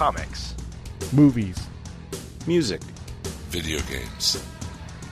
Comics. 0.00 0.54
Movies. 1.12 1.58
Music. 2.46 2.80
Video 3.50 3.78
games. 3.80 4.42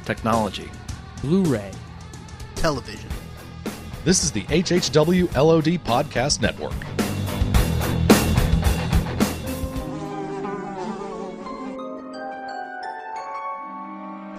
Technology. 0.07 0.71
Blu-ray. 1.21 1.71
television. 2.55 3.11
This 4.07 4.25
is 4.25 4.33
the 4.33 4.45
HHW 4.45 5.31
LOD 5.35 5.85
Podcast 5.85 6.41
Network. 6.41 6.73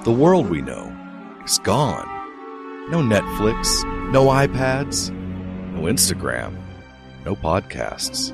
The 0.03 0.11
world 0.11 0.49
we 0.49 0.61
know 0.61 0.91
is 1.45 1.59
gone. 1.59 2.07
No 2.89 3.03
Netflix, 3.03 3.83
no 4.11 4.25
iPads, 4.25 5.11
no 5.75 5.81
Instagram, 5.81 6.59
no 7.23 7.35
podcasts. 7.35 8.33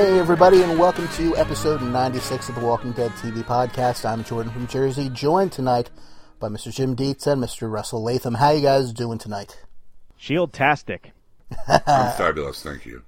Hey, 0.00 0.18
everybody, 0.18 0.62
and 0.62 0.78
welcome 0.78 1.06
to 1.08 1.36
episode 1.36 1.82
96 1.82 2.48
of 2.48 2.54
the 2.54 2.62
Walking 2.62 2.92
Dead 2.92 3.10
TV 3.10 3.44
podcast. 3.44 4.08
I'm 4.08 4.24
Jordan 4.24 4.50
from 4.50 4.66
Jersey, 4.66 5.10
joined 5.10 5.52
tonight 5.52 5.90
by 6.38 6.48
Mr. 6.48 6.74
Jim 6.74 6.94
Dietz 6.94 7.26
and 7.26 7.38
Mr. 7.38 7.70
Russell 7.70 8.02
Latham. 8.02 8.32
How 8.32 8.48
you 8.50 8.62
guys 8.62 8.94
doing 8.94 9.18
tonight? 9.18 9.62
Shield-tastic. 10.16 11.12
I'm 11.68 12.12
fabulous, 12.16 12.62
thank 12.62 12.86
you. 12.86 13.02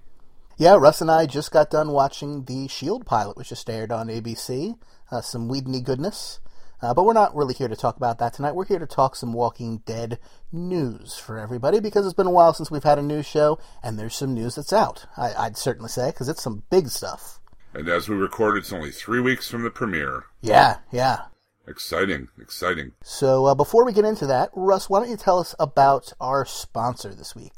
Yeah, 0.59 0.77
Russ 0.77 1.01
and 1.01 1.11
I 1.11 1.25
just 1.25 1.51
got 1.51 1.71
done 1.71 1.93
watching 1.93 2.45
the 2.45 2.69
Shield 2.69 3.07
pilot, 3.07 3.39
which 3.39 3.49
just 3.49 3.71
aired 3.71 3.91
on 3.91 4.09
ABC. 4.09 4.77
Uh, 5.11 5.23
some 5.23 5.49
Whedon 5.49 5.81
goodness. 5.81 6.41
Uh, 6.83 6.93
but 6.93 7.05
we're 7.05 7.13
not 7.13 7.35
really 7.35 7.55
here 7.55 7.69
to 7.69 7.77
talk 7.77 7.97
about 7.97 8.19
that 8.19 8.35
tonight. 8.35 8.57
We're 8.57 8.65
here 8.65 8.81
to 8.81 8.87
talk 8.87 9.15
some 9.15 9.33
Walking 9.33 9.79
Dead 9.87 10.19
news 10.51 11.17
for 11.17 11.39
everybody 11.39 11.79
because 11.79 12.05
it's 12.05 12.15
been 12.15 12.27
a 12.27 12.31
while 12.31 12.53
since 12.53 12.71
we've 12.71 12.83
had 12.83 12.99
a 12.99 13.03
news 13.03 13.25
show, 13.25 13.59
and 13.83 13.99
there's 13.99 14.17
some 14.17 14.35
news 14.35 14.57
that's 14.57 14.73
out. 14.73 15.07
I, 15.17 15.33
I'd 15.35 15.57
certainly 15.57 15.89
say 15.89 16.11
because 16.11 16.29
it's 16.29 16.43
some 16.43 16.65
big 16.71 16.89
stuff. 16.89 17.39
And 17.73 17.89
as 17.89 18.09
we 18.09 18.17
record, 18.17 18.59
it's 18.59 18.73
only 18.73 18.91
three 18.91 19.21
weeks 19.21 19.49
from 19.49 19.63
the 19.63 19.71
premiere. 19.71 20.25
Yeah, 20.41 20.79
yeah. 20.91 21.23
Exciting, 21.69 22.29
exciting. 22.41 22.93
So 23.03 23.47
uh, 23.47 23.55
before 23.55 23.85
we 23.85 23.93
get 23.93 24.05
into 24.05 24.27
that, 24.27 24.51
Russ, 24.55 24.91
why 24.91 24.99
don't 24.99 25.11
you 25.11 25.17
tell 25.17 25.39
us 25.39 25.55
about 25.61 26.13
our 26.21 26.45
sponsor 26.45 27.15
this 27.15 27.37
week? 27.37 27.53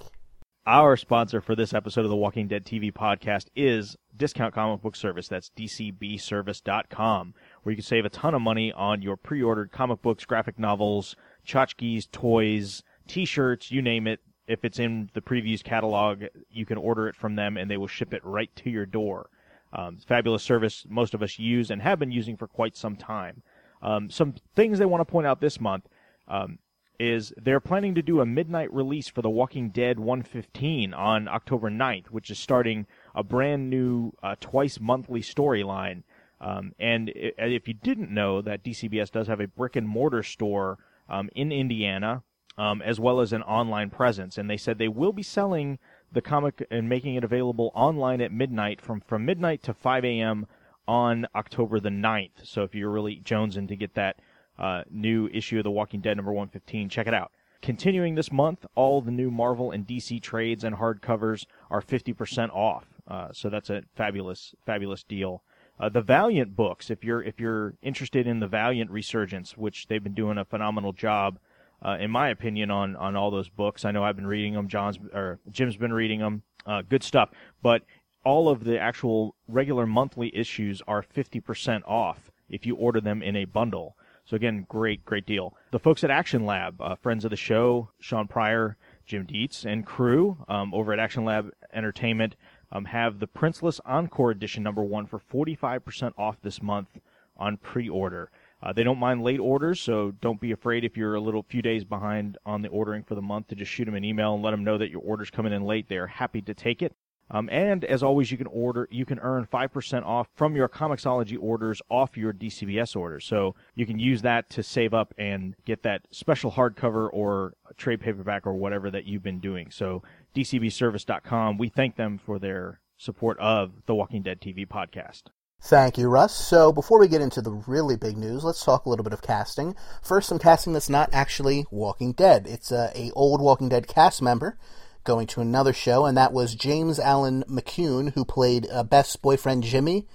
Our 0.66 0.96
sponsor 0.96 1.42
for 1.42 1.54
this 1.54 1.74
episode 1.74 2.04
of 2.04 2.10
the 2.10 2.16
Walking 2.16 2.48
Dead 2.48 2.64
TV 2.64 2.90
podcast 2.90 3.48
is 3.54 3.96
Discount 4.16 4.54
Comic 4.54 4.80
Book 4.80 4.96
Service. 4.96 5.28
That's 5.28 5.50
dcbservice.com, 5.50 7.34
where 7.64 7.72
you 7.72 7.76
can 7.76 7.84
save 7.84 8.04
a 8.04 8.10
ton 8.10 8.34
of 8.34 8.42
money 8.42 8.72
on 8.72 9.02
your 9.02 9.16
pre-ordered 9.16 9.72
comic 9.72 10.00
books, 10.02 10.24
graphic 10.24 10.58
novels, 10.58 11.16
tchotchkes, 11.46 12.10
toys, 12.10 12.82
t-shirts, 13.08 13.72
you 13.72 13.82
name 13.82 14.06
it. 14.06 14.20
If 14.46 14.64
it's 14.64 14.78
in 14.78 15.10
the 15.14 15.22
previews 15.22 15.64
catalog, 15.64 16.24
you 16.50 16.66
can 16.66 16.76
order 16.76 17.08
it 17.08 17.16
from 17.16 17.34
them 17.34 17.56
and 17.56 17.70
they 17.70 17.78
will 17.78 17.88
ship 17.88 18.12
it 18.12 18.24
right 18.24 18.54
to 18.56 18.70
your 18.70 18.84
door. 18.84 19.30
Um, 19.72 19.96
fabulous 20.06 20.42
service 20.42 20.86
most 20.88 21.14
of 21.14 21.22
us 21.22 21.38
use 21.38 21.70
and 21.70 21.82
have 21.82 21.98
been 21.98 22.12
using 22.12 22.36
for 22.36 22.46
quite 22.46 22.76
some 22.76 22.94
time. 22.94 23.42
Um, 23.82 24.10
some 24.10 24.34
things 24.54 24.78
they 24.78 24.84
want 24.84 25.00
to 25.00 25.10
point 25.10 25.26
out 25.26 25.40
this 25.40 25.60
month. 25.60 25.88
Um, 26.28 26.58
is 26.98 27.32
they're 27.36 27.60
planning 27.60 27.94
to 27.94 28.02
do 28.02 28.20
a 28.20 28.26
midnight 28.26 28.72
release 28.72 29.08
for 29.08 29.20
The 29.20 29.30
Walking 29.30 29.70
Dead 29.70 29.98
115 29.98 30.94
on 30.94 31.28
October 31.28 31.70
9th, 31.70 32.06
which 32.06 32.30
is 32.30 32.38
starting 32.38 32.86
a 33.14 33.24
brand 33.24 33.68
new 33.68 34.12
uh, 34.22 34.36
twice 34.40 34.78
monthly 34.80 35.20
storyline. 35.20 36.02
Um, 36.44 36.74
and 36.78 37.10
if 37.14 37.66
you 37.66 37.74
didn't 37.74 38.10
know 38.10 38.42
that 38.42 38.62
DCBS 38.62 39.10
does 39.10 39.28
have 39.28 39.40
a 39.40 39.48
brick 39.48 39.76
and 39.76 39.88
mortar 39.88 40.22
store 40.22 40.78
um, 41.08 41.30
in 41.34 41.50
Indiana, 41.50 42.22
um, 42.58 42.82
as 42.82 43.00
well 43.00 43.20
as 43.20 43.32
an 43.32 43.42
online 43.42 43.88
presence, 43.88 44.36
and 44.36 44.48
they 44.48 44.58
said 44.58 44.76
they 44.76 44.88
will 44.88 45.12
be 45.12 45.22
selling 45.22 45.78
the 46.12 46.20
comic 46.20 46.66
and 46.70 46.88
making 46.88 47.14
it 47.14 47.24
available 47.24 47.72
online 47.74 48.20
at 48.20 48.30
midnight 48.30 48.80
from 48.80 49.00
from 49.00 49.24
midnight 49.24 49.62
to 49.62 49.74
5 49.74 50.04
a.m. 50.04 50.46
on 50.86 51.26
October 51.34 51.80
the 51.80 51.88
9th. 51.88 52.44
So 52.44 52.62
if 52.62 52.74
you're 52.74 52.90
really 52.90 53.20
jonesing 53.24 53.66
to 53.68 53.76
get 53.76 53.94
that 53.94 54.20
uh, 54.58 54.82
new 54.90 55.28
issue 55.28 55.58
of 55.58 55.64
The 55.64 55.70
Walking 55.70 56.00
Dead 56.00 56.16
number 56.16 56.32
115. 56.32 56.88
Check 56.88 57.06
it 57.06 57.14
out. 57.14 57.32
Continuing 57.62 58.14
this 58.14 58.30
month, 58.30 58.66
all 58.74 59.00
the 59.00 59.10
new 59.10 59.30
Marvel 59.30 59.70
and 59.70 59.86
DC 59.86 60.20
trades 60.22 60.64
and 60.64 60.76
hardcovers 60.76 61.46
are 61.70 61.80
50% 61.80 62.50
off. 62.50 62.84
Uh, 63.08 63.28
so 63.32 63.48
that's 63.48 63.70
a 63.70 63.82
fabulous, 63.96 64.54
fabulous 64.66 65.02
deal. 65.02 65.42
Uh, 65.78 65.88
the 65.88 66.00
Valiant 66.00 66.54
books, 66.54 66.90
if 66.90 67.02
you're 67.02 67.22
if 67.22 67.40
you're 67.40 67.74
interested 67.82 68.26
in 68.26 68.40
the 68.40 68.46
Valiant 68.46 68.90
resurgence, 68.90 69.56
which 69.56 69.88
they've 69.88 70.02
been 70.02 70.14
doing 70.14 70.38
a 70.38 70.44
phenomenal 70.44 70.92
job, 70.92 71.38
uh, 71.84 71.96
in 72.00 72.10
my 72.10 72.28
opinion, 72.28 72.70
on 72.70 72.94
on 72.96 73.16
all 73.16 73.30
those 73.30 73.48
books. 73.48 73.84
I 73.84 73.90
know 73.90 74.04
I've 74.04 74.16
been 74.16 74.26
reading 74.26 74.54
them. 74.54 74.68
John's 74.68 74.98
or 75.12 75.40
Jim's 75.50 75.76
been 75.76 75.92
reading 75.92 76.20
them. 76.20 76.42
Uh, 76.64 76.82
good 76.82 77.02
stuff. 77.02 77.30
But 77.62 77.82
all 78.24 78.48
of 78.48 78.64
the 78.64 78.78
actual 78.78 79.34
regular 79.48 79.86
monthly 79.86 80.34
issues 80.34 80.80
are 80.88 81.02
50% 81.02 81.82
off 81.86 82.30
if 82.48 82.64
you 82.64 82.74
order 82.74 83.00
them 83.00 83.22
in 83.22 83.36
a 83.36 83.44
bundle. 83.44 83.96
So 84.24 84.36
again, 84.36 84.64
great, 84.68 85.04
great 85.04 85.26
deal. 85.26 85.54
The 85.70 85.78
folks 85.78 86.02
at 86.02 86.10
Action 86.10 86.46
Lab, 86.46 86.80
uh, 86.80 86.94
friends 86.94 87.26
of 87.26 87.30
the 87.30 87.36
show, 87.36 87.90
Sean 88.00 88.26
Pryor, 88.26 88.78
Jim 89.04 89.26
Dietz, 89.26 89.66
and 89.66 89.84
crew 89.84 90.38
um, 90.48 90.72
over 90.72 90.94
at 90.94 90.98
Action 90.98 91.26
Lab 91.26 91.50
Entertainment 91.74 92.36
um, 92.72 92.86
have 92.86 93.18
the 93.18 93.26
Princeless 93.26 93.80
Encore 93.84 94.30
Edition 94.30 94.62
number 94.62 94.82
one 94.82 95.06
for 95.06 95.18
45% 95.18 96.12
off 96.18 96.36
this 96.42 96.62
month 96.62 96.88
on 97.36 97.56
pre-order. 97.56 98.30
Uh, 98.62 98.72
they 98.72 98.82
don't 98.82 98.98
mind 98.98 99.22
late 99.22 99.40
orders, 99.40 99.80
so 99.80 100.12
don't 100.22 100.40
be 100.40 100.52
afraid 100.52 100.84
if 100.84 100.96
you're 100.96 101.14
a 101.14 101.20
little 101.20 101.42
few 101.42 101.60
days 101.60 101.84
behind 101.84 102.38
on 102.46 102.62
the 102.62 102.68
ordering 102.68 103.02
for 103.02 103.14
the 103.14 103.22
month 103.22 103.48
to 103.48 103.54
just 103.54 103.70
shoot 103.70 103.84
them 103.84 103.94
an 103.94 104.04
email 104.04 104.34
and 104.34 104.42
let 104.42 104.52
them 104.52 104.64
know 104.64 104.78
that 104.78 104.90
your 104.90 105.02
order's 105.02 105.30
coming 105.30 105.52
in 105.52 105.64
late. 105.64 105.88
They're 105.88 106.06
happy 106.06 106.40
to 106.42 106.54
take 106.54 106.80
it. 106.80 106.94
Um, 107.30 107.48
and 107.50 107.84
as 107.84 108.02
always, 108.02 108.30
you 108.30 108.36
can 108.36 108.46
order, 108.48 108.86
you 108.90 109.06
can 109.06 109.18
earn 109.18 109.46
5% 109.46 110.04
off 110.04 110.28
from 110.34 110.54
your 110.54 110.68
Comixology 110.68 111.38
orders 111.40 111.80
off 111.90 112.16
your 112.16 112.32
DCBS 112.32 112.94
orders. 112.96 113.24
So 113.24 113.54
you 113.74 113.86
can 113.86 113.98
use 113.98 114.22
that 114.22 114.50
to 114.50 114.62
save 114.62 114.92
up 114.92 115.14
and 115.16 115.54
get 115.64 115.82
that 115.84 116.02
special 116.10 116.52
hardcover 116.52 117.08
or 117.12 117.54
trade 117.76 118.00
paperback 118.00 118.46
or 118.46 118.54
whatever 118.54 118.90
that 118.90 119.04
you've 119.04 119.22
been 119.22 119.40
doing. 119.40 119.70
So 119.70 120.02
DCBService.com, 120.34 121.58
we 121.58 121.68
thank 121.68 121.96
them 121.96 122.18
for 122.18 122.38
their 122.38 122.80
support 122.96 123.38
of 123.38 123.72
the 123.86 123.94
Walking 123.94 124.22
Dead 124.22 124.40
TV 124.40 124.66
podcast. 124.66 125.24
Thank 125.62 125.96
you, 125.96 126.08
Russ. 126.08 126.34
So 126.34 126.72
before 126.72 126.98
we 126.98 127.08
get 127.08 127.22
into 127.22 127.40
the 127.40 127.52
really 127.52 127.96
big 127.96 128.18
news, 128.18 128.44
let's 128.44 128.62
talk 128.62 128.84
a 128.84 128.90
little 128.90 129.02
bit 129.02 129.14
of 129.14 129.22
casting. 129.22 129.74
First, 130.02 130.28
some 130.28 130.38
casting 130.38 130.74
that's 130.74 130.90
not 130.90 131.08
actually 131.12 131.64
Walking 131.70 132.12
Dead. 132.12 132.46
It's 132.46 132.70
a, 132.70 132.92
a 132.94 133.10
old 133.12 133.40
Walking 133.40 133.70
Dead 133.70 133.88
cast 133.88 134.20
member 134.20 134.58
going 135.04 135.26
to 135.28 135.40
another 135.40 135.72
show, 135.72 136.04
and 136.04 136.16
that 136.16 136.32
was 136.32 136.54
James 136.54 136.98
Allen 136.98 137.44
McCune, 137.48 138.12
who 138.14 138.24
played 138.24 138.66
uh, 138.70 138.82
Beth's 138.82 139.16
boyfriend 139.16 139.62
Jimmy 139.62 140.06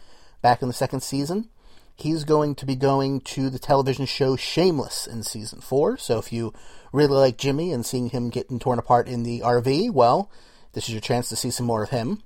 back 0.42 0.62
in 0.62 0.68
the 0.68 0.74
second 0.74 1.02
season. 1.02 1.50
He's 2.00 2.24
going 2.24 2.56
to 2.56 2.66
be 2.66 2.78
going 2.78 3.20
to 3.22 3.50
the 3.50 3.60
television 3.60 4.06
show 4.06 4.38
Shameless 4.38 5.06
in 5.06 5.22
season 5.24 5.60
four. 5.60 5.98
So 5.98 6.18
if 6.18 6.32
you 6.32 6.54
really 6.94 7.18
like 7.18 7.38
Jimmy 7.38 7.74
and 7.74 7.86
seeing 7.86 8.10
him 8.10 8.30
getting 8.30 8.58
torn 8.58 8.80
apart 8.80 9.10
in 9.10 9.24
the 9.24 9.42
RV, 9.42 9.92
well, 9.92 10.32
this 10.72 10.86
is 10.86 10.94
your 10.94 11.02
chance 11.02 11.28
to 11.28 11.36
see 11.36 11.52
some 11.52 11.66
more 11.66 11.84
of 11.84 11.90
him. 11.90 12.24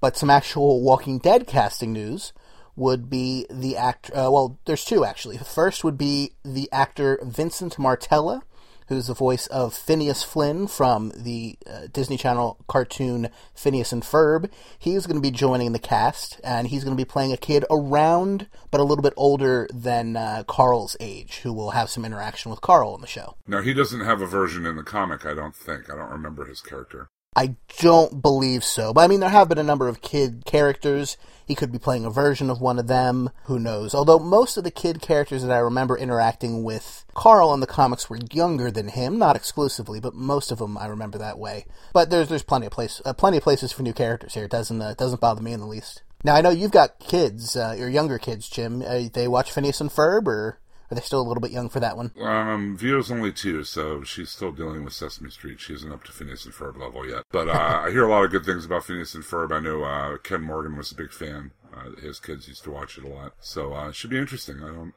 But 0.00 0.16
some 0.16 0.30
actual 0.30 0.80
Walking 0.80 1.18
Dead 1.18 1.46
casting 1.46 1.92
news 1.92 2.32
would 2.76 3.10
be 3.10 3.46
the 3.50 3.76
actor. 3.76 4.16
Uh, 4.16 4.30
well, 4.30 4.58
there's 4.64 4.86
two 4.86 5.04
actually. 5.04 5.36
The 5.36 5.44
first 5.44 5.84
would 5.84 5.98
be 5.98 6.32
the 6.42 6.70
actor 6.72 7.18
Vincent 7.22 7.78
Martella, 7.78 8.42
who's 8.90 9.06
the 9.06 9.14
voice 9.14 9.46
of 9.46 9.72
Phineas 9.72 10.24
Flynn 10.24 10.66
from 10.66 11.12
the 11.16 11.56
uh, 11.64 11.86
Disney 11.92 12.16
Channel 12.16 12.58
cartoon 12.66 13.30
Phineas 13.54 13.92
and 13.92 14.02
Ferb. 14.02 14.50
He's 14.78 15.06
going 15.06 15.16
to 15.16 15.22
be 15.22 15.30
joining 15.30 15.70
the 15.70 15.78
cast, 15.78 16.40
and 16.42 16.66
he's 16.66 16.82
going 16.82 16.96
to 16.96 17.00
be 17.00 17.08
playing 17.08 17.32
a 17.32 17.36
kid 17.36 17.64
around, 17.70 18.48
but 18.72 18.80
a 18.80 18.84
little 18.84 19.02
bit 19.02 19.14
older 19.16 19.68
than 19.72 20.16
uh, 20.16 20.42
Carl's 20.48 20.96
age, 20.98 21.38
who 21.38 21.52
will 21.52 21.70
have 21.70 21.88
some 21.88 22.04
interaction 22.04 22.50
with 22.50 22.60
Carl 22.60 22.96
in 22.96 23.00
the 23.00 23.06
show. 23.06 23.36
Now, 23.46 23.62
he 23.62 23.72
doesn't 23.72 24.00
have 24.00 24.20
a 24.20 24.26
version 24.26 24.66
in 24.66 24.74
the 24.74 24.82
comic, 24.82 25.24
I 25.24 25.34
don't 25.34 25.54
think. 25.54 25.88
I 25.88 25.94
don't 25.94 26.10
remember 26.10 26.46
his 26.46 26.60
character. 26.60 27.10
I 27.36 27.54
don't 27.78 28.20
believe 28.20 28.64
so. 28.64 28.92
But 28.92 29.02
I 29.02 29.06
mean, 29.06 29.20
there 29.20 29.28
have 29.28 29.48
been 29.48 29.58
a 29.58 29.62
number 29.62 29.86
of 29.86 30.02
kid 30.02 30.42
characters. 30.44 31.16
He 31.46 31.54
could 31.54 31.70
be 31.70 31.78
playing 31.78 32.04
a 32.04 32.10
version 32.10 32.50
of 32.50 32.60
one 32.60 32.78
of 32.78 32.88
them. 32.88 33.30
Who 33.44 33.58
knows? 33.58 33.94
Although 33.94 34.18
most 34.18 34.56
of 34.56 34.64
the 34.64 34.70
kid 34.70 35.00
characters 35.00 35.42
that 35.42 35.52
I 35.52 35.58
remember 35.58 35.96
interacting 35.96 36.64
with 36.64 37.04
Carl 37.14 37.54
in 37.54 37.60
the 37.60 37.68
comics 37.68 38.10
were 38.10 38.18
younger 38.32 38.70
than 38.70 38.88
him, 38.88 39.16
not 39.16 39.36
exclusively, 39.36 40.00
but 40.00 40.14
most 40.14 40.50
of 40.50 40.58
them 40.58 40.76
I 40.76 40.86
remember 40.86 41.18
that 41.18 41.38
way. 41.38 41.66
But 41.92 42.10
there's 42.10 42.28
there's 42.28 42.42
plenty 42.42 42.66
of 42.66 42.72
place 42.72 43.00
uh, 43.04 43.12
plenty 43.12 43.36
of 43.36 43.44
places 43.44 43.70
for 43.70 43.84
new 43.84 43.92
characters 43.92 44.34
here. 44.34 44.44
It 44.44 44.50
doesn't 44.50 44.82
uh, 44.82 44.94
doesn't 44.94 45.20
bother 45.20 45.42
me 45.42 45.52
in 45.52 45.60
the 45.60 45.66
least. 45.66 46.02
Now 46.24 46.34
I 46.34 46.40
know 46.40 46.50
you've 46.50 46.72
got 46.72 46.98
kids, 46.98 47.54
uh, 47.56 47.76
or 47.78 47.88
younger 47.88 48.18
kids, 48.18 48.48
Jim. 48.48 48.82
Uh, 48.82 49.02
they 49.12 49.28
watch 49.28 49.52
Phineas 49.52 49.80
and 49.80 49.90
Ferb, 49.90 50.26
or 50.26 50.58
are 50.90 50.94
they 50.94 51.00
still 51.00 51.20
a 51.20 51.26
little 51.26 51.40
bit 51.40 51.52
young 51.52 51.68
for 51.68 51.80
that 51.80 51.96
one? 51.96 52.10
Um, 52.20 52.76
Vio's 52.76 53.10
only 53.10 53.32
two, 53.32 53.62
so 53.62 54.02
she's 54.02 54.30
still 54.30 54.50
dealing 54.50 54.84
with 54.84 54.92
Sesame 54.92 55.30
Street. 55.30 55.60
She 55.60 55.74
isn't 55.74 55.92
up 55.92 56.02
to 56.04 56.12
Phineas 56.12 56.44
and 56.44 56.54
Ferb 56.54 56.78
level 56.78 57.08
yet. 57.08 57.22
But 57.30 57.48
uh, 57.48 57.52
I 57.86 57.90
hear 57.90 58.04
a 58.04 58.10
lot 58.10 58.24
of 58.24 58.30
good 58.30 58.44
things 58.44 58.64
about 58.64 58.84
Phineas 58.84 59.14
and 59.14 59.24
Ferb. 59.24 59.52
I 59.52 59.60
know 59.60 59.84
uh, 59.84 60.18
Ken 60.18 60.42
Morgan 60.42 60.76
was 60.76 60.90
a 60.90 60.96
big 60.96 61.12
fan. 61.12 61.52
Uh, 61.72 62.00
his 62.00 62.18
kids 62.18 62.48
used 62.48 62.64
to 62.64 62.70
watch 62.70 62.98
it 62.98 63.04
a 63.04 63.08
lot, 63.08 63.34
so 63.38 63.72
uh, 63.72 63.88
it 63.88 63.94
should 63.94 64.10
be 64.10 64.18
interesting. 64.18 64.56
I 64.56 64.68
don't, 64.68 64.92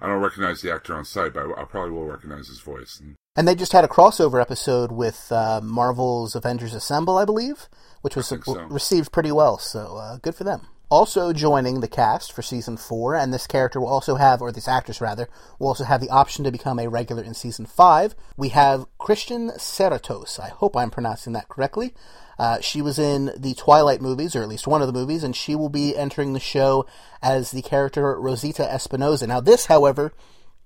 I 0.00 0.06
don't 0.06 0.22
recognize 0.22 0.62
the 0.62 0.72
actor 0.72 0.94
on 0.94 1.04
sight, 1.04 1.34
but 1.34 1.46
I, 1.46 1.62
I 1.62 1.64
probably 1.64 1.90
will 1.90 2.06
recognize 2.06 2.48
his 2.48 2.60
voice. 2.60 2.98
And 2.98 3.16
And 3.36 3.46
they 3.46 3.54
just 3.54 3.72
had 3.72 3.84
a 3.84 3.88
crossover 3.88 4.40
episode 4.40 4.90
with 4.90 5.30
uh, 5.30 5.60
Marvel's 5.62 6.34
Avengers 6.34 6.72
Assemble, 6.72 7.18
I 7.18 7.26
believe, 7.26 7.68
which 8.00 8.16
was 8.16 8.28
so. 8.28 8.38
received 8.70 9.12
pretty 9.12 9.32
well. 9.32 9.58
So 9.58 9.96
uh, 9.98 10.16
good 10.16 10.34
for 10.34 10.44
them. 10.44 10.68
Also 10.94 11.32
joining 11.32 11.80
the 11.80 11.88
cast 11.88 12.32
for 12.32 12.40
season 12.40 12.76
four, 12.76 13.16
and 13.16 13.34
this 13.34 13.48
character 13.48 13.80
will 13.80 13.88
also 13.88 14.14
have, 14.14 14.40
or 14.40 14.52
this 14.52 14.68
actress 14.68 15.00
rather, 15.00 15.28
will 15.58 15.66
also 15.66 15.82
have 15.82 16.00
the 16.00 16.08
option 16.08 16.44
to 16.44 16.52
become 16.52 16.78
a 16.78 16.88
regular 16.88 17.20
in 17.20 17.34
season 17.34 17.66
five. 17.66 18.14
We 18.36 18.50
have 18.50 18.86
Christian 18.96 19.50
Serratos. 19.58 20.38
I 20.38 20.50
hope 20.50 20.76
I'm 20.76 20.92
pronouncing 20.92 21.32
that 21.32 21.48
correctly. 21.48 21.94
Uh, 22.38 22.60
she 22.60 22.80
was 22.80 23.00
in 23.00 23.32
the 23.36 23.54
Twilight 23.54 24.02
movies, 24.02 24.36
or 24.36 24.42
at 24.42 24.48
least 24.48 24.68
one 24.68 24.82
of 24.82 24.86
the 24.86 24.92
movies, 24.92 25.24
and 25.24 25.34
she 25.34 25.56
will 25.56 25.68
be 25.68 25.96
entering 25.96 26.32
the 26.32 26.38
show 26.38 26.86
as 27.20 27.50
the 27.50 27.62
character 27.62 28.16
Rosita 28.20 28.62
Espinosa. 28.62 29.26
Now, 29.26 29.40
this, 29.40 29.66
however, 29.66 30.12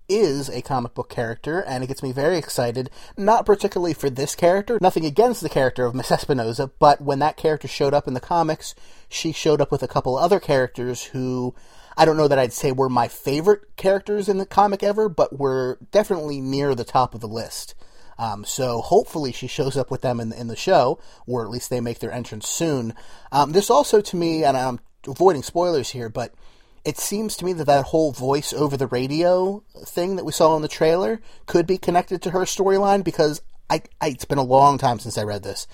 is 0.08 0.48
a 0.48 0.62
comic 0.62 0.94
book 0.94 1.08
character, 1.08 1.60
and 1.60 1.84
it 1.84 1.86
gets 1.86 2.02
me 2.02 2.12
very 2.12 2.38
excited. 2.38 2.90
Not 3.16 3.46
particularly 3.46 3.94
for 3.94 4.10
this 4.10 4.34
character, 4.34 4.78
nothing 4.80 5.04
against 5.04 5.40
the 5.40 5.48
character 5.48 5.84
of 5.84 5.94
Miss 5.94 6.10
Espinosa, 6.10 6.70
but 6.78 7.00
when 7.00 7.18
that 7.18 7.36
character 7.36 7.68
showed 7.68 7.94
up 7.94 8.08
in 8.08 8.14
the 8.14 8.20
comics, 8.20 8.74
she 9.08 9.32
showed 9.32 9.60
up 9.60 9.70
with 9.70 9.82
a 9.82 9.88
couple 9.88 10.16
other 10.16 10.40
characters 10.40 11.04
who 11.04 11.54
I 11.98 12.04
don't 12.04 12.16
know 12.16 12.28
that 12.28 12.38
I'd 12.38 12.52
say 12.52 12.70
were 12.70 12.88
my 12.88 13.08
favorite 13.08 13.76
characters 13.76 14.28
in 14.28 14.38
the 14.38 14.46
comic 14.46 14.84
ever, 14.84 15.08
but 15.08 15.36
were 15.36 15.78
definitely 15.90 16.40
near 16.40 16.76
the 16.76 16.84
top 16.84 17.12
of 17.12 17.20
the 17.20 17.26
list. 17.26 17.74
Um, 18.18 18.44
so 18.44 18.80
hopefully 18.80 19.32
she 19.32 19.48
shows 19.48 19.76
up 19.76 19.90
with 19.90 20.02
them 20.02 20.20
in, 20.20 20.32
in 20.32 20.46
the 20.46 20.56
show, 20.56 21.00
or 21.26 21.44
at 21.44 21.50
least 21.50 21.70
they 21.70 21.80
make 21.80 21.98
their 21.98 22.12
entrance 22.12 22.48
soon. 22.48 22.94
Um, 23.32 23.50
this 23.50 23.68
also, 23.68 24.00
to 24.00 24.16
me, 24.16 24.44
and 24.44 24.56
I'm 24.56 24.78
avoiding 25.08 25.42
spoilers 25.42 25.90
here, 25.90 26.08
but 26.08 26.32
it 26.84 26.96
seems 26.98 27.36
to 27.36 27.44
me 27.44 27.52
that 27.54 27.66
that 27.66 27.86
whole 27.86 28.12
voice 28.12 28.52
over 28.52 28.76
the 28.76 28.86
radio 28.86 29.62
thing 29.84 30.16
that 30.16 30.24
we 30.24 30.32
saw 30.32 30.56
in 30.56 30.62
the 30.62 30.68
trailer 30.68 31.20
could 31.46 31.66
be 31.66 31.78
connected 31.78 32.22
to 32.22 32.30
her 32.30 32.40
storyline 32.40 33.04
because 33.04 33.42
I, 33.70 33.82
I 34.00 34.08
it's 34.08 34.24
been 34.24 34.38
a 34.38 34.42
long 34.42 34.78
time 34.78 34.98
since 34.98 35.18
I 35.18 35.24
read 35.24 35.42
this, 35.42 35.66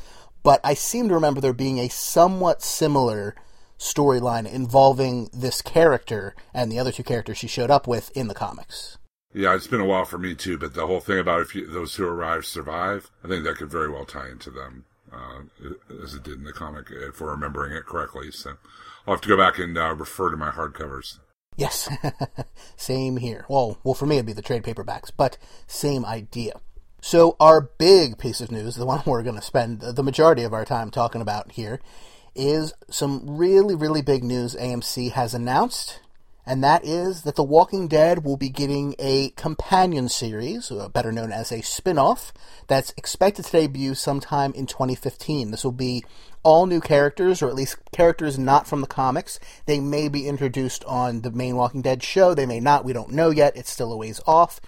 but 0.43 0.61
I 0.65 0.75
seem 0.75 1.09
to 1.09 1.15
remember 1.15 1.41
there 1.41 1.53
being 1.53 1.79
a 1.79 1.89
somewhat 1.89 2.63
similar 2.63 3.35
storyline 3.79 4.51
involving 4.51 5.29
this 5.33 5.61
character 5.63 6.35
and 6.53 6.71
the 6.71 6.79
other 6.79 6.93
two 6.93 7.03
characters 7.03 7.39
she 7.39 7.49
showed 7.49 7.71
up 7.71 7.87
with 7.87 8.11
in 8.17 8.29
the 8.29 8.35
comics. 8.35 8.99
yeah, 9.35 9.55
it's 9.55 9.67
been 9.67 9.81
a 9.81 9.85
while 9.85 10.05
for 10.05 10.19
me 10.19 10.35
too. 10.35 10.57
But 10.57 10.75
the 10.75 10.87
whole 10.87 11.01
thing 11.01 11.19
about 11.19 11.41
if 11.43 11.55
you, 11.55 11.67
those 11.67 11.95
who 11.97 12.07
arrive 12.07 12.47
survive, 12.47 13.11
I 13.25 13.29
think 13.29 13.45
that 13.45 13.57
could 13.57 13.71
very 13.71 13.91
well 13.91 14.05
tie 14.07 14.29
into 14.31 14.51
them, 14.51 14.85
uh, 15.13 15.43
as 16.03 16.15
it 16.15 16.23
did 16.23 16.39
in 16.39 16.45
the 16.45 16.53
comic, 16.53 16.87
if 16.91 17.21
we're 17.21 17.33
remembering 17.33 17.73
it 17.73 17.85
correctly. 17.85 18.31
So 18.31 18.55
I'll 19.07 19.15
have 19.15 19.21
to 19.23 19.29
go 19.29 19.37
back 19.37 19.59
and 19.59 19.77
uh, 19.77 19.95
refer 19.95 20.31
to 20.31 20.37
my 20.37 20.51
hardcovers. 20.51 21.19
Yes, 21.57 21.89
same 22.77 23.19
here. 23.19 23.45
Well, 23.49 23.79
well, 23.85 23.95
for 23.95 24.07
me 24.07 24.17
it'd 24.17 24.27
be 24.27 24.33
the 24.33 24.43
trade 24.43 24.63
paperbacks, 24.63 25.11
but 25.17 25.39
same 25.67 26.05
idea. 26.05 26.61
So 27.01 27.37
our 27.39 27.61
big 27.61 28.19
piece 28.19 28.41
of 28.41 28.51
news, 28.51 28.77
the 28.77 28.87
one 28.93 29.03
we're 29.05 29.23
going 29.23 29.37
to 29.37 29.43
spend 29.43 29.81
the 29.81 30.03
majority 30.03 30.43
of 30.43 30.53
our 30.53 30.65
time 30.65 30.91
talking 30.91 31.21
about 31.21 31.53
here, 31.53 31.81
is 32.35 32.73
some 32.91 33.37
really, 33.39 33.75
really 33.75 34.03
big 34.03 34.25
news 34.25 34.57
AMC 34.57 35.13
has 35.13 35.35
announced, 35.35 36.01
and 36.47 36.63
that 36.63 36.85
is 36.85 37.23
that 37.23 37.37
The 37.37 37.43
Walking 37.43 37.89
Dead 37.89 38.25
will 38.25 38.37
be 38.37 38.51
getting 38.51 38.95
a 38.99 39.31
companion 39.31 40.09
series, 40.09 40.71
uh, 40.71 40.89
better 40.89 41.11
known 41.11 41.33
as 41.33 41.51
a 41.51 41.63
spin-off, 41.63 42.33
that's 42.67 42.93
expected 42.97 43.47
to 43.47 43.53
debut 43.53 43.95
sometime 43.95 44.53
in 44.53 44.67
2015. 44.67 45.51
This 45.51 45.65
will 45.65 45.73
be 45.73 46.05
all 46.43 46.67
new 46.67 46.81
characters, 46.81 47.41
or 47.41 47.49
at 47.49 47.55
least 47.55 47.79
characters 47.93 48.39
not 48.39 48.67
from 48.67 48.83
the 48.83 48.87
comics. 48.87 49.41
They 49.65 49.81
may 49.81 50.09
be 50.09 50.29
introduced 50.29 50.85
on 50.85 51.23
the 51.23 51.31
main 51.31 51.57
Walking 51.57 51.83
Dead 51.83 52.03
show, 52.03 52.35
they 52.35 52.47
may 52.47 52.61
not, 52.61 52.85
we 52.85 52.93
don't 52.93 53.13
know 53.13 53.31
yet, 53.31 53.57
it's 53.57 53.71
still 53.71 53.93
a 53.93 53.97
ways 53.97 54.21
off. 54.27 54.61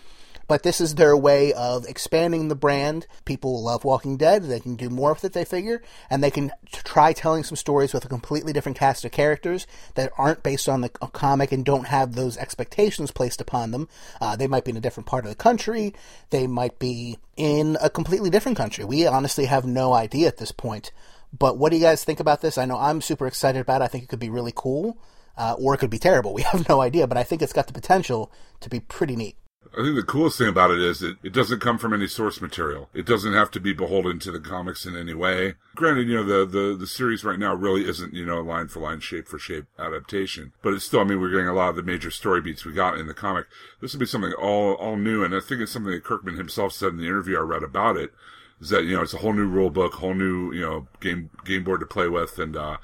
But 0.48 0.62
this 0.62 0.80
is 0.80 0.94
their 0.94 1.16
way 1.16 1.52
of 1.52 1.86
expanding 1.86 2.48
the 2.48 2.54
brand. 2.54 3.06
People 3.24 3.62
love 3.62 3.84
Walking 3.84 4.16
Dead. 4.16 4.44
They 4.44 4.60
can 4.60 4.76
do 4.76 4.88
more 4.88 5.12
with 5.12 5.24
it, 5.24 5.32
they 5.32 5.44
figure. 5.44 5.82
And 6.08 6.22
they 6.22 6.30
can 6.30 6.52
try 6.72 7.12
telling 7.12 7.42
some 7.42 7.56
stories 7.56 7.92
with 7.92 8.04
a 8.04 8.08
completely 8.08 8.52
different 8.52 8.78
cast 8.78 9.04
of 9.04 9.12
characters 9.12 9.66
that 9.94 10.12
aren't 10.16 10.42
based 10.42 10.68
on 10.68 10.82
the 10.82 10.88
comic 10.88 11.52
and 11.52 11.64
don't 11.64 11.88
have 11.88 12.14
those 12.14 12.36
expectations 12.36 13.10
placed 13.10 13.40
upon 13.40 13.70
them. 13.70 13.88
Uh, 14.20 14.36
they 14.36 14.46
might 14.46 14.64
be 14.64 14.70
in 14.70 14.76
a 14.76 14.80
different 14.80 15.06
part 15.06 15.24
of 15.24 15.30
the 15.30 15.36
country. 15.36 15.94
They 16.30 16.46
might 16.46 16.78
be 16.78 17.18
in 17.36 17.76
a 17.80 17.90
completely 17.90 18.30
different 18.30 18.56
country. 18.56 18.84
We 18.84 19.06
honestly 19.06 19.46
have 19.46 19.64
no 19.64 19.92
idea 19.92 20.28
at 20.28 20.38
this 20.38 20.52
point. 20.52 20.92
But 21.36 21.58
what 21.58 21.70
do 21.70 21.76
you 21.76 21.82
guys 21.82 22.04
think 22.04 22.20
about 22.20 22.40
this? 22.40 22.56
I 22.56 22.64
know 22.64 22.78
I'm 22.78 23.00
super 23.00 23.26
excited 23.26 23.60
about 23.60 23.82
it. 23.82 23.84
I 23.84 23.88
think 23.88 24.04
it 24.04 24.08
could 24.08 24.20
be 24.20 24.30
really 24.30 24.52
cool. 24.54 24.98
Uh, 25.36 25.54
or 25.58 25.74
it 25.74 25.78
could 25.78 25.90
be 25.90 25.98
terrible. 25.98 26.32
We 26.36 26.42
have 26.42 26.68
no 26.68 26.80
idea. 26.80 27.06
But 27.06 27.18
I 27.18 27.24
think 27.24 27.42
it's 27.42 27.52
got 27.52 27.66
the 27.66 27.72
potential 27.72 28.30
to 28.60 28.70
be 28.70 28.80
pretty 28.80 29.16
neat. 29.16 29.36
I 29.72 29.82
think 29.82 29.96
the 29.96 30.02
coolest 30.02 30.38
thing 30.38 30.48
about 30.48 30.70
it 30.70 30.80
is 30.80 31.00
that 31.00 31.16
it 31.22 31.32
doesn't 31.32 31.60
come 31.60 31.78
from 31.78 31.92
any 31.92 32.06
source 32.06 32.40
material. 32.40 32.88
It 32.94 33.06
doesn't 33.06 33.32
have 33.32 33.50
to 33.52 33.60
be 33.60 33.72
beholden 33.72 34.18
to 34.20 34.30
the 34.30 34.40
comics 34.40 34.86
in 34.86 34.96
any 34.96 35.14
way. 35.14 35.54
Granted, 35.74 36.08
you 36.08 36.16
know, 36.16 36.24
the, 36.24 36.46
the, 36.46 36.76
the 36.76 36.86
series 36.86 37.24
right 37.24 37.38
now 37.38 37.54
really 37.54 37.88
isn't, 37.88 38.14
you 38.14 38.24
know, 38.24 38.40
line 38.40 38.68
for 38.68 38.80
line, 38.80 39.00
shape 39.00 39.28
for 39.28 39.38
shape 39.38 39.66
adaptation. 39.78 40.52
But 40.62 40.74
it's 40.74 40.84
still, 40.84 41.00
I 41.00 41.04
mean, 41.04 41.20
we're 41.20 41.30
getting 41.30 41.48
a 41.48 41.54
lot 41.54 41.70
of 41.70 41.76
the 41.76 41.82
major 41.82 42.10
story 42.10 42.40
beats 42.40 42.64
we 42.64 42.72
got 42.72 42.98
in 42.98 43.06
the 43.06 43.14
comic. 43.14 43.46
This 43.80 43.92
would 43.92 44.00
be 44.00 44.06
something 44.06 44.32
all, 44.32 44.74
all 44.74 44.96
new. 44.96 45.24
And 45.24 45.34
I 45.34 45.40
think 45.40 45.60
it's 45.60 45.72
something 45.72 45.92
that 45.92 46.04
Kirkman 46.04 46.36
himself 46.36 46.72
said 46.72 46.90
in 46.90 46.98
the 46.98 47.06
interview 47.06 47.38
I 47.38 47.42
read 47.42 47.62
about 47.62 47.96
it. 47.96 48.12
Is 48.60 48.70
that, 48.70 48.84
you 48.84 48.96
know, 48.96 49.02
it's 49.02 49.14
a 49.14 49.18
whole 49.18 49.34
new 49.34 49.46
rule 49.46 49.70
book, 49.70 49.94
whole 49.94 50.14
new, 50.14 50.52
you 50.52 50.62
know, 50.62 50.88
game, 51.00 51.30
game 51.44 51.64
board 51.64 51.80
to 51.80 51.86
play 51.86 52.08
with. 52.08 52.38
And, 52.38 52.56
uh, 52.56 52.78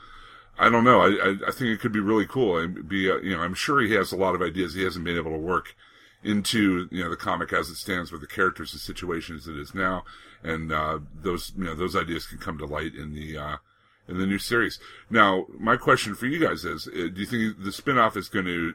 I 0.59 0.69
don't 0.69 0.85
know. 0.85 1.01
I, 1.01 1.09
I, 1.09 1.37
I 1.49 1.51
think 1.51 1.71
it 1.71 1.81
could 1.81 1.93
be 1.93 2.01
really 2.01 2.27
cool. 2.27 2.59
And 2.59 2.87
be, 2.89 3.11
uh, 3.11 3.17
you 3.17 3.35
know, 3.35 3.43
I'm 3.43 3.55
sure 3.55 3.81
he 3.81 3.95
has 3.95 4.13
a 4.13 4.17
lot 4.17 4.35
of 4.35 4.43
ideas 4.43 4.75
he 4.75 4.85
hasn't 4.85 5.05
been 5.05 5.17
able 5.17 5.31
to 5.31 5.39
work 5.39 5.75
into 6.25 6.89
you 6.91 7.03
know 7.03 7.11
the 7.11 7.17
comic 7.17 7.53
as 7.53 7.69
it 7.69 7.77
stands 7.77 8.13
with 8.13 8.21
the 8.21 8.27
characters 8.27 8.73
and 8.73 8.81
situations 8.81 9.49
it 9.49 9.57
is 9.57 9.75
now, 9.75 10.05
and 10.43 10.73
uh, 10.73 10.99
those 11.15 11.53
you 11.57 11.65
know 11.65 11.75
those 11.75 11.97
ideas 11.97 12.27
can 12.27 12.39
come 12.39 12.59
to 12.59 12.67
light 12.67 12.95
in 12.95 13.15
the 13.15 13.37
uh, 13.37 13.57
in 14.09 14.19
the 14.19 14.27
new 14.27 14.39
series. 14.39 14.79
Now, 15.11 15.47
my 15.59 15.77
question 15.77 16.15
for 16.15 16.27
you 16.27 16.39
guys 16.39 16.65
is: 16.65 16.87
uh, 16.89 17.09
Do 17.13 17.15
you 17.17 17.27
think 17.27 17.63
the 17.63 17.71
spinoff 17.71 18.17
is 18.17 18.29
going 18.29 18.47
to 18.47 18.75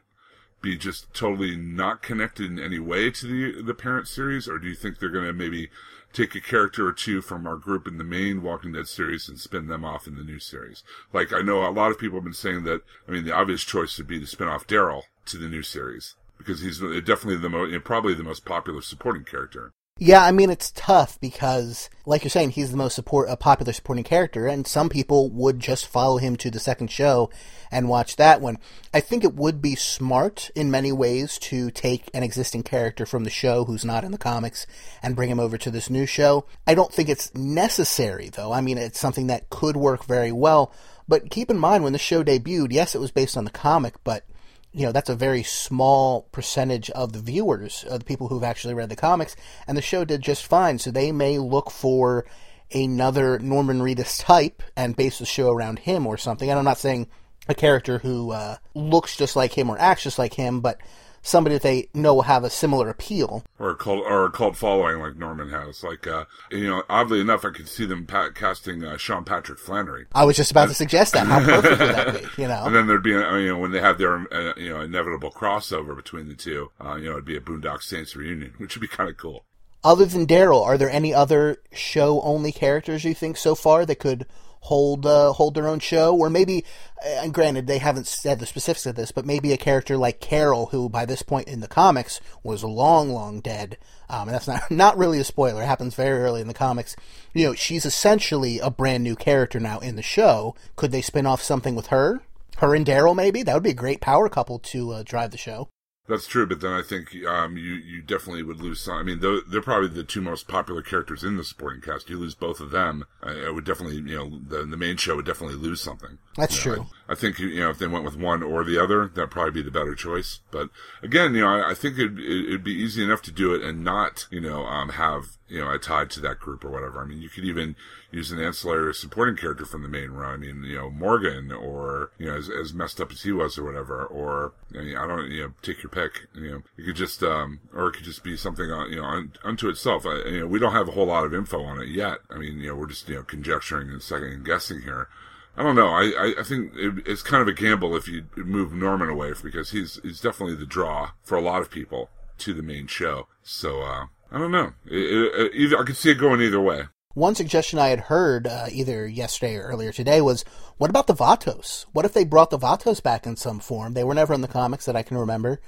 be 0.62 0.76
just 0.76 1.14
totally 1.14 1.56
not 1.56 2.02
connected 2.02 2.52
in 2.52 2.60
any 2.60 2.80
way 2.80 3.12
to 3.12 3.28
the 3.28 3.62
the 3.62 3.74
parent 3.74 4.08
series, 4.08 4.48
or 4.48 4.58
do 4.58 4.68
you 4.68 4.76
think 4.76 5.00
they're 5.00 5.10
going 5.10 5.26
to 5.26 5.34
maybe 5.34 5.70
take 6.14 6.36
a 6.36 6.42
character 6.42 6.88
or 6.88 6.94
two 6.94 7.22
from 7.22 7.46
our 7.46 7.58
group 7.58 7.86
in 7.88 7.98
the 7.98 8.04
main 8.04 8.42
Walking 8.42 8.74
Dead 8.74 8.88
series 8.88 9.30
and 9.30 9.40
spin 9.40 9.68
them 9.68 9.86
off 9.86 10.08
in 10.08 10.16
the 10.16 10.24
new 10.24 10.40
series? 10.40 10.84
Like 11.14 11.32
I 11.32 11.42
know 11.42 11.66
a 11.66 11.72
lot 11.72 11.92
of 11.92 12.00
people 12.00 12.18
have 12.18 12.26
been 12.26 12.34
saying 12.34 12.64
that. 12.64 12.82
I 13.08 13.12
mean, 13.12 13.24
the 13.24 13.36
obvious 13.36 13.64
choice 13.64 13.98
would 13.98 14.08
be 14.08 14.20
to 14.20 14.28
spin 14.28 14.48
off 14.48 14.68
Daryl 14.68 15.04
to 15.28 15.38
the 15.38 15.50
new 15.50 15.64
series 15.64 16.16
because 16.48 16.62
he's 16.62 16.80
definitely 16.80 17.38
the 17.38 17.50
most, 17.50 17.84
probably 17.84 18.14
the 18.14 18.24
most 18.24 18.46
popular 18.46 18.82
supporting 18.82 19.26
character. 19.26 19.74
Yeah, 20.00 20.24
I 20.24 20.32
mean 20.32 20.52
it's 20.52 20.72
tough 20.72 21.20
because, 21.20 21.90
like 22.06 22.24
you're 22.24 22.30
saying, 22.30 22.52
he's 22.52 22.70
the 22.70 22.78
most 22.78 22.94
support, 22.94 23.30
a 23.30 23.36
popular 23.36 23.74
supporting 23.74 24.04
character, 24.04 24.46
and 24.46 24.68
some 24.68 24.90
people 24.90 25.32
would 25.32 25.60
just 25.60 25.88
follow 25.88 26.18
him 26.18 26.36
to 26.38 26.52
the 26.52 26.60
second 26.60 26.92
show 26.92 27.32
and 27.72 27.90
watch 27.90 28.16
that 28.18 28.40
one. 28.40 28.60
I 28.94 29.00
think 29.00 29.24
it 29.24 29.34
would 29.34 29.60
be 29.60 29.74
smart 29.74 30.52
in 30.54 30.70
many 30.70 30.92
ways 30.92 31.40
to 31.40 31.72
take 31.72 32.12
an 32.14 32.22
existing 32.22 32.62
character 32.62 33.08
from 33.08 33.24
the 33.24 33.32
show 33.32 33.66
who's 33.66 33.84
not 33.84 34.04
in 34.04 34.12
the 34.12 34.20
comics 34.20 34.68
and 35.02 35.16
bring 35.16 35.32
him 35.32 35.40
over 35.40 35.58
to 35.58 35.72
this 35.72 35.90
new 35.90 36.06
show. 36.06 36.46
I 36.68 36.76
don't 36.76 36.94
think 36.94 37.10
it's 37.10 37.34
necessary 37.34 38.30
though. 38.30 38.52
I 38.52 38.62
mean, 38.62 38.78
it's 38.78 39.00
something 39.00 39.28
that 39.28 39.50
could 39.50 39.76
work 39.76 40.06
very 40.06 40.32
well. 40.32 40.72
But 41.08 41.32
keep 41.32 41.50
in 41.50 41.58
mind 41.58 41.84
when 41.84 41.94
the 41.94 42.00
show 42.00 42.24
debuted, 42.24 42.72
yes, 42.72 42.94
it 42.94 43.02
was 43.02 43.12
based 43.12 43.36
on 43.36 43.46
the 43.46 43.52
comic, 43.52 43.96
but 44.04 44.26
you 44.72 44.86
know 44.86 44.92
that's 44.92 45.10
a 45.10 45.16
very 45.16 45.44
small 45.44 46.24
percentage 46.32 46.90
of 46.92 47.14
the 47.14 47.20
viewers, 47.20 47.84
of 47.86 48.00
the 48.00 48.06
people 48.06 48.28
who've 48.28 48.44
actually 48.44 48.74
read 48.74 48.90
the 48.90 48.96
comics, 48.96 49.36
and 49.68 49.78
the 49.78 49.82
show 49.82 50.06
did 50.06 50.22
just 50.22 50.46
fine. 50.46 50.80
So 50.80 50.92
they 50.92 51.12
may 51.12 51.38
look 51.40 51.72
for 51.72 52.26
another 52.74 53.40
Norman 53.40 53.80
Reedus 53.80 54.24
type 54.24 54.62
and 54.76 54.96
base 54.96 55.20
the 55.20 55.26
show 55.26 55.52
around 55.52 55.80
him 55.80 56.06
or 56.06 56.18
something. 56.18 56.50
And 56.50 56.60
I'm 56.60 56.66
not 56.66 56.78
saying 56.78 57.08
a 57.48 57.56
character 57.56 58.00
who 58.00 58.32
uh, 58.32 58.58
looks 58.74 59.16
just 59.16 59.36
like 59.36 59.58
him 59.58 59.70
or 59.70 59.80
acts 59.80 60.04
just 60.04 60.20
like 60.20 60.34
him, 60.34 60.60
but 60.60 60.80
somebody 61.28 61.56
that 61.56 61.62
they 61.62 61.90
know 61.94 62.14
will 62.16 62.22
have 62.24 62.44
a 62.44 62.50
similar 62.50 62.90
appeal. 62.90 63.44
or 63.60 63.72
a 63.72 63.76
cult 63.76 64.04
or 64.06 64.26
a 64.26 64.32
cult 64.32 64.56
following 64.56 65.00
like 65.00 65.16
Norman 65.18 65.50
has. 65.50 65.84
Like, 65.84 66.08
uh, 66.08 66.26
you 66.52 66.68
know, 66.68 66.84
oddly 66.90 67.20
enough, 67.20 67.44
I 67.46 67.50
could 67.50 67.68
see 67.68 67.86
them 67.86 68.06
pa- 68.06 68.30
casting 68.30 68.84
uh, 68.84 68.98
Sean 68.98 69.24
Patrick 69.26 69.60
Flanery. 69.60 70.06
I 70.14 70.24
was 70.26 70.38
just 70.38 70.52
about 70.52 70.70
to 70.70 70.74
suggest 70.74 71.14
that. 71.14 71.28
How 71.28 71.40
perfect 71.44 71.80
would 71.80 71.90
that 71.96 72.36
be? 72.36 72.42
You 72.42 72.48
know, 72.48 72.64
And 72.66 72.76
then 72.76 72.88
there'd 72.88 73.04
be, 73.04 73.16
uh, 73.16 73.36
you 73.36 73.50
know, 73.50 73.58
when 73.60 73.72
they 73.72 73.82
have 73.82 73.98
their, 73.98 74.16
uh, 74.34 74.54
you 74.58 74.70
know, 74.70 74.82
inevitable 74.82 75.32
crossover 75.32 75.96
between 75.96 76.28
the 76.30 76.36
two, 76.36 76.72
uh, 76.84 76.96
you 76.96 77.06
know, 77.06 77.12
it'd 77.12 77.26
be 77.26 77.38
a 77.38 77.42
Boondock 77.42 77.84
Saints 77.84 78.16
reunion, 78.16 78.54
which 78.58 78.76
would 78.76 78.82
be 78.82 78.88
kind 78.88 79.10
of 79.10 79.18
cool. 79.18 79.44
other 79.84 80.06
than 80.06 80.26
Daryl, 80.26 80.66
are 80.66 80.78
there 80.78 80.90
any 80.90 81.14
other 81.14 81.58
show 81.74 82.22
only 82.22 82.52
characters 82.52 83.04
you 83.04 83.14
think 83.14 83.38
so 83.38 83.54
far 83.56 83.86
that 83.86 84.00
could 84.00 84.26
hold 84.68 85.06
uh, 85.06 85.32
hold 85.34 85.56
their 85.56 85.68
own 85.68 85.80
show, 85.80 86.16
or 86.16 86.30
maybe? 86.30 86.64
uh, 87.06 87.22
And 87.24 87.34
granted, 87.34 87.68
they 87.68 87.78
haven't 87.80 88.08
said 88.08 88.40
the 88.40 88.46
specifics 88.46 88.86
of 88.86 88.96
this, 88.96 89.12
but 89.12 89.26
maybe 89.26 89.52
a 89.52 89.58
character 89.58 89.98
like 89.98 90.20
Carol, 90.20 90.68
who 90.68 90.90
by 90.90 91.06
this 91.06 91.22
point 91.22 91.48
in 91.48 91.60
the 91.60 91.68
comics 91.68 92.20
was 92.44 92.64
long, 92.64 93.10
long 93.10 93.40
dead. 93.40 93.78
Um, 94.10 94.28
and 94.28 94.36
that's 94.36 94.48
not 94.48 94.70
not 94.72 94.98
really 94.98 95.20
a 95.20 95.24
spoiler. 95.24 95.64
It 95.64 95.68
happens 95.68 95.96
very 95.96 96.20
early 96.20 96.42
in 96.42 96.48
the 96.48 96.54
comics. 96.54 96.96
You 97.34 97.48
know, 97.48 97.54
she's 97.56 97.86
essentially 97.86 98.60
a 98.60 98.70
brand 98.70 99.04
new 99.04 99.16
character 99.16 99.60
now 99.60 99.80
in 99.80 99.96
the 99.96 100.02
show. 100.02 100.56
Could 100.76 100.92
they 100.92 101.02
spin 101.02 101.26
off 101.26 101.42
something 101.42 101.76
with 101.76 101.88
her? 101.88 102.22
Her 102.58 102.74
and 102.74 102.86
Daryl, 102.86 103.16
maybe 103.16 103.44
that 103.44 103.54
would 103.54 103.64
be 103.64 103.70
a 103.70 103.84
great 103.84 104.02
power 104.02 104.30
couple 104.30 104.60
to 104.60 104.92
uh, 104.92 105.04
drive 105.04 105.32
the 105.32 105.38
show. 105.38 105.70
That's 106.08 106.28
true, 106.28 106.48
but 106.48 106.62
then 106.62 106.72
I 106.72 106.82
think 106.82 107.14
um, 107.26 107.58
you 107.58 107.74
you 107.74 108.02
definitely 108.02 108.44
would 108.44 108.62
lose 108.62 108.80
some. 108.80 108.96
I 108.98 109.04
mean, 109.04 109.20
they're, 109.20 109.42
they're 109.48 109.62
probably 109.62 109.90
the 109.90 110.04
two 110.04 110.22
most 110.22 110.48
popular 110.48 110.82
characters 110.82 111.24
in 111.24 111.36
the 111.36 111.44
supporting 111.44 111.82
cast. 111.82 112.10
You 112.10 112.18
lose 112.18 112.34
both 112.36 112.60
of 112.62 112.72
them, 112.72 113.06
I, 113.22 113.48
I 113.48 113.50
would 113.50 113.66
definitely, 113.66 113.98
you 113.98 114.18
know, 114.18 114.40
the 114.48 114.66
the 114.66 114.78
main 114.78 114.98
show 114.98 115.18
would 115.18 115.26
definitely 115.26 115.58
lose 115.58 115.82
something. 115.82 116.18
That's 116.38 116.64
You 116.66 116.72
know, 116.72 116.76
true. 116.78 116.88
I, 117.10 117.16
think 117.16 117.40
you 117.40 117.60
know 117.60 117.70
if 117.70 117.80
they 117.80 117.88
went 117.88 118.06
with 118.06 118.18
one 118.18 118.44
or 118.44 118.64
the 118.64 118.82
other, 118.82 119.08
that'd 119.08 119.32
probably 119.32 119.52
be 119.52 119.62
the 119.62 119.72
better 119.72 119.96
choice. 119.96 120.40
But 120.52 120.70
again, 121.02 121.34
you 121.34 121.42
know, 121.42 121.48
I, 121.48 121.72
I 121.72 121.74
think 121.74 121.98
it'd, 121.98 122.20
it'd 122.20 122.64
be 122.64 122.74
easy 122.74 123.04
enough 123.04 123.22
to 123.24 123.32
do 123.32 123.54
it 123.54 123.62
and 123.62 123.84
not, 123.84 124.28
you 124.32 124.42
know, 124.42 124.66
um, 124.66 124.90
have 124.90 125.38
you 125.48 125.60
know 125.60 125.72
a 125.72 125.80
tie 125.80 126.06
to 126.06 126.20
that 126.22 126.40
group 126.40 126.64
or 126.64 126.70
whatever. 126.70 127.02
I 127.02 127.06
mean, 127.06 127.22
you 127.22 127.30
could 127.30 127.46
even 127.46 127.76
use 128.12 128.32
an 128.32 128.40
ancillary 128.40 128.94
supporting 128.94 129.36
character 129.36 129.66
from 129.66 129.84
the 129.84 129.90
main 129.90 130.12
run. 130.12 130.34
I 130.34 130.38
mean, 130.38 130.64
you 130.64 130.78
know, 130.78 130.90
Morgan 130.90 131.52
or 131.52 132.12
you 132.18 132.28
know, 132.28 132.36
as, 132.36 132.50
as 132.50 132.74
messed 132.74 133.02
up 133.02 133.12
as 133.12 133.24
he 133.24 133.32
was 133.32 133.58
or 133.58 133.64
whatever, 133.64 134.06
or 134.06 134.54
I, 134.76 134.82
mean, 134.82 134.98
I 134.98 135.08
don't, 135.08 135.32
you 135.32 135.44
know, 135.44 135.54
take 135.62 135.84
your 135.84 135.90
pick. 135.90 136.28
You 136.34 136.52
know, 136.52 136.64
it 136.78 136.86
could 136.86 136.96
just, 136.96 137.24
um, 137.24 137.60
or 137.74 137.90
it 137.90 137.94
could 137.94 138.06
just 138.06 138.24
be 138.24 138.38
something, 138.38 138.70
on, 138.72 138.92
you 138.92 138.98
know, 138.98 139.06
un, 139.06 139.34
unto 139.44 139.70
itself. 139.70 140.06
I, 140.06 140.18
you 140.30 140.40
know, 140.42 140.48
we 140.48 140.60
don't 140.60 140.74
have 140.74 140.88
a 140.88 140.92
whole 140.92 141.08
lot 141.08 141.26
of 141.26 141.34
info 141.34 141.64
on 141.64 141.82
it 141.82 141.90
yet. 141.90 142.20
I 142.30 142.38
mean, 142.38 142.60
you 142.60 142.70
know, 142.70 142.76
we're 142.76 142.88
just, 142.88 143.08
you 143.10 143.16
know, 143.16 143.24
conjecturing 143.24 143.90
and 143.90 144.02
second 144.02 144.46
guessing 144.46 144.82
here. 144.82 145.10
I 145.58 145.64
don't 145.64 145.76
know. 145.76 145.88
I, 145.88 146.36
I, 146.40 146.44
think 146.44 146.74
it, 146.76 147.04
it's 147.08 147.24
kind 147.24 147.42
of 147.42 147.48
a 147.48 147.54
gamble 147.54 147.96
if 147.96 148.08
you 148.08 148.26
move 148.36 148.74
Norman 148.74 149.10
away 149.10 149.34
because 149.42 149.72
he's 149.72 150.00
he's 150.04 150.22
definitely 150.22 150.56
the 150.56 150.68
draw 150.68 151.12
for 151.24 151.36
a 151.36 151.42
lot 151.42 151.64
of 151.64 151.72
people 151.72 152.12
to 152.38 152.54
the 152.54 152.62
main 152.62 152.86
show. 152.86 153.28
So 153.42 153.82
uh, 153.82 154.06
I 154.32 154.38
don't 154.38 154.52
know. 154.52 154.74
It, 154.86 155.34
it, 155.36 155.56
either 155.56 155.80
I 155.80 155.84
could 155.84 155.98
see 155.98 156.12
it 156.12 156.20
going 156.20 156.42
either 156.42 156.62
way. 156.62 156.84
One 157.16 157.34
suggestion 157.34 157.80
I 157.80 157.88
had 157.88 158.02
heard 158.02 158.46
uh, 158.46 158.68
either 158.72 159.08
yesterday 159.08 159.56
or 159.56 159.64
earlier 159.64 159.92
today 159.92 160.22
was, 160.22 160.46
what 160.78 160.92
about 160.92 161.08
the 161.08 161.16
Vatos? 161.16 161.88
What 161.92 162.06
if 162.06 162.14
they 162.14 162.24
brought 162.24 162.52
the 162.52 162.60
Vatos 162.60 163.02
back 163.02 163.26
in 163.26 163.36
some 163.36 163.60
form? 163.60 163.96
They 163.96 164.04
were 164.04 164.14
never 164.14 164.36
in 164.36 164.42
the 164.42 164.48
comics 164.48 164.86
that 164.86 164.96
I 164.96 165.02
can 165.02 165.18
remember, 165.18 165.60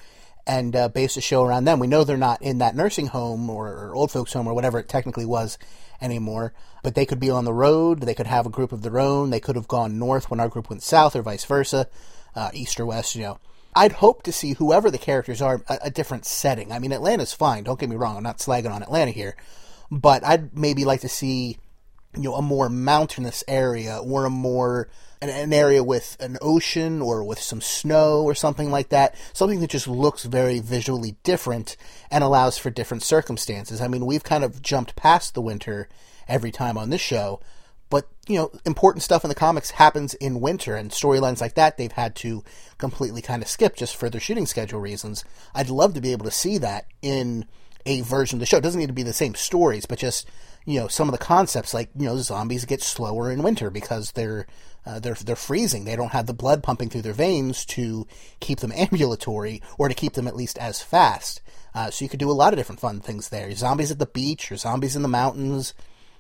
and 0.46 0.76
uh, 0.76 0.90
based 0.90 1.18
a 1.18 1.22
show 1.22 1.44
around 1.44 1.64
them. 1.64 1.80
We 1.80 1.88
know 1.88 2.04
they're 2.04 2.18
not 2.18 2.44
in 2.44 2.60
that 2.60 2.76
nursing 2.76 3.08
home 3.08 3.50
or, 3.50 3.68
or 3.68 3.96
old 3.96 4.12
folks 4.12 4.34
home 4.34 4.46
or 4.46 4.54
whatever 4.54 4.78
it 4.78 4.88
technically 4.88 5.26
was 5.26 5.58
anymore, 6.02 6.54
but 6.84 6.96
they 6.96 7.06
could 7.06 7.20
be 7.20 7.30
on 7.30 7.46
the 7.46 7.54
road. 7.54 8.02
They 8.02 8.14
could 8.14 8.28
have 8.28 8.46
a 8.46 8.50
group 8.50 8.72
of 8.72 8.82
their 8.82 9.00
own. 9.00 9.30
They 9.30 9.40
could 9.40 9.56
have 9.56 9.68
gone 9.68 10.00
north 10.00 10.30
when 10.30 10.40
our 10.40 10.50
group 10.50 10.70
went 10.70 10.84
south, 10.84 11.16
or 11.16 11.22
vice 11.22 11.46
versa, 11.46 11.88
uh, 12.36 12.52
east 12.54 12.80
or 12.80 12.86
west. 12.86 13.16
You 13.16 13.24
know, 13.24 13.40
I'd 13.76 13.94
hope 13.94 14.24
to 14.24 14.32
see 14.32 14.54
whoever 14.54 14.90
the 14.90 14.98
characters 14.98 15.42
are 15.42 15.62
a, 15.68 15.80
a 15.84 15.90
different 15.92 16.26
setting. 16.26 16.72
I 16.72 16.80
mean, 16.80 16.94
Atlanta's 16.94 17.34
fine. 17.34 17.64
Don't 17.64 17.80
get 17.80 17.90
me 17.90 17.96
wrong. 17.96 18.18
I'm 18.18 18.24
not 18.24 18.40
slagging 18.40 18.72
on 18.72 18.84
Atlanta 18.84 19.12
here, 19.12 19.36
but 19.92 20.24
I'd 20.24 20.56
maybe 20.58 20.86
like 20.86 21.02
to 21.02 21.10
see 21.10 21.58
you 22.16 22.24
know 22.24 22.36
a 22.36 22.42
more 22.42 22.70
mountainous 22.70 23.44
area 23.48 23.98
or 23.98 24.26
a 24.26 24.30
more 24.30 24.90
an, 25.22 25.30
an 25.30 25.54
area 25.54 25.84
with 25.84 26.18
an 26.20 26.38
ocean 26.42 27.02
or 27.02 27.24
with 27.24 27.40
some 27.40 27.62
snow 27.62 28.24
or 28.24 28.34
something 28.34 28.72
like 28.72 28.90
that 28.90 29.16
something 29.34 29.60
that 29.60 29.70
just 29.70 29.88
looks 29.88 30.24
very 30.24 30.60
visually 30.60 31.18
different 31.24 31.78
and 32.10 32.24
allows 32.24 32.58
for 32.58 32.70
different 32.70 33.04
circumstances. 33.04 33.82
I 33.82 33.88
mean 33.88 34.06
we've 34.06 34.24
kind 34.24 34.44
of 34.44 34.62
jumped 34.62 34.96
past 34.96 35.34
the 35.34 35.42
winter 35.42 35.88
every 36.28 36.52
time 36.52 36.78
on 36.78 36.90
this 36.90 37.02
show 37.02 37.40
but 37.90 38.08
you 38.28 38.38
know 38.38 38.52
important 38.66 39.04
stuff 39.04 39.24
in 39.24 39.30
the 39.30 39.36
comics 39.36 39.72
happens 39.72 40.14
in 40.16 40.42
winter 40.42 40.76
and 40.76 40.92
storylines 40.92 41.42
like 41.42 41.56
that 41.56 41.78
they've 41.78 41.92
had 41.92 42.16
to 42.16 42.44
completely 42.78 43.22
kind 43.22 43.42
of 43.42 43.48
skip 43.48 43.76
just 43.76 43.96
for 43.96 44.10
their 44.10 44.22
shooting 44.22 44.46
schedule 44.46 44.80
reasons. 44.80 45.24
I'd 45.54 45.70
love 45.70 45.94
to 45.96 46.02
be 46.02 46.12
able 46.12 46.26
to 46.26 46.32
see 46.32 46.58
that 46.60 46.86
in 47.02 47.46
a 47.90 48.02
version 48.02 48.38
of 48.38 48.40
the 48.40 48.46
show 48.46 48.58
it 48.58 48.62
doesn't 48.62 48.80
need 48.80 48.88
to 48.88 48.94
be 48.94 49.04
the 49.04 49.12
same 49.12 49.34
stories 49.34 49.86
but 49.88 49.98
just 49.98 50.28
you 50.66 50.80
know 50.80 50.88
some 50.88 51.08
of 51.08 51.12
the 51.12 51.18
concepts 51.18 51.74
like 51.74 51.90
you 51.98 52.06
know 52.06 52.18
zombies 52.18 52.66
get 52.66 52.82
slower 52.82 53.32
in 53.32 53.42
winter 53.42 53.72
because 53.72 54.12
they're 54.12 54.46
uh, 54.86 55.00
they're 55.00 55.16
they're 55.16 55.36
freezing 55.36 55.86
they 55.86 55.96
don't 55.96 56.12
have 56.12 56.28
the 56.28 56.34
blood 56.34 56.62
pumping 56.62 56.90
through 56.90 57.02
their 57.02 57.14
veins 57.14 57.66
to 57.66 58.06
keep 58.40 58.60
them 58.60 58.72
ambulatory 58.76 59.62
or 59.80 59.90
to 59.90 59.96
keep 59.96 60.14
them 60.14 60.28
at 60.28 60.36
least 60.36 60.58
as 60.60 60.82
fast 60.82 61.42
uh, 61.74 61.90
so 61.90 62.06
you 62.06 62.10
could 62.10 62.20
do 62.20 62.30
a 62.30 62.34
lot 62.34 62.54
of 62.54 62.58
different 62.58 62.80
fun 62.80 63.00
things 63.00 63.30
there 63.30 63.52
zombies 63.56 63.92
at 63.92 64.00
the 64.00 64.06
beach 64.06 64.52
or 64.52 64.56
zombies 64.56 64.96
in 64.96 65.02
the 65.02 65.08
mountains 65.08 65.74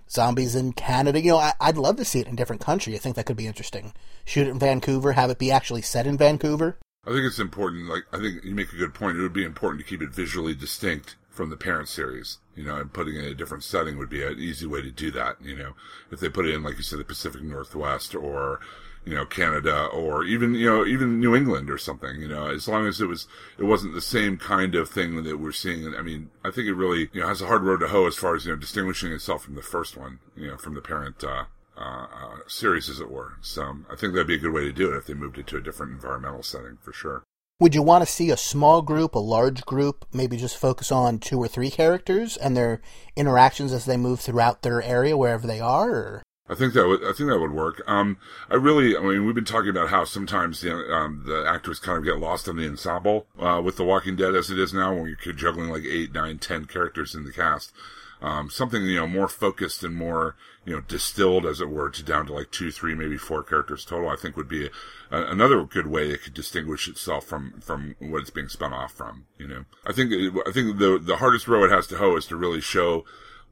zombies 0.10 0.56
in 0.56 0.74
Canada. 0.74 1.22
You 1.22 1.34
know, 1.34 1.38
I, 1.38 1.54
I'd 1.62 1.78
love 1.78 1.98
to 1.98 2.04
see 2.04 2.20
it 2.20 2.26
in 2.26 2.34
a 2.34 2.36
different 2.36 2.64
country. 2.64 2.96
I 2.96 2.98
think 2.98 3.16
that 3.16 3.28
could 3.28 3.38
be 3.38 3.46
interesting. 3.46 3.94
Shoot 4.26 4.48
it 4.48 4.50
in 4.50 4.58
Vancouver, 4.58 5.12
have 5.12 5.30
it 5.30 5.38
be 5.38 5.52
actually 5.52 5.84
set 5.84 6.08
in 6.08 6.18
Vancouver. 6.18 6.80
I 7.06 7.12
think 7.12 7.26
it's 7.26 7.40
important. 7.40 7.88
Like 7.88 8.04
I 8.12 8.18
think 8.18 8.44
you 8.44 8.54
make 8.54 8.74
a 8.74 8.78
good 8.78 8.94
point. 8.94 9.18
It 9.18 9.22
would 9.22 9.34
be 9.34 9.46
important 9.46 9.84
to 9.84 9.88
keep 9.88 10.02
it 10.02 10.10
visually 10.10 10.54
distinct 10.54 11.16
from 11.40 11.50
the 11.50 11.56
parent 11.56 11.88
series. 11.88 12.40
You 12.54 12.66
know, 12.66 12.76
and 12.76 12.92
putting 12.92 13.16
in 13.16 13.24
a 13.24 13.34
different 13.34 13.64
setting 13.64 13.98
would 13.98 14.10
be 14.10 14.24
an 14.24 14.38
easy 14.38 14.68
way 14.68 14.82
to 14.82 14.92
do 14.92 15.10
that. 15.12 15.38
You 15.42 15.56
know, 15.56 15.72
if 16.12 16.20
they 16.20 16.28
put 16.28 16.46
it 16.46 16.54
in, 16.54 16.64
like 16.64 16.76
you 16.76 16.84
said, 16.84 17.00
the 17.00 17.06
Pacific 17.06 17.42
Northwest 17.42 18.14
or 18.14 18.60
you 19.06 19.16
know 19.16 19.26
Canada 19.26 19.86
or 19.86 20.26
even 20.26 20.54
you 20.54 20.70
know 20.70 20.86
even 20.86 21.22
New 21.22 21.38
England 21.38 21.70
or 21.70 21.78
something. 21.78 22.20
You 22.20 22.28
know, 22.28 22.50
as 22.50 22.68
long 22.68 22.88
as 22.88 23.00
it 23.00 23.06
was 23.06 23.26
it 23.58 23.64
wasn't 23.64 23.94
the 23.94 24.02
same 24.02 24.36
kind 24.38 24.76
of 24.76 24.90
thing 24.90 25.24
that 25.24 25.40
we're 25.40 25.54
seeing. 25.54 25.96
I 25.96 26.02
mean, 26.02 26.30
I 26.44 26.52
think 26.52 26.68
it 26.68 26.74
really 26.74 27.10
you 27.14 27.22
know 27.22 27.30
has 27.30 27.42
a 27.42 27.48
hard 27.48 27.64
road 27.64 27.80
to 27.80 27.88
hoe 27.88 28.06
as 28.08 28.18
far 28.18 28.36
as 28.36 28.46
you 28.46 28.52
know 28.52 28.58
distinguishing 28.60 29.14
itself 29.14 29.46
from 29.46 29.56
the 29.56 29.62
first 29.62 29.96
one. 29.96 30.20
You 30.36 30.48
know, 30.48 30.58
from 30.58 30.76
the 30.76 30.82
parent. 30.82 31.24
uh 31.24 31.46
uh, 31.78 32.08
uh, 32.14 32.38
series, 32.46 32.90
as 32.90 33.00
it 33.00 33.10
were. 33.10 33.38
So 33.40 33.78
I 33.90 33.96
think 33.96 34.12
that'd 34.12 34.28
be 34.28 34.36
a 34.36 34.40
good 34.40 34.52
way 34.52 34.66
to 34.66 34.74
do 34.74 34.92
it 34.92 34.98
if 34.98 35.06
they 35.08 35.14
moved 35.14 35.38
it 35.38 35.48
to 35.48 35.56
a 35.56 35.62
different 35.62 35.94
environmental 35.94 36.44
setting 36.44 36.78
for 36.82 36.92
sure. 36.92 37.24
Would 37.62 37.76
you 37.76 37.84
want 37.84 38.06
to 38.06 38.12
see 38.12 38.32
a 38.32 38.38
small 38.38 38.82
group, 38.82 39.16
a 39.16 39.20
large 39.20 39.66
group, 39.66 40.06
maybe 40.14 40.38
just 40.38 40.56
focus 40.56 40.94
on 40.94 41.20
two 41.20 41.38
or 41.40 41.50
three 41.50 41.70
characters 41.70 42.38
and 42.38 42.56
their 42.56 42.82
interactions 43.18 43.74
as 43.74 43.84
they 43.84 43.98
move 43.98 44.22
throughout 44.22 44.62
their 44.62 44.82
area 44.82 45.18
wherever 45.18 45.46
they 45.46 45.60
are? 45.60 45.92
Or 45.92 46.24
I 46.48 46.56
think 46.56 46.74
that 46.74 46.88
would 46.88 47.04
I 47.04 47.12
think 47.12 47.30
that 47.30 47.40
would 47.40 47.52
work. 47.52 47.82
Um, 47.86 48.18
I 48.50 48.56
really, 48.56 48.96
I 48.96 49.02
mean, 49.02 49.26
we've 49.26 49.36
been 49.36 49.44
talking 49.44 49.72
about 49.72 49.90
how 49.90 50.06
sometimes 50.06 50.64
know, 50.64 50.80
um, 50.90 51.24
the 51.26 51.44
actors 51.46 51.80
kind 51.80 51.98
of 51.98 52.06
get 52.06 52.18
lost 52.18 52.48
in 52.48 52.56
the 52.56 52.66
ensemble 52.66 53.28
uh, 53.38 53.62
with 53.62 53.76
The 53.76 53.84
Walking 53.84 54.16
Dead 54.16 54.36
as 54.36 54.50
it 54.50 54.58
is 54.58 54.74
now, 54.74 54.94
when 54.94 55.18
you're 55.26 55.36
juggling 55.36 55.70
like 55.70 55.84
eight, 55.84 56.14
nine, 56.14 56.40
ten 56.40 56.64
characters 56.64 57.14
in 57.14 57.26
the 57.26 57.34
cast. 57.34 57.74
Um, 58.22 58.50
something 58.50 58.84
you 58.84 58.98
know 58.98 59.08
more 59.08 59.30
focused 59.30 59.84
and 59.84 59.96
more 59.96 60.36
you 60.66 60.76
know 60.76 60.82
distilled, 60.82 61.46
as 61.46 61.62
it 61.62 61.70
were, 61.70 61.90
to 61.90 62.04
down 62.04 62.26
to 62.28 62.34
like 62.34 62.52
two, 62.52 62.72
three, 62.72 62.94
maybe 62.94 63.18
four 63.18 63.44
characters 63.44 63.86
total. 63.86 64.10
I 64.10 64.18
think 64.18 64.36
would 64.36 64.50
be 64.50 64.66
a, 64.66 65.24
another 65.24 65.64
good 65.64 65.88
way 65.88 66.10
it 66.10 66.24
could 66.24 66.34
distinguish 66.34 66.88
itself 66.88 67.26
from 67.26 67.62
from 67.62 67.96
what 68.00 68.22
it's 68.22 68.30
being 68.30 68.50
spun 68.50 68.74
off 68.74 68.94
from. 68.94 69.26
You 69.38 69.48
know, 69.48 69.66
I 69.86 69.94
think 69.94 70.12
I 70.46 70.52
think 70.52 70.80
the 70.80 71.00
the 71.02 71.18
hardest 71.18 71.48
row 71.48 71.64
it 71.64 71.72
has 71.72 71.88
to 71.88 71.98
hoe 71.98 72.18
is 72.18 72.28
to 72.28 72.36
really 72.36 72.62
show 72.62 73.06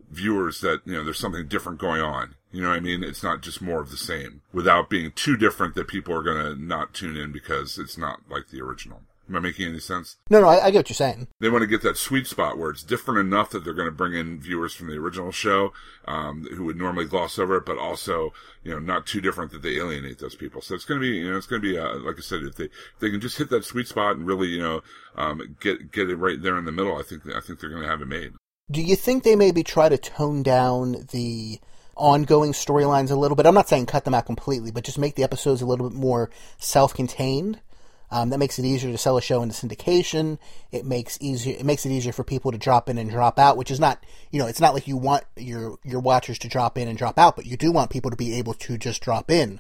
viewers 0.09 0.61
that 0.61 0.81
you 0.85 0.93
know 0.93 1.03
there's 1.03 1.19
something 1.19 1.47
different 1.47 1.79
going 1.79 2.01
on. 2.01 2.35
You 2.51 2.61
know 2.61 2.69
what 2.69 2.77
I 2.77 2.81
mean? 2.81 3.03
It's 3.03 3.23
not 3.23 3.41
just 3.41 3.61
more 3.61 3.81
of 3.81 3.91
the 3.91 3.97
same 3.97 4.41
without 4.53 4.89
being 4.89 5.11
too 5.11 5.37
different 5.37 5.75
that 5.75 5.87
people 5.87 6.13
are 6.13 6.23
going 6.23 6.43
to 6.43 6.61
not 6.61 6.93
tune 6.93 7.17
in 7.17 7.31
because 7.31 7.77
it's 7.77 7.97
not 7.97 8.21
like 8.29 8.49
the 8.49 8.61
original. 8.61 9.01
Am 9.29 9.35
I 9.35 9.39
making 9.39 9.67
any 9.67 9.79
sense? 9.79 10.17
no, 10.29 10.41
no, 10.41 10.47
I, 10.47 10.65
I 10.65 10.71
get 10.71 10.79
what 10.79 10.89
you're 10.89 10.95
saying. 10.95 11.27
They 11.39 11.49
want 11.49 11.63
to 11.63 11.67
get 11.67 11.81
that 11.81 11.97
sweet 11.97 12.27
spot 12.27 12.57
where 12.57 12.69
it's 12.69 12.83
different 12.83 13.19
enough 13.19 13.49
that 13.49 13.63
they're 13.63 13.73
going 13.73 13.87
to 13.87 13.91
bring 13.91 14.13
in 14.13 14.39
viewers 14.39 14.73
from 14.73 14.87
the 14.87 14.97
original 14.97 15.31
show 15.31 15.73
um, 16.05 16.47
who 16.53 16.63
would 16.65 16.77
normally 16.77 17.05
gloss 17.05 17.37
over 17.37 17.57
it, 17.57 17.65
but 17.65 17.77
also 17.77 18.33
you 18.63 18.71
know 18.71 18.79
not 18.79 19.05
too 19.05 19.21
different 19.21 19.51
that 19.51 19.61
they 19.61 19.77
alienate 19.77 20.19
those 20.19 20.35
people. 20.35 20.61
So 20.61 20.75
it's 20.75 20.85
going 20.85 21.01
to 21.01 21.05
be 21.05 21.17
you 21.17 21.29
know 21.29 21.37
it's 21.37 21.47
going 21.47 21.61
to 21.61 21.67
be 21.67 21.77
uh, 21.77 21.97
like 21.99 22.17
I 22.17 22.21
said 22.21 22.43
if 22.43 22.55
they 22.55 22.65
if 22.65 22.99
they 22.99 23.09
can 23.09 23.21
just 23.21 23.37
hit 23.37 23.49
that 23.49 23.65
sweet 23.65 23.87
spot 23.87 24.15
and 24.15 24.25
really 24.25 24.47
you 24.47 24.61
know 24.61 24.81
um, 25.15 25.57
get 25.59 25.91
get 25.91 26.09
it 26.09 26.15
right 26.15 26.41
there 26.41 26.57
in 26.57 26.65
the 26.65 26.71
middle, 26.71 26.97
I 26.97 27.03
think 27.03 27.23
I 27.27 27.41
think 27.41 27.59
they're 27.59 27.69
going 27.69 27.83
to 27.83 27.89
have 27.89 28.01
it 28.01 28.07
made. 28.07 28.33
Do 28.69 28.81
you 28.81 28.95
think 28.95 29.23
they 29.23 29.35
maybe 29.35 29.63
try 29.63 29.87
to 29.87 29.97
tone 29.97 30.43
down 30.43 31.07
the 31.11 31.59
ongoing 31.95 32.51
storylines 32.51 33.11
a 33.11 33.15
little 33.15 33.35
bit? 33.35 33.45
I'm 33.45 33.55
not 33.55 33.69
saying 33.69 33.85
cut 33.85 34.03
them 34.03 34.13
out 34.13 34.25
completely, 34.25 34.71
but 34.71 34.83
just 34.83 34.97
make 34.97 35.15
the 35.15 35.23
episodes 35.23 35.61
a 35.61 35.65
little 35.65 35.89
bit 35.89 35.97
more 35.97 36.29
self-contained. 36.59 37.61
Um, 38.09 38.29
that 38.29 38.37
makes 38.37 38.57
it 38.57 38.65
easier 38.65 38.91
to 38.91 38.97
sell 38.97 39.17
a 39.17 39.21
show 39.21 39.41
into 39.43 39.53
syndication. 39.53 40.37
It 40.71 40.85
makes 40.85 41.17
easier. 41.19 41.55
It 41.59 41.65
makes 41.65 41.85
it 41.85 41.91
easier 41.91 42.13
for 42.13 42.23
people 42.23 42.51
to 42.51 42.57
drop 42.57 42.87
in 42.89 42.97
and 42.97 43.09
drop 43.09 43.37
out, 43.37 43.57
which 43.57 43.69
is 43.71 43.79
not, 43.79 44.03
you 44.31 44.39
know, 44.39 44.47
it's 44.47 44.61
not 44.61 44.73
like 44.73 44.87
you 44.87 44.95
want 44.97 45.25
your 45.35 45.77
your 45.83 45.99
watchers 45.99 46.39
to 46.39 46.47
drop 46.47 46.77
in 46.77 46.87
and 46.87 46.97
drop 46.97 47.19
out, 47.19 47.35
but 47.35 47.45
you 47.45 47.57
do 47.57 47.71
want 47.71 47.91
people 47.91 48.09
to 48.11 48.17
be 48.17 48.35
able 48.35 48.53
to 48.53 48.77
just 48.77 49.01
drop 49.01 49.29
in. 49.29 49.59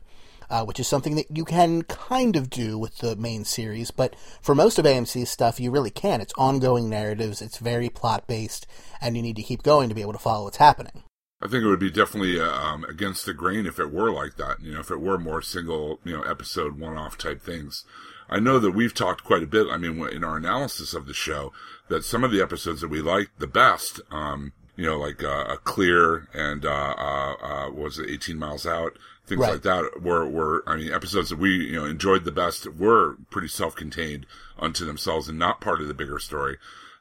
uh, 0.49 0.63
which 0.65 0.79
is 0.79 0.87
something 0.87 1.15
that 1.15 1.25
you 1.35 1.43
can 1.45 1.81
kind 1.83 2.35
of 2.35 2.49
do 2.49 2.77
with 2.77 2.97
the 2.99 3.15
main 3.15 3.43
series. 3.43 3.91
But 3.91 4.15
for 4.41 4.55
most 4.55 4.79
of 4.79 4.85
AMC's 4.85 5.29
stuff, 5.29 5.59
you 5.59 5.71
really 5.71 5.89
can. 5.89 6.21
It's 6.21 6.33
ongoing 6.37 6.89
narratives, 6.89 7.41
it's 7.41 7.57
very 7.57 7.89
plot 7.89 8.27
based, 8.27 8.65
and 9.01 9.15
you 9.15 9.21
need 9.21 9.35
to 9.35 9.43
keep 9.43 9.63
going 9.63 9.89
to 9.89 9.95
be 9.95 10.01
able 10.01 10.13
to 10.13 10.19
follow 10.19 10.45
what's 10.45 10.57
happening. 10.57 11.03
I 11.41 11.47
think 11.47 11.63
it 11.63 11.67
would 11.67 11.79
be 11.79 11.91
definitely 11.91 12.39
uh, 12.39 12.49
um, 12.49 12.83
against 12.85 13.25
the 13.25 13.33
grain 13.33 13.67
if 13.67 13.79
it 13.79 13.91
were 13.91 14.11
like 14.11 14.37
that. 14.37 14.59
You 14.61 14.73
know, 14.73 14.79
if 14.79 14.89
it 14.89 14.99
were 14.99 15.19
more 15.19 15.41
single, 15.41 15.99
you 16.03 16.15
know, 16.15 16.23
episode 16.23 16.79
one-off 16.79 17.17
type 17.17 17.41
things. 17.43 17.83
I 18.29 18.39
know 18.39 18.59
that 18.59 18.71
we've 18.71 18.93
talked 18.93 19.23
quite 19.23 19.43
a 19.43 19.47
bit. 19.47 19.67
I 19.69 19.77
mean, 19.77 20.01
in 20.09 20.23
our 20.23 20.37
analysis 20.37 20.93
of 20.93 21.05
the 21.05 21.13
show, 21.13 21.53
that 21.87 22.03
some 22.03 22.23
of 22.23 22.31
the 22.31 22.41
episodes 22.41 22.81
that 22.81 22.89
we 22.89 23.01
liked 23.01 23.39
the 23.39 23.47
best, 23.47 24.01
um, 24.11 24.51
you 24.75 24.85
know, 24.85 24.97
like 24.97 25.23
uh, 25.23 25.45
a 25.49 25.57
clear 25.57 26.27
and 26.33 26.65
uh, 26.65 26.95
uh, 26.97 27.33
uh, 27.41 27.71
was 27.71 27.99
it 27.99 28.09
18 28.09 28.37
miles 28.37 28.65
out, 28.65 28.97
things 29.25 29.41
Right. 29.41 29.53
like 29.53 29.63
that 29.63 30.01
were 30.01 30.27
were 30.27 30.63
I 30.67 30.77
mean, 30.77 30.91
episodes 30.91 31.29
that 31.29 31.39
we 31.39 31.51
you 31.51 31.75
know 31.75 31.85
enjoyed 31.85 32.25
the 32.25 32.31
best 32.31 32.67
were 32.67 33.15
pretty 33.29 33.47
self-contained 33.47 34.25
unto 34.59 34.85
themselves 34.85 35.27
and 35.27 35.39
not 35.39 35.61
part 35.61 35.81
of 35.81 35.87
the 35.87 35.93
bigger 35.93 36.19
story. 36.19 36.57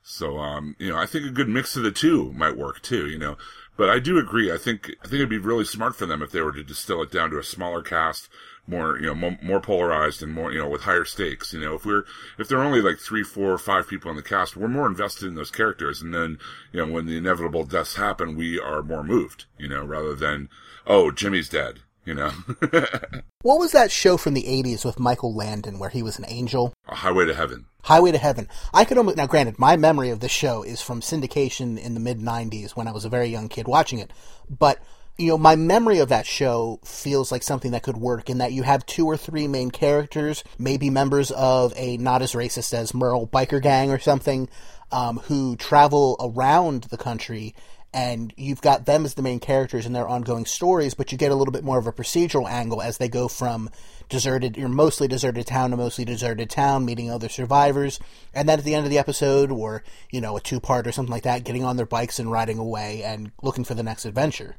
So, 0.09 0.39
um, 0.39 0.77
you 0.79 0.89
know, 0.93 0.97
I 0.97 1.05
think 1.07 1.27
a 1.27 1.31
good 1.31 1.49
mix 1.49 1.77
of 1.77 1.83
the 1.83 1.91
two 1.91 2.33
might 2.33 2.57
work 2.57 2.81
too, 2.81 3.09
you 3.09 3.19
know. 3.19 3.37
But 3.77 3.91
I 3.91 3.99
do 3.99 4.19
agree. 4.19 4.53
I 4.53 4.57
think, 4.57 4.91
I 5.03 5.09
think 5.09 5.15
it'd 5.15 5.29
be 5.29 5.37
really 5.39 5.65
smart 5.65 5.97
for 5.97 6.07
them 6.07 6.23
if 6.23 6.31
they 6.31 6.41
were 6.41 6.53
to 6.53 6.63
distill 6.63 7.03
it 7.03 7.11
down 7.11 7.31
to 7.31 7.39
a 7.39 7.43
smaller 7.45 7.83
cast, 7.83 8.29
more, 8.67 8.99
you 8.99 9.07
know, 9.07 9.15
more, 9.15 9.39
more 9.43 9.61
polarized 9.61 10.23
and 10.23 10.33
more, 10.33 10.53
you 10.53 10.59
know, 10.59 10.69
with 10.69 10.83
higher 10.83 11.05
stakes. 11.05 11.53
You 11.53 11.61
know, 11.61 11.75
if 11.75 11.85
we're, 11.85 12.05
if 12.39 12.49
there 12.49 12.59
are 12.59 12.65
only 12.65 12.81
like 12.81 12.99
three, 12.99 13.23
four, 13.23 13.53
or 13.53 13.59
five 13.59 13.89
people 13.89 14.11
in 14.11 14.17
the 14.17 14.23
cast, 14.23 14.57
we're 14.57 14.69
more 14.69 14.87
invested 14.87 15.27
in 15.27 15.35
those 15.35 15.51
characters. 15.51 16.03
And 16.03 16.15
then, 16.15 16.39
you 16.73 16.85
know, 16.85 16.93
when 16.93 17.07
the 17.07 17.17
inevitable 17.17 17.65
deaths 17.65 17.97
happen, 17.97 18.37
we 18.37 18.59
are 18.59 18.83
more 18.83 19.05
moved, 19.05 19.47
you 19.59 19.69
know, 19.69 19.85
rather 19.85 20.15
than, 20.15 20.49
oh, 20.87 21.11
Jimmy's 21.11 21.49
dead, 21.49 21.81
you 22.05 22.15
know. 22.15 22.33
What 23.43 23.61
was 23.61 23.71
that 23.71 23.93
show 23.93 24.17
from 24.17 24.35
the 24.35 24.43
80s 24.43 24.85
with 24.85 24.99
Michael 24.99 25.33
Landon 25.33 25.79
where 25.79 25.89
he 25.89 26.03
was 26.03 26.19
an 26.19 26.25
angel? 26.27 26.75
a 26.89 26.97
highway 26.97 27.27
to 27.27 27.35
heaven. 27.35 27.67
Highway 27.85 28.11
to 28.11 28.19
Heaven. 28.19 28.49
I 28.75 28.85
could 28.85 28.99
almost 28.99 29.17
now. 29.17 29.29
Granted, 29.29 29.61
my 29.61 29.77
memory 29.77 30.11
of 30.11 30.19
this 30.19 30.33
show 30.33 30.65
is 30.65 30.83
from 30.83 31.01
syndication 31.01 31.79
in 31.79 31.95
the 31.95 32.01
mid 32.01 32.19
'90s 32.19 32.73
when 32.73 32.89
I 32.89 32.91
was 32.91 33.05
a 33.05 33.09
very 33.09 33.29
young 33.29 33.49
kid 33.49 33.69
watching 33.69 34.01
it. 34.01 34.13
But 34.51 34.81
you 35.19 35.29
know, 35.29 35.39
my 35.39 35.57
memory 35.57 35.99
of 35.99 36.11
that 36.11 36.27
show 36.27 36.79
feels 36.85 37.33
like 37.33 37.43
something 37.43 37.71
that 37.71 37.83
could 37.83 37.97
work 37.97 38.29
in 38.29 38.39
that 38.39 38.53
you 38.53 38.63
have 38.65 38.85
two 38.85 39.07
or 39.07 39.17
three 39.17 39.49
main 39.49 39.71
characters, 39.71 40.45
maybe 40.59 40.91
members 40.91 41.31
of 41.31 41.73
a 41.77 41.97
not 41.97 42.21
as 42.21 42.33
racist 42.33 42.75
as 42.75 42.93
Merle 42.93 43.27
biker 43.27 43.63
gang 43.63 43.91
or 43.91 43.99
something, 43.99 44.49
um, 44.93 45.19
who 45.21 45.57
travel 45.57 46.17
around 46.21 46.85
the 46.85 46.99
country. 46.99 47.55
And 47.95 48.35
you've 48.37 48.61
got 48.61 48.85
them 48.85 49.07
as 49.07 49.15
the 49.15 49.23
main 49.23 49.41
characters 49.41 49.87
in 49.87 49.95
their 49.95 50.07
ongoing 50.07 50.45
stories, 50.45 50.93
but 50.93 51.13
you 51.13 51.17
get 51.17 51.33
a 51.33 51.35
little 51.35 51.53
bit 51.53 51.65
more 51.65 51.79
of 51.79 51.87
a 51.87 51.93
procedural 51.93 52.47
angle 52.47 52.83
as 52.83 52.99
they 52.99 53.09
go 53.09 53.27
from 53.27 53.71
deserted, 54.11 54.59
your 54.59 54.69
mostly 54.69 55.09
deserted 55.09 55.47
town 55.47 55.71
to 55.71 55.79
mostly 55.79 56.05
deserted 56.05 56.51
town, 56.51 56.85
meeting 56.85 57.11
other 57.11 57.31
survivors, 57.31 57.99
and 58.35 58.47
then 58.47 58.59
at 58.59 58.67
the 58.67 58.75
end 58.75 58.85
of 58.85 58.91
the 58.91 58.99
episode, 58.99 59.51
or 59.51 59.83
you 60.11 60.21
know, 60.21 60.37
a 60.37 60.41
two 60.41 60.61
part 60.61 60.87
or 60.87 60.93
something 60.93 61.13
like 61.13 61.23
that, 61.23 61.45
getting 61.45 61.65
on 61.65 61.79
their 61.79 61.87
bikes 61.87 62.19
and 62.19 62.31
riding 62.31 62.59
away 62.59 63.03
and 63.03 63.33
looking 63.43 63.65
for 63.65 63.73
the 63.73 63.83
next 63.83 64.05
adventure. 64.05 64.57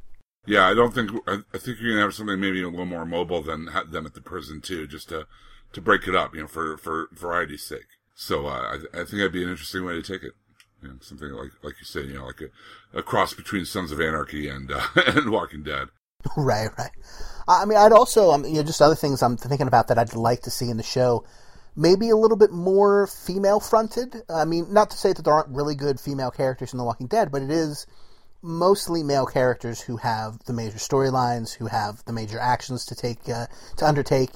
Yeah, 0.47 0.65
I 0.65 0.73
don't 0.73 0.93
think 0.93 1.11
I, 1.27 1.57
think 1.57 1.79
you're 1.79 1.91
gonna 1.91 2.03
have 2.03 2.13
something 2.13 2.39
maybe 2.39 2.63
a 2.63 2.69
little 2.69 2.85
more 2.85 3.05
mobile 3.05 3.41
than 3.41 3.65
them 3.65 4.05
at 4.05 4.13
the 4.13 4.21
prison 4.21 4.61
too, 4.61 4.87
just 4.87 5.09
to 5.09 5.27
to 5.73 5.81
break 5.81 6.07
it 6.07 6.15
up, 6.15 6.33
you 6.33 6.41
know, 6.41 6.47
for 6.47 6.77
for 6.77 7.09
variety's 7.11 7.63
sake. 7.63 7.87
So 8.15 8.47
uh, 8.47 8.77
I 8.93 9.01
I 9.01 9.03
think 9.03 9.17
that'd 9.17 9.33
be 9.33 9.43
an 9.43 9.49
interesting 9.49 9.85
way 9.85 9.93
to 9.93 10.01
take 10.01 10.23
it. 10.23 10.31
You 10.81 10.89
know, 10.89 10.95
something 11.01 11.29
like 11.31 11.51
like 11.63 11.75
you 11.79 11.85
said, 11.85 12.05
you 12.05 12.13
know, 12.13 12.25
like 12.25 12.41
a, 12.41 12.97
a 12.97 13.03
cross 13.03 13.33
between 13.33 13.65
Sons 13.65 13.91
of 13.91 13.99
Anarchy 13.99 14.47
and 14.47 14.71
uh, 14.71 14.87
and 15.07 15.31
Walking 15.31 15.63
Dead. 15.63 15.89
right, 16.37 16.69
right. 16.77 16.91
I 17.47 17.65
mean, 17.65 17.77
I'd 17.77 17.91
also, 17.91 18.31
um, 18.31 18.45
you 18.45 18.55
know, 18.55 18.63
just 18.63 18.81
other 18.81 18.95
things 18.95 19.21
I'm 19.21 19.37
thinking 19.37 19.67
about 19.67 19.87
that 19.87 19.97
I'd 19.97 20.15
like 20.15 20.41
to 20.43 20.49
see 20.49 20.69
in 20.69 20.77
the 20.77 20.83
show. 20.83 21.25
Maybe 21.75 22.09
a 22.09 22.15
little 22.15 22.37
bit 22.37 22.51
more 22.51 23.05
female 23.05 23.59
fronted. 23.59 24.23
I 24.29 24.45
mean, 24.45 24.73
not 24.73 24.89
to 24.89 24.97
say 24.97 25.13
that 25.13 25.21
there 25.23 25.33
aren't 25.33 25.55
really 25.55 25.75
good 25.75 25.99
female 25.99 26.31
characters 26.31 26.73
in 26.73 26.77
The 26.77 26.83
Walking 26.83 27.05
Dead, 27.05 27.31
but 27.31 27.43
it 27.43 27.51
is 27.51 27.85
mostly 28.41 29.03
male 29.03 29.25
characters 29.25 29.81
who 29.81 29.97
have 29.97 30.39
the 30.45 30.53
major 30.53 30.77
storylines, 30.77 31.55
who 31.55 31.67
have 31.67 32.03
the 32.05 32.13
major 32.13 32.39
actions 32.39 32.85
to 32.85 32.95
take 32.95 33.27
uh, 33.29 33.47
to 33.77 33.85
undertake. 33.85 34.31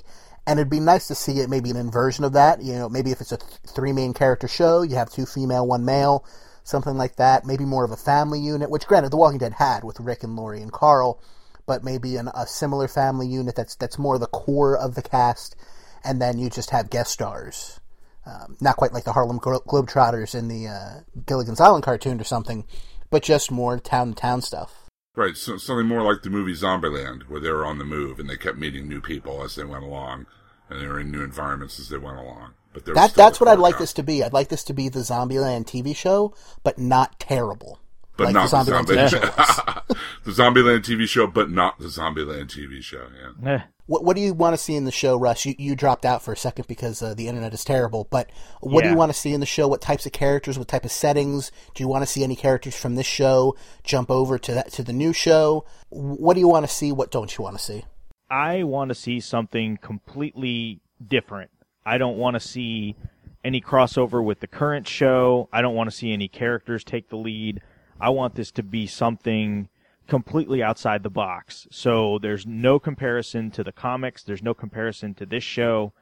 And 0.48 0.60
it'd 0.60 0.72
be 0.72 0.80
nice 0.80 1.08
to 1.08 1.16
see 1.16 1.40
it 1.40 1.50
maybe 1.50 1.70
an 1.70 1.78
inversion 1.78 2.24
of 2.24 2.34
that. 2.34 2.64
You 2.64 2.74
know, 2.74 2.90
maybe 2.90 3.12
if 3.12 3.22
it's 3.22 3.32
a 3.32 3.38
th- 3.38 3.52
three 3.68 3.94
main 3.94 4.14
character 4.14 4.48
show, 4.48 4.82
you 4.82 4.96
have 4.96 5.10
two 5.10 5.26
female, 5.26 5.68
one 5.68 5.86
male, 5.86 6.26
something 6.64 6.98
like 6.98 7.18
that. 7.18 7.46
Maybe 7.46 7.64
more 7.64 7.86
of 7.86 7.92
a 7.92 7.98
family 7.98 8.40
unit, 8.40 8.70
which 8.70 8.88
granted, 8.88 9.12
The 9.12 9.18
Walking 9.18 9.38
Dead 9.38 9.54
had 9.54 9.84
with 9.84 10.00
Rick 10.00 10.24
and 10.24 10.36
Lori 10.36 10.62
and 10.62 10.72
Carl, 10.72 11.22
but 11.68 11.84
maybe 11.84 12.16
an, 12.16 12.30
a 12.34 12.48
similar 12.48 12.88
family 12.88 13.28
unit 13.28 13.56
that's 13.56 13.76
that's 13.76 14.00
more 14.00 14.18
the 14.18 14.28
core 14.28 14.76
of 14.76 14.96
the 14.96 15.04
cast, 15.04 15.56
and 16.04 16.20
then 16.20 16.40
you 16.40 16.50
just 16.50 16.72
have 16.72 16.90
guest 16.90 17.12
stars. 17.12 17.80
Um, 18.26 18.58
not 18.60 18.78
quite 18.78 18.94
like 18.94 19.04
the 19.04 19.14
Harlem 19.14 19.38
Glo- 19.38 19.62
Globetrotters 19.62 20.36
in 20.36 20.48
the 20.48 20.68
uh, 20.68 21.02
Gilligan's 21.26 21.62
Island 21.62 21.84
cartoon 21.84 22.20
or 22.20 22.24
something, 22.24 22.66
but 23.12 23.22
just 23.22 23.52
more 23.52 23.78
town 23.78 24.10
to 24.10 24.16
town 24.16 24.42
stuff. 24.42 24.90
Right, 25.16 25.36
so 25.38 25.58
something 25.58 25.88
more 25.88 26.02
like 26.02 26.24
the 26.24 26.30
movie 26.30 26.54
Zombieland, 26.54 27.24
where 27.24 27.42
they 27.42 27.52
were 27.52 27.66
on 27.66 27.78
the 27.78 27.84
move 27.84 28.18
and 28.18 28.30
they 28.30 28.38
kept 28.38 28.58
meeting 28.58 28.88
new 28.88 29.02
people 29.02 29.44
as 29.44 29.56
they 29.56 29.66
went 29.66 29.84
along, 29.84 30.26
and 30.70 30.82
they 30.82 30.88
were 30.88 31.00
in 31.00 31.12
new 31.12 31.22
environments 31.22 31.80
as 31.80 31.90
they 31.90 31.98
went 31.98 32.18
along. 32.18 32.54
But 32.74 32.86
there 32.86 32.96
that, 32.96 33.14
that's 33.14 33.40
what 33.40 33.50
I'd 33.50 33.56
core 33.56 33.64
like 33.64 33.74
cast. 33.74 33.80
this 33.82 33.94
to 33.94 34.04
be. 34.04 34.24
I'd 34.24 34.32
like 34.32 34.48
this 34.48 34.64
to 34.64 34.74
be 34.74 34.88
the 34.88 35.02
Zombieland 35.02 35.66
TV 35.66 35.94
show, 35.94 36.34
but 36.64 36.80
not 36.80 37.20
terrible. 37.20 37.80
but 38.16 38.26
like 38.28 38.34
not 38.34 38.50
the 38.50 38.64
the 38.64 38.72
Zombieland 38.72 39.10
TV 39.10 39.10
show 39.10 39.96
the 40.24 40.32
Zombieland 40.32 40.80
TV 40.80 41.08
show, 41.08 41.28
but 41.28 41.52
not 41.52 41.80
the 41.80 41.88
Zombieland 41.88 42.48
TV 42.48 42.82
show. 42.82 43.08
Yeah. 43.44 43.52
Eh. 43.56 43.62
What 43.92 44.06
What 44.06 44.16
do 44.16 44.22
you 44.22 44.34
want 44.34 44.54
to 44.54 44.58
see 44.58 44.78
in 44.78 44.86
the 44.86 44.92
show, 44.92 45.18
Russ? 45.18 45.46
You, 45.46 45.54
you 45.58 45.76
dropped 45.76 46.06
out 46.06 46.24
for 46.24 46.32
a 46.32 46.38
second 46.38 46.66
because 46.70 47.02
uh, 47.02 47.14
the 47.14 47.28
internet 47.28 47.54
is 47.54 47.66
terrible. 47.66 48.08
But 48.10 48.30
what 48.62 48.86
do 48.86 48.90
you 48.90 48.96
want 48.96 49.12
to 49.12 49.18
see 49.18 49.34
in 49.34 49.42
the 49.42 49.46
show? 49.46 49.68
What 49.68 49.82
types 49.82 50.06
of 50.06 50.14
characters? 50.14 50.58
What 50.58 50.70
type 50.70 50.86
of 50.86 50.94
settings? 50.94 51.52
Do 51.76 51.84
you 51.84 51.90
want 51.90 52.02
to 52.02 52.06
see 52.06 52.24
any 52.24 52.38
characters 52.38 52.74
from 52.74 52.96
this 52.96 53.06
show 53.06 53.58
jump 53.84 54.10
over 54.10 54.40
to 54.40 54.54
that 54.54 54.72
to 54.74 54.84
the 54.84 54.94
new 54.94 55.12
show? 55.12 55.66
What 55.90 56.36
do 56.36 56.40
you 56.40 56.48
want 56.48 56.66
to 56.66 56.74
see? 56.74 56.94
What 56.94 57.12
don't 57.12 57.38
you 57.38 57.44
want 57.44 57.58
to 57.58 57.62
see? 57.62 57.84
I 58.30 58.64
want 58.64 58.90
to 58.90 58.96
see 58.96 59.20
something 59.20 59.76
completely 59.76 60.80
different. 61.06 61.52
I 61.86 61.98
don't 61.98 62.16
want 62.16 62.36
to 62.36 62.40
see 62.40 62.96
any 63.44 63.60
crossover 63.60 64.24
with 64.24 64.40
the 64.40 64.48
current 64.48 64.88
show. 64.88 65.50
I 65.52 65.62
don't 65.62 65.76
want 65.76 65.92
to 65.92 65.96
see 65.96 66.14
any 66.14 66.30
characters 66.30 66.86
take 66.86 67.10
the 67.10 67.18
lead. 67.18 67.62
I 68.00 68.12
want 68.12 68.36
this 68.36 68.52
to 68.52 68.64
be 68.64 68.88
something 68.88 69.68
completely 70.12 70.62
outside 70.62 71.04
the 71.04 71.10
box. 71.10 71.70
So 71.72 72.20
there's 72.22 72.46
no 72.46 72.80
comparison 72.80 73.50
to 73.52 73.64
the 73.64 73.72
comics, 73.72 74.24
there's 74.24 74.44
no 74.44 74.54
comparison 74.54 75.14
to 75.14 75.26
this 75.26 75.42
show. 75.42 75.94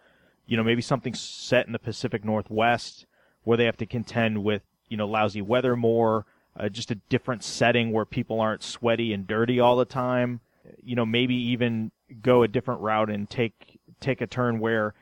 You 0.47 0.57
know, 0.57 0.63
maybe 0.63 0.81
something 0.81 1.13
set 1.13 1.67
in 1.67 1.73
the 1.73 1.77
Pacific 1.77 2.25
Northwest 2.25 3.05
where 3.43 3.55
they 3.55 3.65
have 3.65 3.77
to 3.77 3.85
contend 3.85 4.43
with, 4.43 4.63
you 4.87 4.97
know, 4.97 5.05
lousy 5.05 5.43
weather 5.43 5.75
more, 5.75 6.25
uh, 6.59 6.69
just 6.69 6.89
a 6.89 6.95
different 6.95 7.43
setting 7.43 7.91
where 7.91 8.03
people 8.03 8.41
aren't 8.41 8.63
sweaty 8.63 9.13
and 9.13 9.27
dirty 9.27 9.59
all 9.59 9.77
the 9.77 9.85
time. 9.85 10.39
You 10.81 10.95
know, 10.95 11.05
maybe 11.05 11.35
even 11.35 11.91
go 12.23 12.41
a 12.41 12.47
different 12.47 12.81
route 12.81 13.11
and 13.11 13.29
take 13.29 13.79
take 13.99 14.21
a 14.21 14.27
turn 14.27 14.59
where 14.59 14.95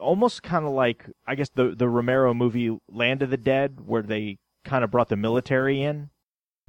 almost 0.00 0.44
kind 0.44 0.64
of 0.64 0.70
like 0.70 1.04
I 1.26 1.34
guess 1.34 1.48
the 1.48 1.74
the 1.74 1.88
Romero 1.88 2.32
movie 2.32 2.78
Land 2.88 3.22
of 3.22 3.30
the 3.30 3.36
Dead 3.36 3.80
where 3.84 4.02
they 4.02 4.38
kind 4.64 4.84
of 4.84 4.92
brought 4.92 5.08
the 5.08 5.16
military 5.16 5.82
in. 5.82 6.10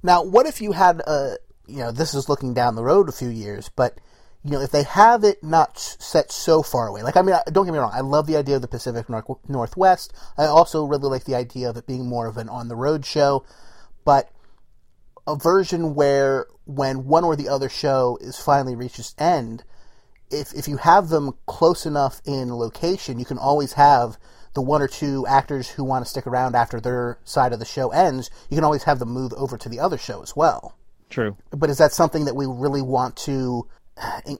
Now, 0.04 0.24
what 0.24 0.47
if 0.47 0.60
you 0.62 0.71
had 0.71 1.02
a, 1.02 1.38
you 1.71 1.77
know, 1.77 1.91
this 1.91 2.13
is 2.13 2.29
looking 2.29 2.53
down 2.53 2.75
the 2.75 2.84
road 2.84 3.10
a 3.10 3.13
few 3.13 3.29
years, 3.29 3.69
but, 3.75 3.97
you 4.43 4.51
know, 4.51 4.62
if 4.62 4.71
they 4.71 4.84
have 4.84 5.23
it 5.23 5.43
not 5.43 5.79
set 5.79 6.31
so 6.31 6.62
far 6.62 6.88
away, 6.88 7.01
like, 7.01 7.15
I 7.15 7.21
mean, 7.21 7.36
don't 7.51 7.65
get 7.65 7.71
me 7.71 7.79
wrong, 7.79 7.91
I 7.93 8.01
love 8.01 8.27
the 8.27 8.38
idea 8.38 8.57
of 8.57 8.62
the 8.62 8.67
Pacific 8.67 9.10
Nor- 9.10 9.39
Northwest. 9.47 10.13
I 10.38 10.45
also 10.45 10.84
really 10.84 11.10
like 11.10 11.23
the 11.23 11.36
idea 11.36 11.69
of 11.69 11.77
it 11.77 11.88
being 11.88 12.07
more 12.07 12.27
of 12.27 12.38
an 12.38 12.49
on 12.49 12.67
the 12.67 12.75
road 12.75 13.05
show, 13.05 13.45
but 14.03 14.29
a 15.25 15.36
version 15.36 15.95
where 15.95 16.47
when 16.65 17.05
one 17.05 17.23
or 17.23 17.36
the 17.36 17.49
other 17.49 17.69
show 17.69 18.17
is 18.21 18.38
finally 18.38 18.75
reached 18.75 18.99
its 18.99 19.15
end, 19.17 19.63
if 20.29 20.53
if 20.53 20.67
you 20.67 20.77
have 20.77 21.10
them 21.10 21.34
close 21.45 21.86
enough 21.86 22.21
in 22.25 22.53
location, 22.53 23.19
you 23.19 23.25
can 23.25 23.38
always 23.38 23.73
have 23.73 24.17
the 24.53 24.62
one 24.62 24.81
or 24.81 24.88
two 24.88 25.25
actors 25.27 25.69
who 25.69 25.84
want 25.84 26.03
to 26.03 26.10
stick 26.10 26.27
around 26.27 26.55
after 26.55 26.79
their 26.79 27.19
side 27.23 27.53
of 27.53 27.60
the 27.60 27.65
show 27.65 27.89
ends. 27.91 28.29
You 28.49 28.57
can 28.57 28.63
always 28.63 28.84
have 28.84 28.99
them 28.99 29.10
move 29.10 29.34
over 29.34 29.57
to 29.57 29.69
the 29.69 29.79
other 29.79 29.97
show 29.97 30.21
as 30.21 30.36
well. 30.36 30.75
True. 31.12 31.38
But 31.52 31.69
is 31.69 31.78
that 31.78 31.91
something 31.91 32.26
that 32.26 32.36
we 32.36 32.47
really 32.47 32.82
want 32.82 33.15
to? 33.17 33.67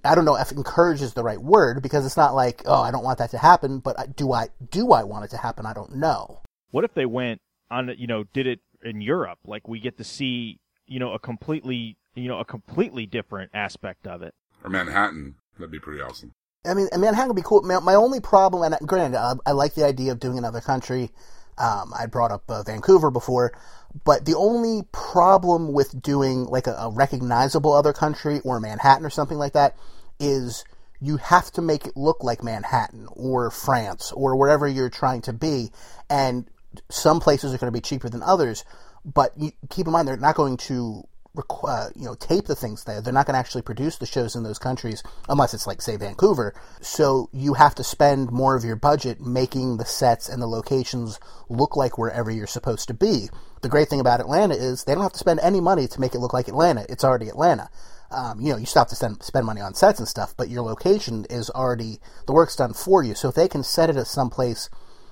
I 0.04 0.16
don't 0.16 0.26
know 0.26 0.38
if 0.38 0.52
encourage 0.52 1.02
is 1.02 1.14
the 1.14 1.24
right 1.24 1.40
word 1.40 1.84
because 1.84 2.06
it's 2.06 2.18
not 2.18 2.34
like 2.34 2.64
oh 2.66 2.82
I 2.82 2.90
don't 2.90 3.04
want 3.04 3.20
that 3.20 3.30
to 3.32 3.38
happen, 3.38 3.80
but 3.80 4.16
do 4.16 4.32
I 4.32 4.48
do 4.72 4.92
I 4.92 5.04
want 5.04 5.26
it 5.26 5.32
to 5.32 5.38
happen? 5.38 5.68
I 5.68 5.74
don't 5.74 5.96
know. 5.98 6.42
What 6.72 6.84
if 6.84 6.94
they 6.96 7.06
went 7.06 7.42
on, 7.70 7.94
you 7.98 8.08
know, 8.08 8.24
did 8.34 8.48
it 8.48 8.60
in 8.84 9.02
Europe? 9.02 9.40
Like 9.46 9.68
we 9.68 9.80
get 9.80 9.98
to 9.98 10.04
see, 10.04 10.60
you 10.88 11.00
know, 11.00 11.14
a 11.14 11.20
completely, 11.20 11.98
you 12.16 12.28
know, 12.28 12.40
a 12.40 12.46
completely 12.46 13.06
different 13.06 13.52
aspect 13.54 14.08
of 14.08 14.22
it. 14.22 14.34
Or 14.64 14.70
Manhattan. 14.70 15.36
That'd 15.58 15.72
be 15.72 15.80
pretty 15.80 16.02
awesome. 16.02 16.34
I 16.66 16.74
mean, 16.76 16.88
Manhattan 16.96 17.30
would 17.30 17.36
be 17.36 17.42
cool. 17.44 17.64
My, 17.64 17.80
my 17.80 17.96
only 17.96 18.20
problem, 18.20 18.62
and 18.64 18.88
granted, 18.88 19.18
uh, 19.18 19.36
I 19.46 19.52
like 19.52 19.74
the 19.74 19.84
idea 19.84 20.12
of 20.12 20.20
doing 20.20 20.38
another 20.38 20.62
country. 20.62 21.10
Um, 21.62 21.94
I 21.98 22.08
brought 22.08 22.32
up 22.32 22.50
uh, 22.50 22.64
Vancouver 22.64 23.12
before, 23.12 23.54
but 24.04 24.26
the 24.26 24.36
only 24.36 24.84
problem 24.92 25.74
with 25.74 26.02
doing 26.02 26.46
like 26.46 26.66
a, 26.66 26.74
a 26.74 26.90
recognizable 26.90 27.74
other 27.74 27.94
country 27.94 28.40
or 28.44 28.60
Manhattan 28.60 29.06
or 29.06 29.12
something 29.12 29.38
like 29.38 29.54
that 29.54 29.76
is 30.20 30.66
you 31.00 31.18
have 31.18 31.52
to 31.52 31.62
make 31.62 31.88
it 31.88 31.98
look 31.98 32.24
like 32.24 32.44
Manhattan 32.44 33.08
or 33.12 33.52
France 33.52 34.12
or 34.12 34.36
wherever 34.36 34.68
you're 34.68 34.90
trying 34.90 35.22
to 35.24 35.34
be. 35.34 35.72
And 36.10 36.48
some 36.90 37.20
places 37.20 37.54
are 37.54 37.58
going 37.58 37.72
to 37.72 37.78
be 37.78 37.82
cheaper 37.82 38.10
than 38.10 38.24
others, 38.24 38.64
but 39.04 39.32
you, 39.38 39.52
keep 39.70 39.88
in 39.88 39.94
mind 39.94 40.08
they're 40.08 40.18
not 40.18 40.36
going 40.36 40.58
to 40.58 41.04
uh, 41.64 41.90
you 41.96 42.06
know 42.06 42.16
tape 42.16 42.46
the 42.46 42.56
things 42.56 42.84
there. 42.84 43.02
They're 43.02 43.14
not 43.14 43.26
going 43.26 43.36
to 43.36 43.40
actually 43.40 43.62
produce 43.62 43.98
the 43.98 44.06
shows 44.06 44.36
in 44.36 44.44
those 44.44 44.60
countries 44.60 45.04
unless 45.30 45.54
it's 45.54 45.68
like 45.68 45.82
say 45.82 45.96
Vancouver. 45.96 46.54
So 46.82 47.30
you 47.32 47.54
have 47.54 47.76
to 47.76 47.84
spend 47.84 48.32
more 48.32 48.56
of 48.56 48.64
your 48.64 48.76
budget 48.76 49.22
making 49.22 49.78
the 49.78 49.86
sets 49.86 50.28
and 50.30 50.42
the 50.42 50.48
locations 50.48 51.20
look 51.50 51.76
like 51.76 51.98
wherever 51.98 52.30
you're 52.30 52.48
supposed 52.48 52.88
to 52.90 52.94
be. 52.94 53.30
The 53.62 53.70
great 53.70 53.88
thing 53.88 54.00
about 54.00 54.20
Atlanta 54.20 54.56
is 54.56 54.84
they 54.84 54.94
don't 54.94 55.04
have 55.04 55.14
to 55.14 55.20
spend 55.20 55.40
any 55.42 55.62
money 55.62 55.88
to 55.88 56.02
make 56.02 56.16
it 56.16 56.20
look 56.20 56.34
like 56.34 56.48
Atlanta. 56.48 56.86
It's 56.90 57.04
already 57.04 57.30
Atlanta. 57.30 57.70
Um, 58.10 58.42
you 58.42 58.52
know, 58.52 58.58
you 58.58 58.66
still 58.66 58.82
have 58.82 58.90
to 58.90 58.96
spend, 58.96 59.24
spend 59.24 59.46
money 59.46 59.62
on 59.62 59.74
sets 59.74 60.00
and 60.00 60.08
stuff, 60.08 60.34
but 60.36 60.50
your 60.50 60.64
location 60.64 61.26
is 61.30 61.50
already 61.52 62.00
the 62.26 62.34
work's 62.34 62.58
done 62.58 62.74
for 62.74 63.04
you. 63.04 63.16
So 63.16 63.30
if 63.30 63.36
they 63.36 63.48
can 63.48 63.64
set 63.64 63.90
it 63.90 63.96
at 63.96 64.08
some 64.08 64.30
place 64.30 64.70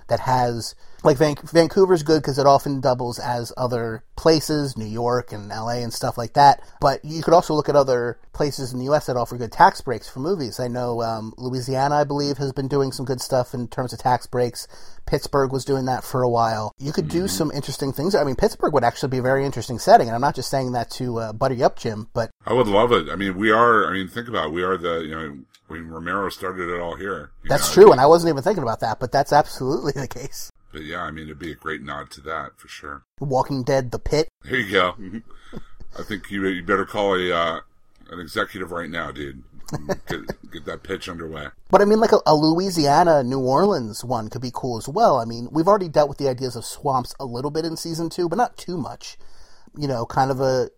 that 0.10 0.22
has 0.22 0.76
like 1.04 1.18
Van- 1.18 1.36
Vancouver's 1.44 2.04
good 2.04 2.22
because 2.22 2.38
it 2.38 2.46
often 2.46 2.82
doubles 2.82 3.20
as 3.20 3.54
other 3.58 4.04
places, 4.16 4.78
New 4.78 4.86
York 4.86 5.32
and 5.32 5.50
LA 5.50 5.80
and 5.80 5.94
stuff 5.94 6.18
like 6.18 6.34
that. 6.34 6.62
But 6.82 7.04
you 7.04 7.22
could 7.24 7.34
also 7.34 7.54
look 7.54 7.70
at 7.70 7.76
other 7.76 8.20
places 8.34 8.74
in 8.74 8.80
the 8.80 8.86
U.S. 8.86 9.06
that 9.06 9.16
offer 9.16 9.38
good 9.38 9.52
tax 9.52 9.82
breaks 9.82 10.10
for 10.10 10.20
movies. 10.20 10.60
I 10.60 10.68
know 10.68 11.02
um, 11.02 11.34
Louisiana, 11.38 11.96
I 11.96 12.04
believe, 12.04 12.38
has 12.38 12.52
been 12.52 12.68
doing 12.68 12.92
some 12.92 13.06
good 13.06 13.22
stuff 13.22 13.54
in 13.54 13.68
terms 13.68 13.94
of 13.94 14.00
tax 14.00 14.28
breaks. 14.28 14.68
Pittsburgh 15.06 15.52
was 15.52 15.66
doing 15.66 15.86
that 15.86 16.04
for 16.04 16.22
a 16.22 16.30
while. 16.30 16.74
You 16.78 16.92
could 16.92 17.08
do 17.08 17.28
some 17.28 17.52
interesting 17.52 17.94
things. 17.94 18.14
I 18.14 18.24
mean, 18.24 18.36
Pittsburgh 18.36 18.74
would 18.74 18.84
actually 18.84 19.10
be 19.10 19.18
a 19.18 19.24
very 19.24 19.46
interesting 19.46 19.80
setting, 19.80 20.08
and 20.08 20.16
I'm 20.16 20.22
not 20.22 20.36
just 20.36 20.50
saying 20.52 20.74
that 20.74 20.90
to 20.92 21.18
uh, 21.20 21.34
butter 21.34 21.56
you 21.56 21.66
up, 21.66 21.80
Jim, 21.80 22.10
but 22.14 22.30
I 22.46 22.54
would 22.54 22.68
love 22.68 22.92
it. 22.92 23.10
I 23.10 23.16
mean, 23.16 23.38
we 23.38 23.52
are. 23.52 23.88
I 23.88 23.94
mean, 23.94 24.08
think 24.08 24.28
about 24.28 24.48
it. 24.48 24.54
we 24.54 24.64
are 24.64 24.78
the 24.78 25.00
you 25.00 25.12
know. 25.16 25.38
when 25.68 25.88
Romero 25.88 26.30
started 26.30 26.70
it 26.70 26.80
all 26.80 26.96
here. 26.96 27.32
that's 27.46 27.76
know, 27.76 27.84
true. 27.84 27.92
And 27.92 28.02
I 28.02 28.06
wasn't 28.06 28.32
even 28.32 28.44
thinking 28.44 28.64
about 28.64 28.82
that, 28.82 29.00
but 29.00 29.12
that's 29.12 29.34
absolutely 29.34 29.92
the 29.96 30.08
case. 30.08 30.52
But 30.72 30.84
yeah, 30.84 31.02
I 31.02 31.12
mean, 31.12 31.26
it'd 31.26 31.40
be 31.40 31.52
a 31.52 31.56
great 31.56 31.82
nod 31.82 32.12
to 32.12 32.22
that 32.22 32.58
for 32.58 32.68
sure. 32.68 33.04
Walking 33.20 33.64
Dead, 33.64 33.92
The 33.92 34.00
Pit. 34.00 34.30
There 34.44 34.60
you 34.60 34.72
go. 34.72 34.96
I 36.00 36.04
think 36.04 36.30
you 36.30 36.46
you 36.48 36.64
better 36.64 36.86
call 36.86 37.16
a 37.16 37.32
uh, 37.32 37.60
an 38.12 38.20
executive 38.20 38.72
right 38.72 38.90
now, 38.90 39.12
dude. 39.12 39.44
Get, 40.08 40.52
get 40.52 40.66
that 40.66 40.82
pitch 40.82 41.08
underway. 41.08 41.48
But 41.70 41.82
I 41.82 41.86
mean, 41.86 42.00
like 42.00 42.12
a, 42.12 42.20
a 42.26 42.36
Louisiana, 42.36 43.24
New 43.24 43.40
Orleans 43.40 44.04
one 44.04 44.30
could 44.30 44.42
be 44.42 44.52
cool 44.52 44.78
as 44.78 44.88
well. 44.88 45.18
I 45.18 45.26
mean, 45.26 45.48
we've 45.52 45.68
already 45.68 45.90
dealt 45.90 46.10
with 46.10 46.18
the 46.18 46.28
ideas 46.28 46.56
of 46.56 46.66
swamps 46.66 47.14
a 47.20 47.26
little 47.26 47.52
bit 47.52 47.66
in 47.66 47.78
season 47.78 48.10
two, 48.10 48.28
but 48.28 48.38
not 48.38 48.58
too 48.58 48.78
much. 48.78 49.18
You 49.78 49.88
know, 49.88 50.06
kind 50.06 50.32
of 50.32 50.42
a 50.42 50.70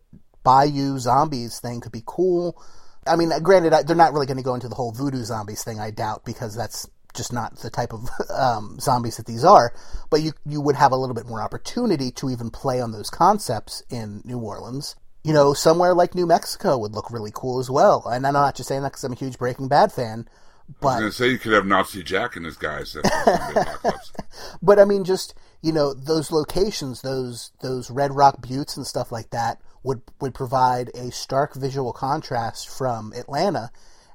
bayou 0.44 1.00
zombies 1.00 1.60
thing 1.60 1.80
could 1.80 1.92
be 1.92 2.04
cool. 2.06 2.62
I 3.08 3.16
mean, 3.16 3.32
granted, 3.42 3.74
I, 3.74 3.84
they're 3.84 3.96
not 3.96 4.14
really 4.14 4.26
going 4.26 4.38
to 4.38 4.44
go 4.44 4.54
into 4.54 4.68
the 4.68 4.76
whole 4.76 4.92
voodoo 4.92 5.24
zombies 5.24 5.64
thing, 5.64 5.80
I 5.80 5.92
doubt, 5.92 6.24
because 6.26 6.56
that's 6.56 6.88
just 7.14 7.34
not 7.34 7.58
the 7.58 7.70
type 7.70 7.94
of 7.94 8.10
um, 8.30 8.78
zombies 8.80 9.18
that 9.18 9.26
these 9.26 9.44
are. 9.44 9.74
But 10.10 10.22
you 10.22 10.34
you 10.46 10.62
would 10.62 10.76
have 10.76 10.92
a 10.92 10.98
little 10.98 11.16
bit 11.16 11.28
more 11.28 11.42
opportunity 11.42 12.12
to 12.12 12.30
even 12.30 12.50
play 12.50 12.82
on 12.82 12.92
those 12.92 13.10
concepts 13.10 13.84
in 13.90 14.22
New 14.26 14.40
Orleans. 14.40 14.96
You 15.24 15.34
know, 15.34 15.54
somewhere 15.54 15.94
like 15.94 16.16
New 16.16 16.26
Mexico 16.26 16.78
would 16.80 16.94
look 16.94 17.12
really 17.12 17.32
cool 17.34 17.60
as 17.60 17.70
well. 17.70 18.04
And 18.08 18.26
I'm 18.26 18.34
not 18.34 18.56
just 18.56 18.68
saying 18.68 18.82
that 18.82 18.94
because 18.94 19.04
I'm 19.04 19.12
a 19.12 19.16
huge 19.16 19.38
Breaking 19.38 19.68
Bad 19.68 19.92
fan, 19.92 20.28
But, 20.80 20.88
I 20.88 20.92
was 20.94 21.00
going 21.00 21.12
to 21.12 21.18
say 21.18 21.30
you 21.30 21.38
could 21.38 21.54
have 21.54 21.66
Nazi 21.68 22.02
Jack 22.02 22.36
and 22.36 22.46
his 22.46 22.58
guys. 22.58 22.96
If 22.96 23.04
there's 23.04 23.26
gonna 23.26 23.54
be 23.54 23.60
apocalypse. 23.60 24.14
but 24.64 24.80
I 24.80 24.86
mean, 24.86 25.04
just 25.04 25.36
you 25.62 25.72
know, 25.72 25.94
those 25.94 26.32
locations, 26.32 27.02
those 27.02 27.52
those 27.62 27.92
Red 27.92 28.14
Rock 28.14 28.42
Buttes 28.42 28.78
and 28.78 28.88
stuff 28.88 29.12
like 29.12 29.30
that 29.30 29.62
would 29.84 30.02
would 30.20 30.34
provide 30.34 30.90
a 30.96 31.12
stark 31.12 31.56
visual 31.56 31.94
contrast 31.94 32.70
from 32.70 33.14
Atlanta, 33.14 33.72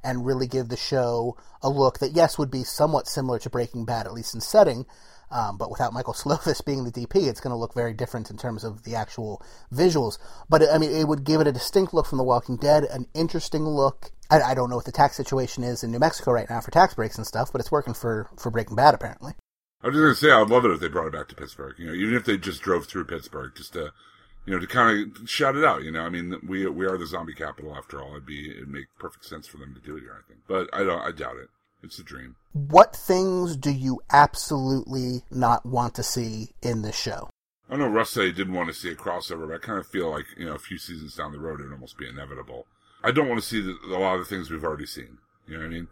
and 0.07 0.25
really 0.25 0.47
give 0.47 0.69
the 0.69 0.77
show 0.77 1.37
a 1.61 1.69
look 1.69 1.99
that 1.99 2.13
yes 2.13 2.39
would 2.39 2.51
be 2.51 2.63
somewhat 2.63 3.09
similar 3.09 3.41
to 3.41 3.51
Breaking 3.51 3.85
Bad, 3.85 4.07
at 4.07 4.13
least 4.15 4.35
in 4.35 4.41
setting. 4.41 4.87
Um, 5.29 5.59
but 5.59 5.71
without 5.71 5.93
Michael 5.93 6.15
Slovis 6.15 6.65
being 6.65 6.85
the 6.85 6.93
DP, 6.93 7.27
it's 7.27 7.41
going 7.41 7.51
to 7.51 7.59
look 7.59 7.75
very 7.75 7.93
different 7.93 8.31
in 8.31 8.37
terms 8.37 8.63
of 8.63 8.85
the 8.85 8.95
actual 8.95 9.43
visuals. 9.73 10.19
But 10.49 10.63
I 10.71 10.79
mean, 10.79 10.93
it 10.93 11.09
would 11.09 11.25
give 11.25 11.41
it 11.41 11.49
a 11.49 11.53
distinct 11.53 11.93
look 11.93 12.07
from 12.07 12.19
The 12.19 12.25
Walking 12.25 12.57
Dead, 12.57 12.85
an 12.85 13.07
interesting 13.15 13.65
look. 13.65 14.13
I, 14.31 14.41
I 14.41 14.55
don't 14.55 14.71
know 14.71 14.77
what 14.77 14.85
the 14.85 14.93
tax 14.93 15.17
situation 15.17 15.65
is 15.65 15.83
in 15.83 15.91
New 15.91 15.99
Mexico 15.99 16.31
right 16.31 16.49
now 16.49 16.61
for 16.61 16.71
tax 16.71 16.95
breaks 16.95 17.17
and 17.17 17.27
stuff, 17.27 17.51
but 17.51 17.61
it's 17.61 17.73
working 17.73 17.95
for 17.95 18.31
for 18.39 18.51
Breaking 18.51 18.77
Bad 18.77 18.95
apparently. 18.95 19.33
I 19.83 19.89
was 19.89 19.95
just 19.95 20.03
going 20.03 20.15
to 20.15 20.21
say 20.21 20.31
I'd 20.31 20.51
love 20.51 20.65
it 20.65 20.71
if 20.71 20.81
they 20.81 20.89
brought 20.89 21.09
it 21.09 21.13
back 21.13 21.29
to 21.29 21.35
Pittsburgh. 21.35 21.75
You 21.79 21.87
know, 21.87 21.93
even 21.93 22.15
if 22.15 22.25
they 22.25 22.39
just 22.39 22.63
drove 22.63 22.87
through 22.87 23.05
Pittsburgh, 23.05 23.53
just 23.55 23.73
to 23.75 23.93
you 24.47 24.55
know 24.55 24.61
to 24.61 24.67
kind 24.67 25.17
of 25.17 25.29
shout 25.29 25.57
it 25.57 25.65
out. 25.65 25.83
You 25.83 25.91
know, 25.91 26.03
I 26.03 26.09
mean, 26.09 26.41
we 26.47 26.67
we 26.67 26.87
are 26.87 26.97
the 26.97 27.07
zombie 27.07 27.35
capital 27.35 27.77
after 27.77 28.01
all. 28.01 28.13
It'd 28.13 28.27
be 28.27 28.51
it'd 28.51 28.69
make 28.69 28.87
perfect 28.99 29.25
sense 29.25 29.47
for 29.47 29.59
them 29.59 29.75
to 29.75 29.81
do 29.81 29.97
it 29.97 30.01
here. 30.01 30.23
I 30.25 30.27
think, 30.29 30.41
but 30.49 30.69
I 30.73 30.85
don't. 30.85 31.01
I 31.01 31.11
doubt 31.11 31.37
it. 31.37 31.49
It's 31.83 31.99
a 31.99 32.03
dream. 32.03 32.37
what 32.53 32.97
things 32.97 33.57
do 33.57 33.71
you 33.71 34.01
absolutely 34.11 35.23
not 35.31 35.67
want 35.67 35.95
to 35.97 36.03
see 36.03 36.49
in 36.63 36.83
this 36.83 36.97
show? 36.97 37.29
I 37.69 37.77
know 37.77 37.87
Russ 37.87 38.11
said 38.11 38.25
he 38.25 38.33
didn't 38.33 38.55
want 38.55 38.69
to 38.69 38.75
see 38.75 38.91
a 38.91 38.95
crossover, 38.95 39.47
but 39.47 39.55
I 39.55 39.59
kind 39.59 39.79
of 39.79 39.87
feel 39.87 40.11
like 40.11 40.25
you 40.37 40.47
know 40.47 40.55
a 40.55 40.59
few 40.59 40.79
seasons 40.79 41.15
down 41.15 41.33
the 41.33 41.39
road 41.39 41.61
it'd 41.61 41.73
almost 41.73 41.99
be 41.99 42.09
inevitable. 42.09 42.67
I 43.05 43.11
don't 43.11 43.29
want 43.29 43.41
to 43.41 43.47
see 43.47 43.61
the, 43.61 43.77
a 43.87 43.99
lot 43.99 44.15
of 44.15 44.21
the 44.21 44.25
things 44.25 44.51
we've 44.51 44.65
already 44.65 44.87
seen. 44.87 45.19
You 45.47 45.55
know 45.55 45.61
what 45.61 45.67
I 45.67 45.75
mean? 45.75 45.89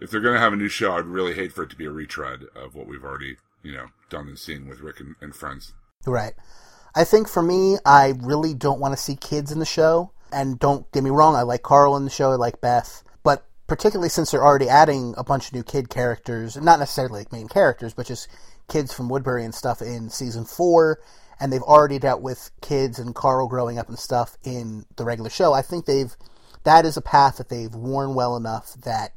If 0.00 0.10
they're 0.10 0.20
going 0.20 0.34
to 0.34 0.40
have 0.40 0.52
a 0.52 0.56
new 0.56 0.68
show, 0.68 0.92
I'd 0.92 1.06
really 1.06 1.34
hate 1.34 1.52
for 1.52 1.64
it 1.64 1.70
to 1.70 1.76
be 1.76 1.84
a 1.84 1.90
retread 1.90 2.44
of 2.54 2.74
what 2.74 2.86
we've 2.86 3.04
already 3.04 3.36
you 3.62 3.72
know 3.72 3.86
done 4.10 4.28
and 4.28 4.38
seen 4.38 4.68
with 4.68 4.80
Rick 4.80 5.00
and, 5.00 5.14
and 5.20 5.34
friends. 5.34 5.72
Right. 6.06 6.34
I 6.94 7.04
think 7.04 7.28
for 7.28 7.42
me, 7.42 7.78
I 7.84 8.14
really 8.20 8.54
don't 8.54 8.80
want 8.80 8.96
to 8.96 9.02
see 9.02 9.16
kids 9.16 9.52
in 9.52 9.58
the 9.58 9.66
show. 9.66 10.12
And 10.32 10.58
don't 10.58 10.90
get 10.92 11.02
me 11.02 11.10
wrong, 11.10 11.36
I 11.36 11.42
like 11.42 11.62
Carl 11.62 11.96
in 11.96 12.04
the 12.04 12.10
show, 12.10 12.32
I 12.32 12.34
like 12.34 12.60
Beth. 12.60 13.02
But 13.22 13.46
particularly 13.66 14.10
since 14.10 14.30
they're 14.30 14.44
already 14.44 14.68
adding 14.68 15.14
a 15.16 15.24
bunch 15.24 15.48
of 15.48 15.54
new 15.54 15.62
kid 15.62 15.88
characters, 15.88 16.56
not 16.56 16.78
necessarily 16.78 17.20
like 17.20 17.32
main 17.32 17.48
characters, 17.48 17.94
but 17.94 18.06
just 18.06 18.28
kids 18.68 18.92
from 18.92 19.08
Woodbury 19.08 19.44
and 19.44 19.54
stuff 19.54 19.80
in 19.80 20.10
season 20.10 20.44
four, 20.44 21.00
and 21.40 21.52
they've 21.52 21.62
already 21.62 21.98
dealt 21.98 22.20
with 22.20 22.50
kids 22.60 22.98
and 22.98 23.14
Carl 23.14 23.48
growing 23.48 23.78
up 23.78 23.88
and 23.88 23.98
stuff 23.98 24.36
in 24.44 24.84
the 24.96 25.04
regular 25.04 25.30
show. 25.30 25.52
I 25.54 25.62
think 25.62 25.86
they've 25.86 26.14
that 26.64 26.84
is 26.84 26.96
a 26.96 27.02
path 27.02 27.38
that 27.38 27.48
they've 27.48 27.74
worn 27.74 28.14
well 28.14 28.36
enough 28.36 28.74
that 28.84 29.12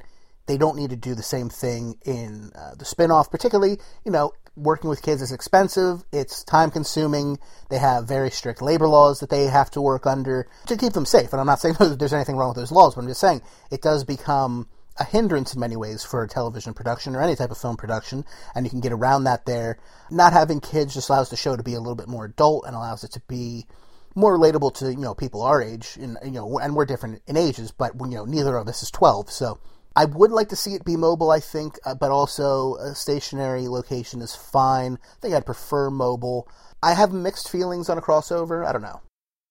they 0.45 0.57
don't 0.57 0.77
need 0.77 0.89
to 0.89 0.95
do 0.95 1.15
the 1.15 1.23
same 1.23 1.49
thing 1.49 1.97
in 2.05 2.51
uh, 2.55 2.75
the 2.75 2.85
spin-off 2.85 3.31
particularly 3.31 3.79
you 4.05 4.11
know 4.11 4.31
working 4.55 4.89
with 4.89 5.01
kids 5.01 5.21
is 5.21 5.31
expensive 5.31 6.03
it's 6.11 6.43
time 6.43 6.69
consuming 6.69 7.39
they 7.69 7.77
have 7.77 8.07
very 8.07 8.29
strict 8.29 8.61
labor 8.61 8.87
laws 8.87 9.21
that 9.21 9.29
they 9.29 9.45
have 9.45 9.71
to 9.71 9.79
work 9.81 10.05
under 10.05 10.45
to 10.67 10.75
keep 10.75 10.93
them 10.93 11.05
safe. 11.05 11.31
And 11.31 11.39
i'm 11.39 11.47
not 11.47 11.59
saying 11.59 11.75
there's 11.79 12.13
anything 12.13 12.35
wrong 12.35 12.49
with 12.49 12.57
those 12.57 12.71
laws 12.71 12.95
but 12.95 13.01
i'm 13.01 13.07
just 13.07 13.21
saying 13.21 13.41
it 13.71 13.81
does 13.81 14.03
become 14.03 14.67
a 14.99 15.03
hindrance 15.03 15.53
in 15.53 15.59
many 15.59 15.75
ways 15.75 16.03
for 16.03 16.25
television 16.27 16.73
production 16.73 17.15
or 17.15 17.21
any 17.21 17.35
type 17.35 17.51
of 17.51 17.57
film 17.57 17.77
production 17.77 18.25
and 18.55 18.65
you 18.65 18.69
can 18.69 18.81
get 18.81 18.91
around 18.91 19.23
that 19.23 19.45
there. 19.45 19.77
Not 20.09 20.33
having 20.33 20.59
kids 20.59 20.93
just 20.93 21.09
allows 21.09 21.29
the 21.29 21.35
show 21.35 21.55
to 21.55 21.63
be 21.63 21.73
a 21.73 21.79
little 21.79 21.95
bit 21.95 22.07
more 22.07 22.25
adult 22.25 22.65
and 22.65 22.75
allows 22.75 23.03
it 23.03 23.11
to 23.13 23.21
be 23.21 23.65
more 24.13 24.37
relatable 24.37 24.73
to 24.75 24.91
you 24.91 24.99
know 24.99 25.15
people 25.15 25.41
our 25.41 25.61
age 25.61 25.97
and 25.99 26.17
you 26.23 26.31
know 26.31 26.59
and 26.59 26.75
we're 26.75 26.85
different 26.85 27.21
in 27.27 27.37
ages 27.37 27.71
but 27.71 27.93
you 27.95 28.07
know 28.07 28.25
neither 28.25 28.57
of 28.57 28.67
us 28.67 28.83
is 28.83 28.91
12 28.91 29.31
so 29.31 29.57
I 29.95 30.05
would 30.05 30.31
like 30.31 30.49
to 30.49 30.55
see 30.55 30.73
it 30.73 30.85
be 30.85 30.95
mobile, 30.95 31.31
I 31.31 31.39
think, 31.39 31.77
uh, 31.85 31.95
but 31.95 32.11
also 32.11 32.75
a 32.75 32.95
stationary 32.95 33.67
location 33.67 34.21
is 34.21 34.35
fine. 34.35 34.97
I 35.03 35.15
think 35.21 35.33
I'd 35.33 35.45
prefer 35.45 35.89
mobile. 35.89 36.47
I 36.81 36.93
have 36.93 37.11
mixed 37.11 37.49
feelings 37.49 37.89
on 37.89 37.97
a 37.97 38.01
crossover. 38.01 38.65
I 38.65 38.71
don't 38.71 38.81
know. 38.81 39.01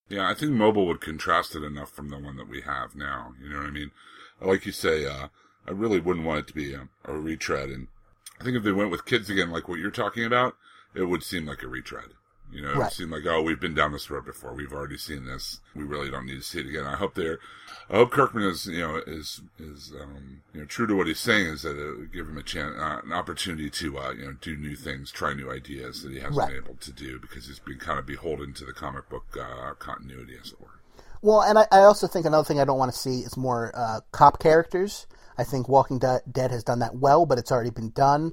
Yeah, 0.09 0.29
I 0.29 0.35
think 0.35 0.53
mobile 0.53 0.87
would 0.87 1.00
contrast 1.00 1.55
it 1.55 1.62
enough 1.62 1.90
from 1.90 2.09
the 2.09 2.18
one 2.18 2.37
that 2.37 2.48
we 2.48 2.62
have 2.62 2.96
now. 2.96 3.35
You 3.40 3.50
know 3.50 3.59
what 3.59 3.66
I 3.66 3.70
mean? 3.70 3.90
Like 4.40 4.66
you 4.66 4.72
say, 4.72 5.05
uh, 5.07 5.29
I 5.66 5.70
really 5.70 6.00
wouldn't 6.00 6.26
want 6.26 6.40
it 6.40 6.46
to 6.48 6.55
be 6.55 6.72
a, 6.72 6.88
a 7.05 7.12
retread. 7.12 7.68
And 7.68 7.88
I 8.40 8.44
think 8.44 8.57
if 8.57 8.64
they 8.64 8.72
went 8.72 8.90
with 8.90 9.05
kids 9.05 9.29
again, 9.29 9.50
like 9.50 9.68
what 9.68 9.79
you're 9.79 9.90
talking 9.90 10.24
about, 10.24 10.57
it 10.94 11.05
would 11.05 11.22
seem 11.22 11.46
like 11.46 11.62
a 11.62 11.68
retread. 11.68 12.14
You 12.52 12.62
know, 12.62 12.68
it 12.70 12.72
Right. 12.76 12.78
would 12.84 12.92
seem 12.92 13.10
like, 13.10 13.24
oh, 13.26 13.42
we've 13.42 13.60
been 13.60 13.74
down 13.74 13.92
this 13.92 14.10
road 14.10 14.24
before. 14.24 14.52
We've 14.52 14.72
already 14.72 14.98
seen 14.98 15.24
this. 15.24 15.60
We 15.74 15.84
really 15.84 16.10
don't 16.10 16.26
need 16.26 16.36
to 16.38 16.42
see 16.42 16.60
it 16.60 16.66
again. 16.66 16.84
I 16.84 16.96
hope 16.96 17.14
they're, 17.14 17.38
I 17.88 17.94
hope 17.94 18.10
Kirkman 18.10 18.42
is, 18.44 18.66
you 18.66 18.80
know, 18.80 18.96
is, 18.96 19.40
is, 19.58 19.92
um, 20.00 20.42
you 20.52 20.60
know, 20.60 20.66
true 20.66 20.86
to 20.86 20.94
what 20.96 21.06
he's 21.06 21.20
saying 21.20 21.46
is 21.46 21.62
that 21.62 21.76
it 21.78 21.98
would 21.98 22.12
give 22.12 22.28
him 22.28 22.38
a 22.38 22.42
chance, 22.42 22.74
uh, 22.78 23.00
an 23.04 23.12
opportunity 23.12 23.70
to, 23.70 23.98
uh, 23.98 24.10
you 24.12 24.24
know, 24.24 24.32
do 24.40 24.56
new 24.56 24.74
things, 24.76 25.10
try 25.10 25.32
new 25.32 25.50
ideas 25.50 26.02
that 26.02 26.12
he 26.12 26.18
hasn't 26.18 26.36
Right. 26.36 26.48
been 26.48 26.64
able 26.64 26.74
to 26.76 26.92
do 26.92 27.18
because 27.20 27.46
he's 27.46 27.58
been 27.60 27.78
kind 27.78 27.98
of 27.98 28.06
beholden 28.06 28.52
to 28.54 28.64
the 28.64 28.72
comic 28.72 29.08
book, 29.08 29.24
uh, 29.40 29.74
continuity, 29.74 30.36
as 30.40 30.52
it 30.52 30.60
were. 30.60 30.66
Well, 31.22 31.42
and 31.42 31.58
I, 31.58 31.66
I 31.70 31.80
also 31.80 32.06
think 32.06 32.26
another 32.26 32.44
thing 32.44 32.60
I 32.60 32.64
don't 32.64 32.78
want 32.78 32.92
to 32.92 32.98
see 32.98 33.20
is 33.20 33.36
more 33.36 33.70
uh, 33.74 34.00
cop 34.10 34.38
characters. 34.40 35.06
I 35.36 35.44
think 35.44 35.68
Walking 35.68 35.98
De- 35.98 36.22
Dead 36.30 36.50
has 36.50 36.64
done 36.64 36.78
that 36.80 36.96
well, 36.96 37.26
but 37.26 37.38
it's 37.38 37.52
already 37.52 37.70
been 37.70 37.90
done. 37.90 38.32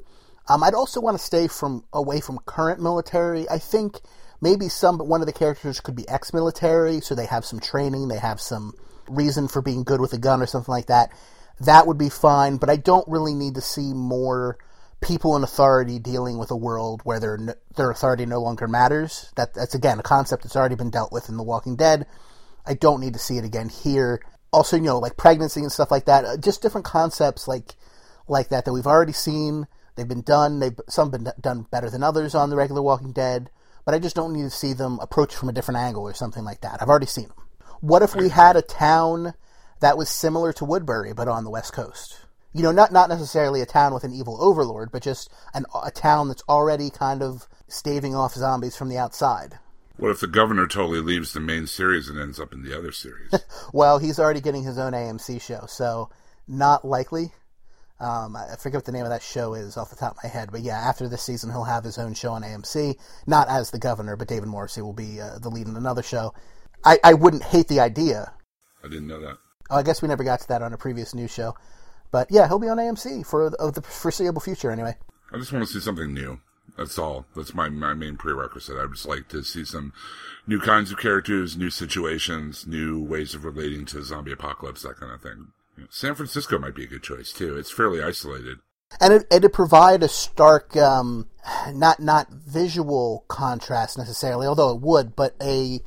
Um, 0.50 0.64
I'd 0.64 0.74
also 0.74 1.02
want 1.02 1.18
to 1.18 1.24
stay 1.24 1.48
from 1.48 1.84
away 1.92 2.22
from 2.22 2.40
current 2.46 2.82
military. 2.82 3.50
I 3.50 3.60
think 3.60 4.00
maybe 4.42 4.70
some, 4.70 4.98
but 4.98 5.08
one 5.08 5.22
of 5.22 5.28
the 5.28 5.34
characters 5.34 5.80
could 5.80 5.96
be 5.96 6.08
ex-military, 6.08 7.02
so 7.02 7.16
they 7.16 7.26
have 7.26 7.46
some 7.46 7.60
training, 7.60 8.08
they 8.08 8.20
have 8.20 8.40
some 8.40 8.74
reason 9.10 9.48
for 9.48 9.62
being 9.62 9.84
good 9.84 10.00
with 10.02 10.14
a 10.14 10.18
gun 10.18 10.42
or 10.42 10.46
something 10.46 10.72
like 10.72 10.88
that. 10.88 11.12
That 11.60 11.88
would 11.88 11.98
be 11.98 12.10
fine, 12.10 12.58
but 12.58 12.70
I 12.70 12.76
don't 12.76 13.08
really 13.08 13.34
need 13.34 13.56
to 13.56 13.62
see 13.62 13.94
more 13.94 14.58
people 15.02 15.36
in 15.36 15.44
authority 15.44 16.00
dealing 16.00 16.38
with 16.38 16.52
a 16.52 16.56
world 16.56 17.02
where 17.04 17.20
their 17.20 17.38
their 17.76 17.92
authority 17.92 18.26
no 18.26 18.42
longer 18.42 18.68
matters. 18.68 19.32
That 19.36 19.54
that's 19.54 19.76
again 19.76 20.00
a 20.00 20.04
concept 20.04 20.44
that's 20.44 20.56
already 20.56 20.76
been 20.76 20.90
dealt 20.90 21.12
with 21.12 21.30
in 21.30 21.38
The 21.38 21.44
Walking 21.44 21.76
Dead. 21.76 22.06
I 22.66 22.74
don't 22.74 23.02
need 23.02 23.14
to 23.14 23.20
see 23.20 23.38
it 23.38 23.46
again 23.46 23.70
here. 23.70 24.22
also 24.52 24.76
you 24.76 24.84
know 24.84 25.00
like 25.00 25.18
pregnancy 25.18 25.62
and 25.62 25.72
stuff 25.72 25.92
like 25.92 26.06
that. 26.06 26.26
Uh, 26.26 26.38
just 26.38 26.62
different 26.62 26.86
concepts 26.86 27.48
like 27.48 27.76
like 28.28 28.50
that 28.50 28.66
that 28.66 28.74
we've 28.74 28.88
already 28.88 29.14
seen. 29.14 29.68
They've 29.98 30.08
been 30.08 30.22
done. 30.22 30.60
They've 30.60 30.80
some 30.88 31.10
been 31.10 31.28
done 31.42 31.66
better 31.72 31.90
than 31.90 32.04
others 32.04 32.36
on 32.36 32.50
the 32.50 32.56
regular 32.56 32.82
Walking 32.82 33.12
Dead. 33.12 33.50
But 33.84 33.96
I 33.96 34.00
just 34.00 34.16
don't 34.16 34.34
need 34.34 34.44
to 34.44 34.50
see 34.50 34.74
them 34.74 35.00
approach 35.02 35.36
from 35.36 35.50
a 35.50 35.54
different 35.54 35.80
angle 35.80 36.04
or 36.04 36.14
something 36.14 36.44
like 36.44 36.62
that. 36.62 36.82
I've 36.82 36.90
already 36.90 37.08
seen 37.08 37.30
them. 37.30 37.38
What 37.82 38.04
if 38.04 38.16
we 38.16 38.30
had 38.30 38.56
a 38.56 38.62
town 38.62 39.34
that 39.80 39.98
was 39.98 40.10
similar 40.10 40.54
to 40.54 40.66
Woodbury 40.66 41.14
but 41.14 41.28
on 41.28 41.44
the 41.44 41.50
West 41.50 41.74
Coast? 41.74 42.22
You 42.54 42.64
know, 42.64 42.72
not 42.72 42.92
not 42.92 43.10
necessarily 43.10 43.62
a 43.62 43.66
town 43.66 43.94
with 43.94 44.04
an 44.04 44.14
evil 44.14 44.42
overlord, 44.42 44.92
but 44.92 45.04
just 45.04 45.30
an, 45.54 45.66
a 45.84 45.92
town 45.92 46.28
that's 46.28 46.44
already 46.48 46.90
kind 46.90 47.22
of 47.22 47.48
staving 47.68 48.16
off 48.16 48.34
zombies 48.34 48.76
from 48.76 48.90
the 48.90 48.98
outside. 48.98 49.60
What 49.98 50.12
if 50.12 50.20
the 50.20 50.28
governor 50.28 50.68
totally 50.68 51.02
leaves 51.02 51.34
the 51.34 51.40
main 51.40 51.66
series 51.66 52.08
and 52.08 52.20
ends 52.20 52.40
up 52.40 52.54
in 52.54 52.64
the 52.64 52.78
other 52.78 52.92
series? 52.92 53.34
Well, 53.74 54.00
he's 54.00 54.20
already 54.20 54.42
getting 54.42 54.64
his 54.64 54.78
own 54.78 54.94
AMC 54.94 55.42
show, 55.42 55.66
so 55.68 56.10
not 56.48 56.86
likely. 56.86 57.34
Um, 58.00 58.36
I 58.36 58.56
forget 58.60 58.78
what 58.78 58.86
the 58.86 58.92
name 58.92 59.06
of 59.06 59.10
that 59.10 59.24
show 59.24 59.56
is 59.56 59.76
off 59.76 59.90
the 59.90 59.96
top 59.96 60.18
of 60.18 60.24
my 60.24 60.30
head, 60.30 60.50
but 60.52 60.62
yeah, 60.62 60.78
after 60.78 61.10
this 61.10 61.24
season, 61.24 61.50
he'll 61.50 61.64
have 61.64 61.84
his 61.84 61.98
own 61.98 62.14
show 62.14 62.32
on 62.32 62.44
AMC. 62.44 62.96
Not 63.26 63.50
as 63.50 63.72
the 63.72 63.80
governor, 63.80 64.16
but 64.16 64.28
David 64.28 64.48
Morrissey 64.48 64.82
will 64.82 64.94
be 64.94 65.20
uh, 65.20 65.40
the 65.40 65.50
lead 65.50 65.68
in 65.68 65.76
another 65.76 66.04
show. 66.04 66.34
I, 66.86 67.00
I 67.04 67.14
wouldn't 67.16 67.44
hate 67.44 67.68
the 67.68 67.80
idea. 67.80 68.32
I 68.84 68.88
didn't 68.88 69.08
know 69.08 69.20
that. 69.22 69.38
Oh, 69.70 69.78
I 69.78 69.84
guess 69.84 70.02
we 70.02 70.08
never 70.08 70.24
got 70.24 70.42
to 70.42 70.48
that 70.50 70.62
on 70.62 70.74
a 70.74 70.78
previous 70.78 71.16
news 71.16 71.32
show, 71.32 71.56
but 72.12 72.28
yeah, 72.30 72.48
he'll 72.48 72.60
be 72.60 72.70
on 72.70 72.78
AMC 72.78 73.26
for 73.26 73.50
the, 73.50 73.72
the 73.72 73.82
foreseeable 73.82 74.42
future, 74.42 74.72
anyway. 74.72 74.96
I 75.34 75.38
just 75.38 75.52
want 75.52 75.66
to 75.66 75.74
see 75.74 75.80
something 75.80 76.14
new. 76.14 76.40
That's 76.78 77.00
all. 77.00 77.26
That's 77.36 77.56
my, 77.56 77.70
my 77.70 77.96
main 77.96 78.18
prerequisite. 78.18 78.78
I 78.78 78.84
would 78.84 78.94
just 78.94 79.08
like 79.08 79.28
to 79.30 79.44
see 79.44 79.66
some 79.66 79.94
new 80.46 80.60
kinds 80.60 80.92
of 80.92 81.00
characters, 81.00 81.58
new 81.58 81.72
situations, 81.72 82.68
new 82.68 83.02
ways 83.02 83.34
of 83.34 83.44
relating 83.44 83.86
to 83.88 84.04
zombie 84.04 84.32
apocalypse, 84.32 84.84
that 84.84 84.98
kind 84.98 85.12
of 85.12 85.22
thing. 85.22 85.48
San 85.90 86.16
Francisco 86.16 86.58
might 86.58 86.76
be 86.76 86.84
a 86.84 86.88
good 86.88 87.04
choice 87.04 87.32
too. 87.32 87.58
It's 87.58 87.72
fairly 87.72 88.02
isolated. 88.02 88.60
and 89.02 89.14
it, 89.14 89.28
it'd 89.32 89.54
provide 89.54 90.04
a 90.04 90.08
stark, 90.08 90.76
um, 90.78 91.28
not 91.72 92.00
not 92.00 92.30
visual 92.32 93.26
contrast 93.28 93.98
necessarily, 93.98 94.48
although 94.48 94.72
it 94.72 94.82
would, 94.82 95.16
but 95.16 95.36
a 95.42 95.82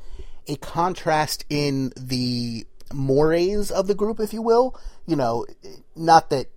a 0.47 0.55
contrast 0.57 1.45
in 1.49 1.91
the 1.97 2.65
mores 2.93 3.71
of 3.71 3.87
the 3.87 3.95
group, 3.95 4.19
if 4.19 4.33
you 4.33 4.41
will. 4.41 4.79
You 5.05 5.15
know, 5.15 5.45
not 5.95 6.29
that 6.29 6.47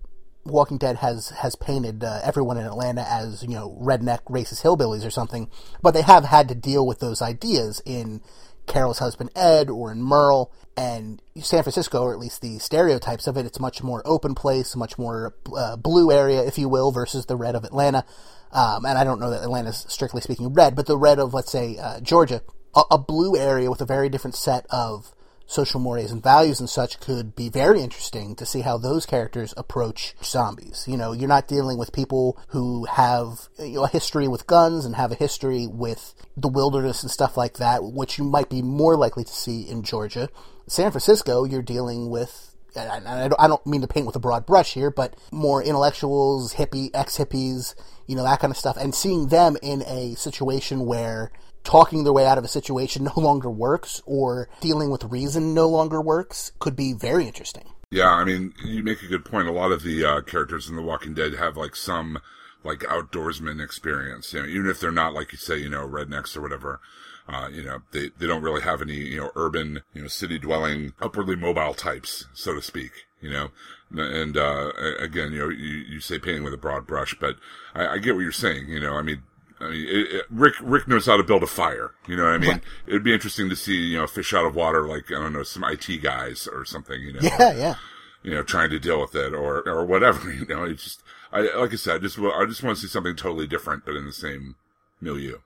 Walking 0.45 0.77
Dead 0.77 0.97
has 0.97 1.29
has 1.29 1.55
painted 1.55 2.03
uh, 2.03 2.19
everyone 2.23 2.57
in 2.57 2.65
Atlanta 2.65 3.05
as 3.09 3.41
you 3.43 3.49
know 3.49 3.77
redneck 3.81 4.23
racist 4.25 4.61
hillbillies 4.61 5.05
or 5.05 5.09
something, 5.09 5.49
but 5.81 5.93
they 5.93 6.03
have 6.03 6.25
had 6.25 6.47
to 6.49 6.55
deal 6.55 6.85
with 6.85 6.99
those 6.99 7.21
ideas 7.21 7.81
in 7.85 8.21
Carol's 8.67 8.99
husband 8.99 9.31
Ed 9.35 9.69
or 9.69 9.91
in 9.91 10.01
Merle 10.01 10.51
and 10.77 11.21
San 11.41 11.63
Francisco, 11.63 12.01
or 12.01 12.13
at 12.13 12.19
least 12.19 12.41
the 12.41 12.59
stereotypes 12.59 13.27
of 13.27 13.37
it. 13.37 13.45
It's 13.45 13.59
much 13.59 13.81
more 13.81 14.01
open 14.05 14.35
place, 14.35 14.75
much 14.75 14.97
more 14.97 15.35
uh, 15.55 15.77
blue 15.77 16.11
area, 16.11 16.43
if 16.43 16.57
you 16.57 16.67
will, 16.67 16.91
versus 16.91 17.25
the 17.25 17.37
red 17.37 17.55
of 17.55 17.63
Atlanta. 17.63 18.05
Um, 18.51 18.85
and 18.85 18.97
I 18.97 19.03
don't 19.03 19.19
know 19.19 19.29
that 19.29 19.43
Atlanta's 19.43 19.85
strictly 19.89 20.21
speaking 20.21 20.53
red, 20.53 20.75
but 20.75 20.85
the 20.85 20.97
red 20.97 21.19
of 21.19 21.33
let's 21.33 21.51
say 21.51 21.77
uh, 21.77 21.99
Georgia, 22.01 22.41
a, 22.75 22.83
a 22.91 22.97
blue 22.97 23.37
area 23.37 23.69
with 23.69 23.81
a 23.81 23.85
very 23.85 24.09
different 24.09 24.35
set 24.35 24.65
of 24.69 25.14
social 25.45 25.79
mores 25.79 26.11
and 26.11 26.23
values 26.23 26.59
and 26.59 26.69
such 26.69 26.99
could 26.99 27.35
be 27.35 27.49
very 27.49 27.81
interesting 27.81 28.35
to 28.35 28.45
see 28.45 28.61
how 28.61 28.77
those 28.77 29.05
characters 29.05 29.53
approach 29.57 30.15
zombies. 30.23 30.85
You 30.87 30.97
know, 30.97 31.11
you're 31.11 31.27
not 31.27 31.47
dealing 31.47 31.77
with 31.77 31.93
people 31.93 32.39
who 32.49 32.85
have 32.85 33.47
you 33.59 33.75
know, 33.75 33.83
a 33.83 33.89
history 33.89 34.27
with 34.27 34.47
guns 34.47 34.85
and 34.85 34.95
have 34.95 35.11
a 35.11 35.15
history 35.15 35.67
with 35.67 36.13
the 36.35 36.47
wilderness 36.47 37.03
and 37.03 37.11
stuff 37.11 37.37
like 37.37 37.57
that, 37.57 37.83
which 37.83 38.17
you 38.17 38.23
might 38.23 38.49
be 38.49 38.61
more 38.61 38.97
likely 38.97 39.23
to 39.23 39.33
see 39.33 39.61
in 39.61 39.83
Georgia. 39.83 40.29
San 40.67 40.91
Francisco, 40.91 41.43
you're 41.43 41.61
dealing 41.61 42.09
with 42.09 42.54
I 42.77 43.29
I 43.37 43.47
don't 43.47 43.65
mean 43.65 43.81
to 43.81 43.87
paint 43.87 44.05
with 44.05 44.15
a 44.15 44.19
broad 44.19 44.45
brush 44.45 44.73
here, 44.73 44.91
but 44.91 45.15
more 45.31 45.63
intellectuals, 45.63 46.53
hippie, 46.55 46.89
ex 46.93 47.17
hippies, 47.17 47.75
you 48.07 48.15
know, 48.15 48.23
that 48.23 48.39
kind 48.39 48.51
of 48.51 48.57
stuff, 48.57 48.77
and 48.77 48.93
seeing 48.93 49.27
them 49.27 49.57
in 49.61 49.83
a 49.83 50.15
situation 50.15 50.85
where 50.85 51.31
talking 51.63 52.03
their 52.03 52.13
way 52.13 52.25
out 52.25 52.37
of 52.37 52.45
a 52.45 52.47
situation 52.47 53.03
no 53.15 53.19
longer 53.21 53.49
works 53.49 54.01
or 54.05 54.47
dealing 54.61 54.89
with 54.89 55.03
reason 55.05 55.53
no 55.53 55.67
longer 55.67 56.01
works 56.01 56.51
could 56.59 56.75
be 56.75 56.93
very 56.93 57.25
interesting. 57.25 57.69
Yeah, 57.91 58.09
I 58.09 58.23
mean, 58.23 58.53
you 58.63 58.83
make 58.83 59.03
a 59.03 59.07
good 59.07 59.25
point. 59.25 59.47
A 59.47 59.51
lot 59.51 59.71
of 59.71 59.83
the 59.83 60.03
uh, 60.03 60.21
characters 60.21 60.69
in 60.69 60.75
The 60.75 60.81
Walking 60.81 61.13
Dead 61.13 61.35
have 61.35 61.55
like 61.55 61.75
some 61.75 62.19
like 62.63 62.79
outdoorsman 62.79 63.63
experience. 63.63 64.33
You 64.33 64.41
know, 64.41 64.47
even 64.47 64.67
if 64.67 64.79
they're 64.79 64.91
not 64.91 65.13
like 65.13 65.31
you 65.31 65.37
say, 65.37 65.57
you 65.57 65.69
know, 65.69 65.87
rednecks 65.87 66.35
or 66.35 66.41
whatever. 66.41 66.81
Uh, 67.27 67.49
you 67.51 67.63
know, 67.63 67.81
they, 67.91 68.09
they 68.19 68.27
don't 68.27 68.43
really 68.43 68.61
have 68.61 68.81
any, 68.81 68.95
you 68.95 69.19
know, 69.19 69.31
urban, 69.35 69.81
you 69.93 70.01
know, 70.01 70.07
city 70.07 70.37
dwelling, 70.37 70.93
upwardly 71.01 71.35
mobile 71.35 71.73
types, 71.73 72.25
so 72.33 72.53
to 72.53 72.61
speak, 72.61 72.91
you 73.19 73.31
know. 73.31 73.49
And, 73.91 74.37
uh, 74.37 74.71
again, 74.99 75.31
you 75.31 75.39
know, 75.39 75.49
you, 75.49 75.73
you 75.89 75.99
say 75.99 76.19
painting 76.19 76.43
with 76.43 76.53
a 76.53 76.57
broad 76.57 76.85
brush, 76.85 77.15
but 77.19 77.37
I, 77.73 77.87
I 77.87 77.97
get 77.97 78.13
what 78.15 78.21
you're 78.21 78.31
saying, 78.31 78.69
you 78.69 78.79
know, 78.79 78.93
I 78.93 79.01
mean, 79.01 79.23
I 79.59 79.69
mean, 79.69 79.87
it, 79.87 80.15
it, 80.15 80.25
Rick 80.29 80.55
Rick 80.61 80.87
knows 80.87 81.05
how 81.05 81.15
to 81.15 81.23
build 81.23 81.41
a 81.41 81.47
fire. 81.47 81.91
You 82.07 82.17
know 82.17 82.23
what 82.25 82.33
I 82.33 82.37
mean? 82.37 82.61
It'd 82.87 83.05
be 83.05 83.13
interesting 83.13 83.49
to 83.49 83.55
see 83.55 83.77
you 83.77 83.97
know 83.97 84.05
fish 84.05 84.33
out 84.33 84.45
of 84.45 84.53
water 84.53 84.85
like 84.85 85.05
I 85.11 85.15
don't 85.15 85.31
know 85.31 85.43
some 85.43 85.63
IT 85.63 86.03
guys 86.03 86.45
or 86.51 86.65
something. 86.65 87.01
You 87.01 87.13
know, 87.13 87.19
Yeah, 87.21 87.53
yeah. 87.53 87.75
you 88.21 88.31
know, 88.31 88.43
trying 88.43 88.69
to 88.71 88.79
deal 88.79 88.99
with 88.99 89.15
it 89.15 89.33
or 89.33 89.61
or 89.65 89.85
whatever. 89.85 90.29
You 90.33 90.45
know, 90.45 90.65
it's 90.65 90.83
just 90.83 91.03
I 91.31 91.41
like 91.55 91.71
I 91.71 91.77
said, 91.77 91.95
I 91.95 91.99
just 91.99 92.19
I 92.19 92.45
just 92.45 92.63
want 92.63 92.75
to 92.77 92.81
see 92.81 92.89
something 92.89 93.15
totally 93.15 93.47
different, 93.47 93.85
but 93.85 93.95
in 93.95 94.05
the 94.05 94.11
same 94.11 94.55
milieu. 95.01 95.37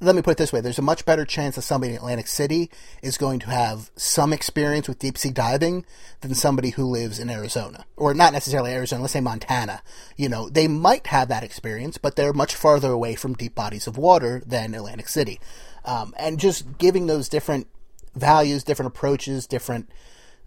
Let 0.00 0.14
me 0.14 0.22
put 0.22 0.32
it 0.32 0.36
this 0.36 0.52
way 0.52 0.60
there's 0.60 0.78
a 0.78 0.82
much 0.82 1.04
better 1.04 1.24
chance 1.24 1.56
that 1.56 1.62
somebody 1.62 1.92
in 1.92 1.98
Atlantic 1.98 2.26
City 2.26 2.70
is 3.02 3.18
going 3.18 3.38
to 3.40 3.50
have 3.50 3.90
some 3.96 4.32
experience 4.32 4.88
with 4.88 4.98
deep 4.98 5.16
sea 5.18 5.30
diving 5.30 5.84
than 6.20 6.34
somebody 6.34 6.70
who 6.70 6.84
lives 6.84 7.18
in 7.18 7.30
Arizona. 7.30 7.86
Or 7.96 8.14
not 8.14 8.32
necessarily 8.32 8.72
Arizona, 8.72 9.02
let's 9.02 9.12
say 9.12 9.20
Montana. 9.20 9.82
You 10.16 10.28
know, 10.28 10.48
they 10.48 10.68
might 10.68 11.06
have 11.08 11.28
that 11.28 11.44
experience, 11.44 11.98
but 11.98 12.16
they're 12.16 12.32
much 12.32 12.54
farther 12.54 12.90
away 12.90 13.14
from 13.14 13.34
deep 13.34 13.54
bodies 13.54 13.86
of 13.86 13.96
water 13.96 14.42
than 14.46 14.74
Atlantic 14.74 15.08
City. 15.08 15.40
Um, 15.84 16.14
and 16.18 16.38
just 16.38 16.78
giving 16.78 17.06
those 17.06 17.28
different 17.28 17.68
values, 18.14 18.64
different 18.64 18.88
approaches, 18.88 19.46
different, 19.46 19.90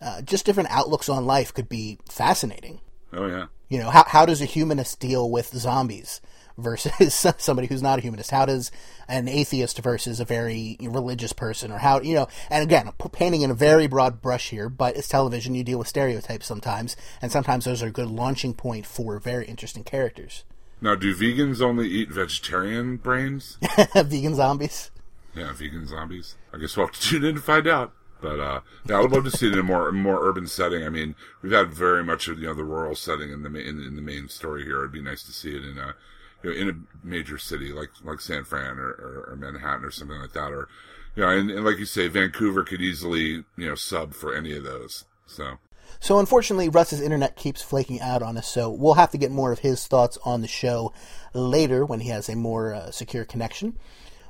uh, 0.02 0.22
just 0.22 0.46
different 0.46 0.70
outlooks 0.72 1.10
on 1.10 1.26
life 1.26 1.54
could 1.54 1.70
be 1.70 2.00
fascinating. 2.10 2.82
Oh 3.13 3.28
yeah. 3.28 3.46
You 3.70 3.80
know, 3.80 3.90
how, 3.90 4.06
how 4.08 4.26
does 4.26 4.42
a 4.42 4.46
humanist 4.46 5.00
deal 5.00 5.30
with 5.30 5.48
zombies 5.48 6.22
versus 6.58 7.26
somebody 7.38 7.67
who's 7.67 7.82
not 7.82 8.00
a 8.00 8.02
humanist? 8.02 8.32
How 8.32 8.46
does 8.46 8.72
an 9.08 9.28
atheist 9.28 9.80
versus 9.80 10.20
a 10.20 10.26
very 10.26 10.78
religious 10.82 11.34
person, 11.34 11.72
or 11.72 11.78
how, 11.80 12.02
you 12.02 12.15
know, 12.15 12.28
and 12.50 12.63
again, 12.63 12.91
painting 13.12 13.41
in 13.41 13.52
a 13.52 13.56
very 13.56 13.88
broad 13.88 14.22
brush 14.22 14.50
here, 14.50 14.70
but 14.70 14.98
it's 14.98 15.08
television, 15.08 15.56
you 15.56 15.63
deal 15.63 15.80
with 15.80 15.88
stereotypes 15.88 16.46
sometimes, 16.46 16.96
and 17.22 17.32
sometimes 17.32 17.65
those 17.65 17.82
are 17.84 17.88
a 17.88 17.91
good 17.91 18.10
launching 18.10 18.54
point 18.54 18.86
for 18.86 19.20
very 19.20 19.46
interesting 19.46 19.84
characters. 19.84 20.43
Now, 20.80 20.96
do 20.96 21.15
vegans 21.15 21.62
only 21.62 21.88
eat 21.88 22.10
vegetarian 22.10 22.98
brains? 22.98 23.58
Vegan 23.96 24.36
zombies. 24.36 24.91
yeah, 25.36 25.52
vegan 25.52 25.88
zombies. 25.88 26.36
I 26.54 26.58
guess 26.58 26.78
we'll 26.78 26.88
have 26.88 26.96
to 26.96 27.02
tune 27.10 27.24
in 27.24 27.36
to 27.36 27.41
find 27.41 27.67
out. 27.67 27.93
But 28.22 28.39
uh, 28.39 28.62
yeah, 28.86 28.98
I 28.98 29.02
would 29.02 29.12
love 29.12 29.26
to 29.26 29.32
see 29.32 29.48
it 29.48 29.54
in 29.54 29.60
a 29.60 29.63
more 29.63 29.91
more 29.91 30.28
urban 30.28 30.48
setting. 30.48 30.84
I 30.84 30.89
mean, 30.89 31.15
we've 31.41 31.52
had 31.52 31.74
very 31.74 32.04
much 32.04 32.28
of 32.28 32.39
you 32.39 32.48
know 32.48 32.54
the 32.54 32.63
rural 32.63 32.96
setting 32.96 33.32
in 33.32 33.43
the 33.43 33.50
in, 33.50 33.82
in 33.82 33.96
the 33.96 34.02
main 34.02 34.28
story 34.28 34.63
here. 34.63 34.80
It'd 34.80 34.91
be 34.91 35.02
nice 35.02 35.24
to 35.24 35.32
see 35.32 35.56
it 35.56 35.63
in 35.63 35.78
a 35.78 35.96
you 36.43 36.52
know, 36.52 36.56
in 36.56 36.69
a 36.69 37.06
major 37.06 37.38
city 37.38 37.71
like 37.73 37.89
like 38.04 38.19
San 38.19 38.43
Fran 38.43 38.78
or, 38.78 38.89
or, 38.89 39.30
or 39.32 39.36
Manhattan 39.36 39.86
or 39.86 39.91
something 39.91 40.19
like 40.19 40.34
that. 40.34 40.52
Or 40.52 40.67
you 41.15 41.23
know, 41.23 41.30
and, 41.30 41.50
and 41.50 41.65
like 41.65 41.78
you 41.78 41.86
say, 41.86 42.08
Vancouver 42.08 42.63
could 42.63 42.82
easily 42.82 43.43
you 43.58 43.67
know 43.67 43.76
sub 43.76 44.13
for 44.13 44.36
any 44.36 44.56
of 44.56 44.63
those. 44.63 45.06
So 45.26 45.58
So 46.00 46.19
unfortunately, 46.19 46.69
Russ's 46.69 47.02
internet 47.02 47.36
keeps 47.36 47.62
flaking 47.62 48.02
out 48.02 48.21
on 48.21 48.38
us, 48.38 48.47
so 48.47 48.69
we'll 48.69 48.93
have 48.95 49.12
to 49.12 49.17
get 49.17 49.32
more 49.32 49.52
of 49.52 49.60
his 49.60 49.88
thoughts 49.88 50.17
on 50.23 50.41
the 50.41 50.47
show 50.47 50.93
later 51.34 51.86
when 51.86 52.02
he 52.02 52.10
has 52.10 52.30
a 52.30 52.36
more 52.36 52.73
uh, 52.73 52.91
secure 52.91 53.26
connection. 53.26 53.78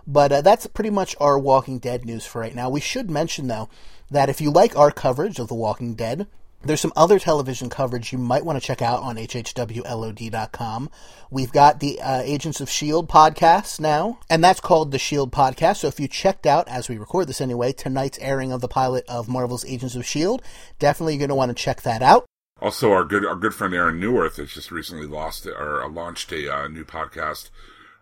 But 0.06 0.32
uh, 0.32 0.42
that's 0.42 0.68
pretty 0.68 0.90
much 0.90 1.16
our 1.20 1.38
Walking 1.38 1.80
Dead 1.80 2.06
news 2.06 2.26
for 2.26 2.40
right 2.40 2.56
now. 2.56 2.70
We 2.70 2.80
should 2.80 3.10
mention, 3.10 3.48
though, 3.48 3.68
that 4.10 4.30
if 4.30 4.40
you 4.40 4.52
like 4.52 4.78
our 4.78 4.92
coverage 4.92 5.38
of 5.38 5.50
The 5.50 5.56
Walking 5.56 5.96
Dead, 5.96 6.28
there's 6.64 6.82
some 6.82 6.94
other 6.96 7.20
television 7.20 7.70
coverage 7.70 8.12
you 8.12 8.18
might 8.18 8.44
want 8.44 8.60
to 8.60 8.66
check 8.66 8.82
out 8.82 9.02
on 9.02 9.16
hhwlod.com. 9.16 10.90
We've 11.30 11.52
got 11.52 11.80
the 11.80 12.02
uh, 12.02 12.22
Agents 12.24 12.60
of 12.62 12.68
S.H.I.E.L.D. 12.68 13.08
podcast 13.08 13.80
now, 13.80 14.20
and 14.30 14.44
that's 14.44 14.60
called 14.60 14.92
the 14.92 14.98
S.H.I.E.L.D. 14.98 15.32
podcast. 15.32 15.78
So 15.78 15.88
if 15.88 16.00
you 16.00 16.08
checked 16.08 16.46
out, 16.46 16.68
as 16.68 16.90
we 16.90 16.98
record 16.98 17.28
this 17.28 17.42
anyway, 17.42 17.74
tonight's 17.74 18.20
airing 18.20 18.52
of 18.52 18.62
the 18.62 18.68
pilot 18.68 19.06
of 19.08 19.28
Marvel's 19.28 19.66
Agents 19.66 19.96
of 19.96 20.02
S.H.I.E.L.D., 20.02 20.44
definitely 20.80 21.14
you're 21.14 21.20
going 21.20 21.30
to 21.30 21.36
want 21.36 21.50
to 21.50 21.64
check 21.64 21.84
that 21.84 22.02
out. 22.02 22.26
also 22.62 22.92
our 22.92 23.04
good 23.04 23.26
our 23.26 23.36
good 23.36 23.54
friend 23.54 23.74
Aaron 23.74 24.00
Neuwirth 24.00 24.38
has 24.38 24.52
just 24.52 24.72
recently 24.72 25.06
lost 25.06 25.46
or 25.46 25.84
uh, 25.84 25.90
launched 25.90 26.32
a 26.32 26.54
uh, 26.54 26.68
new 26.68 26.84
podcast. 26.84 27.50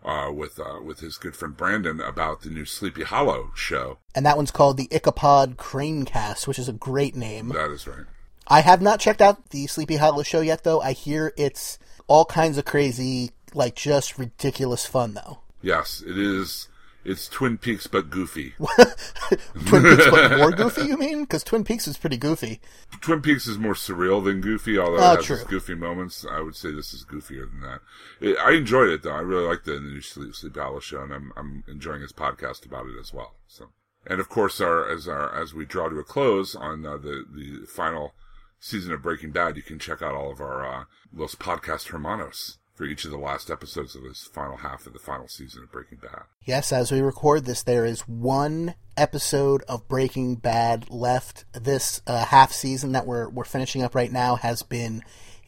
Uh, 0.03 0.31
with 0.31 0.59
uh, 0.59 0.79
with 0.83 0.99
his 0.99 1.17
good 1.17 1.35
friend 1.35 1.57
Brandon 1.57 1.99
about 1.99 2.41
the 2.41 2.49
new 2.51 2.63
Sleepy 2.63 3.01
Hollow 3.01 3.49
show. 3.55 3.97
And 4.13 4.23
that 4.23 4.37
one's 4.37 4.51
called 4.51 4.77
the 4.77 4.87
Ichabod 4.91 5.57
Cranecast, 5.57 6.45
which 6.47 6.59
is 6.59 6.69
a 6.69 6.73
great 6.73 7.15
name. 7.15 7.49
That 7.49 7.71
is 7.71 7.87
right. 7.87 8.05
I 8.47 8.61
have 8.61 8.81
not 8.81 8.99
checked 8.99 9.21
out 9.21 9.49
the 9.49 9.67
Sleepy 9.67 9.95
Hollow 9.97 10.23
show 10.23 10.41
yet, 10.41 10.63
though. 10.63 10.81
I 10.81 10.91
hear 10.93 11.33
it's 11.37 11.79
all 12.07 12.25
kinds 12.25 12.57
of 12.57 12.65
crazy, 12.65 13.31
like 13.53 13.75
just 13.75 14.17
ridiculous 14.19 14.85
fun, 14.85 15.13
though. 15.15 15.39
Yes, 15.61 16.03
it 16.05 16.17
is. 16.17 16.67
It's 17.03 17.27
Twin 17.29 17.59
Peaks 17.59 17.85
but 17.85 18.09
goofy. 18.09 18.55
Twin 19.67 19.83
Peaks, 19.83 20.09
but 20.09 20.37
more 20.37 20.51
goofy, 20.55 20.87
you 20.87 20.97
mean? 20.97 21.21
Because 21.21 21.43
Twin 21.43 21.63
Peaks 21.63 21.87
is 21.87 21.97
pretty 21.97 22.17
goofy. 22.17 22.59
Twin 23.01 23.21
Peaks 23.21 23.45
is 23.47 23.59
more 23.59 23.73
surreal 23.75 24.23
than 24.23 24.41
goofy, 24.41 24.79
although 24.79 24.97
Oh, 24.97 25.13
it 25.13 25.17
has 25.17 25.25
true. 25.25 25.35
its 25.35 25.45
goofy 25.45 25.75
moments. 25.75 26.25
I 26.29 26.41
would 26.41 26.55
say 26.55 26.71
this 26.71 26.93
is 26.95 27.05
goofier 27.05 27.47
than 27.49 27.61
that. 27.61 27.81
It, 28.21 28.37
I 28.39 28.53
enjoyed 28.53 28.89
it 28.89 29.03
though. 29.03 29.11
I 29.15 29.19
really 29.19 29.47
like 29.47 29.65
the 29.65 29.79
new 29.79 30.01
Sleep 30.01 30.33
Sleepy 30.33 30.59
Hollow 30.59 30.79
show, 30.79 31.03
and 31.03 31.13
I'm 31.13 31.31
I'm 31.37 31.63
enjoying 31.67 32.01
his 32.01 32.11
podcast 32.11 32.65
about 32.65 32.87
it 32.87 32.99
as 32.99 33.13
well. 33.13 33.35
So, 33.47 33.69
and 34.07 34.19
of 34.19 34.27
course, 34.27 34.59
our 34.59 34.89
as 34.89 35.07
our 35.07 35.31
as 35.39 35.53
we 35.53 35.65
draw 35.65 35.89
to 35.89 35.99
a 35.99 36.03
close 36.03 36.55
on 36.55 36.87
uh, 36.87 36.97
the 36.97 37.23
the 37.31 37.67
final 37.67 38.13
season 38.59 38.91
of 38.93 39.01
Breaking 39.01 39.31
Bad, 39.31 39.57
you 39.57 39.63
can 39.63 39.79
check 39.79 40.01
out 40.01 40.15
all 40.15 40.31
of 40.31 40.39
our 40.41 40.65
uh, 40.65 40.83
Los 41.13 41.35
Podcast 41.35 41.89
Hermanos 41.89 42.57
for 42.73 42.85
each 42.85 43.05
of 43.05 43.11
the 43.11 43.17
last 43.17 43.49
episodes 43.49 43.95
of 43.95 44.03
this 44.03 44.29
final 44.33 44.57
half 44.57 44.85
of 44.85 44.93
the 44.93 44.99
final 44.99 45.27
season 45.27 45.63
of 45.63 45.71
Breaking 45.71 45.97
Bad. 45.97 46.23
Yes, 46.43 46.73
as 46.73 46.91
we 46.91 46.99
record 46.99 47.45
this, 47.45 47.63
there 47.63 47.85
is 47.85 48.01
one 48.01 48.75
episode 48.97 49.63
of 49.69 49.87
Breaking 49.87 50.35
Bad 50.35 50.89
left. 50.89 51.45
This 51.53 52.01
uh, 52.05 52.25
half 52.25 52.51
season 52.51 52.91
that 52.91 53.05
we're 53.07 53.29
we're 53.29 53.45
finishing 53.45 53.81
up 53.81 53.95
right 53.95 54.11
now 54.11 54.35
has 54.35 54.61
been 54.61 55.03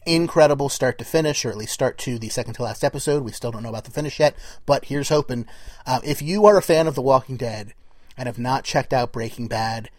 incredible, 0.06 0.70
start 0.70 0.96
to 0.98 1.04
finish, 1.04 1.44
or 1.44 1.50
at 1.50 1.56
least 1.56 1.74
start 1.74 1.98
to 1.98 2.18
the 2.18 2.30
second 2.30 2.54
to 2.54 2.62
last 2.62 2.82
episode. 2.82 3.22
We 3.22 3.32
still 3.32 3.52
don't 3.52 3.62
know 3.62 3.68
about 3.68 3.84
the 3.84 3.90
finish 3.90 4.18
yet, 4.18 4.34
but 4.64 4.86
here's 4.86 5.10
hoping. 5.10 5.46
Uh, 5.86 6.00
if 6.02 6.22
you 6.22 6.46
are 6.46 6.56
a 6.56 6.62
fan 6.62 6.86
of 6.86 6.94
The 6.94 7.02
Walking 7.02 7.36
Dead 7.36 7.74
and 8.16 8.26
have 8.26 8.38
not 8.38 8.64
checked 8.64 8.92
out 8.94 9.12
Breaking 9.12 9.48
Bad, 9.48 9.90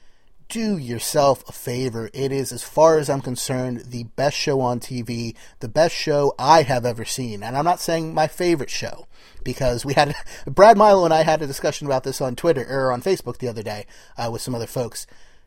do 0.49 0.77
yourself 0.77 1.47
a 1.47 1.51
favor. 1.51 2.09
It 2.11 2.31
is, 2.31 2.51
as 2.51 2.63
far 2.63 2.97
as 2.97 3.09
I'm 3.09 3.21
concerned, 3.21 3.83
the 3.87 4.03
best 4.03 4.35
show 4.35 4.59
on 4.61 4.79
TV, 4.79 5.35
the 5.59 5.69
best 5.69 5.95
show 5.95 6.33
I 6.37 6.63
have 6.63 6.85
ever 6.85 7.05
seen. 7.05 7.43
And 7.43 7.55
I'm 7.55 7.65
not 7.65 7.79
saying 7.79 8.13
my 8.13 8.27
favorite 8.27 8.71
show, 8.71 9.07
because 9.43 9.85
we 9.85 9.93
had 9.93 10.15
Brad 10.45 10.77
Milo 10.77 11.05
and 11.05 11.13
I 11.13 11.23
had 11.23 11.41
a 11.41 11.47
discussion 11.47 11.85
about 11.85 12.03
this 12.03 12.19
on 12.19 12.35
Twitter 12.35 12.65
or 12.67 12.91
on 12.91 13.01
Facebook 13.01 13.37
the 13.37 13.47
other 13.47 13.63
day 13.63 13.85
uh, 14.17 14.29
with 14.31 14.41
some 14.41 14.55
other 14.55 14.67
folks. 14.67 15.05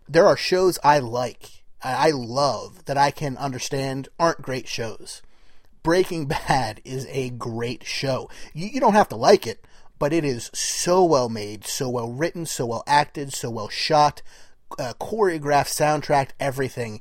There 0.09 0.27
are 0.27 0.37
shows 0.37 0.79
I 0.85 1.01
like, 1.01 1.63
I 1.83 2.09
I 2.09 2.11
love 2.11 2.85
that 2.85 2.97
I 2.97 3.11
can 3.11 3.37
understand 3.37 4.09
aren't 4.19 4.43
great 4.43 4.69
shows. 4.69 5.21
Breaking 5.83 6.27
Bad 6.27 6.81
is 6.85 7.07
a 7.11 7.31
great 7.31 7.85
show. 7.85 8.31
You, 8.55 8.69
you 8.69 8.81
don't 8.81 8.95
have 8.95 9.09
to 9.09 9.17
like 9.17 9.49
it, 9.49 9.65
but 9.99 10.13
it 10.13 10.25
is 10.25 10.51
so 10.55 11.05
well 11.05 11.29
made, 11.29 11.67
so 11.67 11.89
well 11.89 12.13
written, 12.13 12.47
so 12.47 12.67
well 12.67 12.85
acted, 12.87 13.33
so 13.33 13.51
well 13.51 13.69
shot, 13.69 14.23
uh, 14.79 14.95
choreographed, 15.01 15.69
soundtrack, 15.69 16.31
everything. 16.41 17.01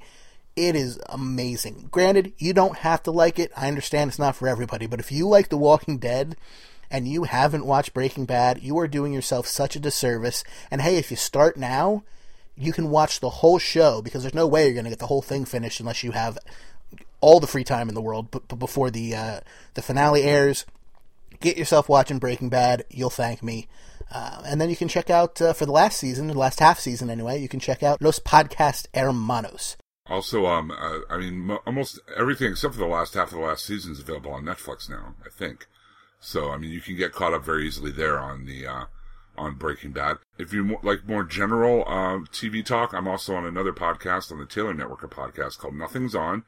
It 0.56 0.76
is 0.76 1.00
amazing. 1.10 1.88
Granted, 1.92 2.34
you 2.38 2.54
don't 2.54 2.78
have 2.80 3.04
to 3.04 3.12
like 3.12 3.40
it. 3.40 3.52
I 3.56 3.68
understand 3.68 4.10
it's 4.10 4.20
not 4.20 4.36
for 4.36 4.48
everybody, 4.48 4.86
but 4.86 5.00
if 5.00 5.12
you 5.12 5.28
like 5.28 5.50
The 5.50 5.58
Walking 5.58 5.98
Dead 5.98 6.36
and 6.90 7.08
you 7.08 7.24
haven't 7.24 7.66
watched 7.66 7.94
Breaking 7.94 8.26
Bad, 8.26 8.62
you 8.62 8.78
are 8.78 8.88
doing 8.88 9.14
yourself 9.14 9.48
such 9.48 9.76
a 9.76 9.80
disservice. 9.80 10.44
And 10.70 10.82
hey, 10.82 10.98
if 10.98 11.10
you 11.10 11.18
start 11.18 11.56
now, 11.56 12.04
you 12.58 12.74
can 12.74 12.90
watch 12.90 13.20
the 13.20 13.30
whole 13.30 13.60
show 13.60 14.02
because 14.02 14.24
there's 14.24 14.34
no 14.34 14.46
way 14.46 14.66
you're 14.66 14.74
going 14.74 14.84
to 14.84 14.92
get 14.92 15.00
the 15.00 15.08
whole 15.08 15.22
thing 15.22 15.46
finished 15.46 15.80
unless 15.80 16.04
you 16.04 16.12
have 16.12 16.38
all 17.22 17.40
the 17.40 17.48
free 17.48 17.64
time 17.64 17.88
in 17.88 17.96
the 17.96 18.02
world. 18.02 18.30
But 18.30 18.60
before 18.60 18.92
the 18.92 19.16
uh, 19.16 19.40
the 19.76 19.82
finale 19.82 20.24
airs, 20.24 20.66
get 21.40 21.58
yourself 21.58 21.88
watching 21.88 22.20
Breaking 22.20 22.50
Bad. 22.50 22.84
You'll 22.90 23.10
thank 23.10 23.42
me. 23.42 23.68
Uh, 24.12 24.42
and 24.46 24.60
then 24.60 24.70
you 24.70 24.76
can 24.76 24.88
check 24.88 25.10
out 25.10 25.42
uh, 25.42 25.54
for 25.54 25.66
the 25.66 25.72
last 25.72 25.98
season, 25.98 26.28
the 26.28 26.38
last 26.38 26.60
half 26.60 26.80
season 26.80 27.10
anyway. 27.10 27.40
You 27.40 27.48
can 27.48 27.60
check 27.60 27.82
out 27.82 28.02
Los 28.02 28.20
Podcast 28.20 28.88
Hermanos. 28.94 29.78
Also, 30.08 30.46
um, 30.46 30.72
uh, 30.72 31.00
I 31.10 31.18
mean, 31.18 31.40
mo- 31.40 31.62
almost 31.66 32.00
everything 32.18 32.52
except 32.52 32.74
for 32.74 32.80
the 32.80 32.86
last 32.88 33.14
half 33.14 33.32
of 33.32 33.38
the 33.38 33.46
last 33.46 33.66
season 33.66 33.94
is 33.94 34.00
available 34.00 34.32
on 34.32 34.44
Netflix 34.44 34.90
now. 34.90 35.16
I 35.26 35.30
think. 35.30 35.68
So, 36.20 36.52
I 36.52 36.58
mean, 36.58 36.72
you 36.72 36.82
can 36.82 36.98
get 36.98 37.14
caught 37.14 37.34
up 37.34 37.46
very 37.46 37.66
easily 37.66 37.92
there 37.92 38.20
on 38.20 38.46
the 38.46 38.68
uh, 38.68 38.86
on 39.38 39.56
Breaking 39.56 39.92
Bad. 39.92 40.18
If 40.38 40.54
you 40.54 40.78
like 40.84 41.08
more 41.08 41.24
general 41.24 41.84
uh, 41.88 42.26
TV 42.32 42.66
talk, 42.66 42.94
I'm 42.94 43.08
also 43.08 43.36
on 43.36 43.46
another 43.46 43.72
podcast 43.72 44.32
on 44.32 44.40
the 44.40 44.46
Taylor 44.46 44.74
Network, 44.74 45.04
a 45.04 45.08
podcast 45.08 45.58
called 45.58 45.76
Nothing's 45.76 46.16
On, 46.16 46.44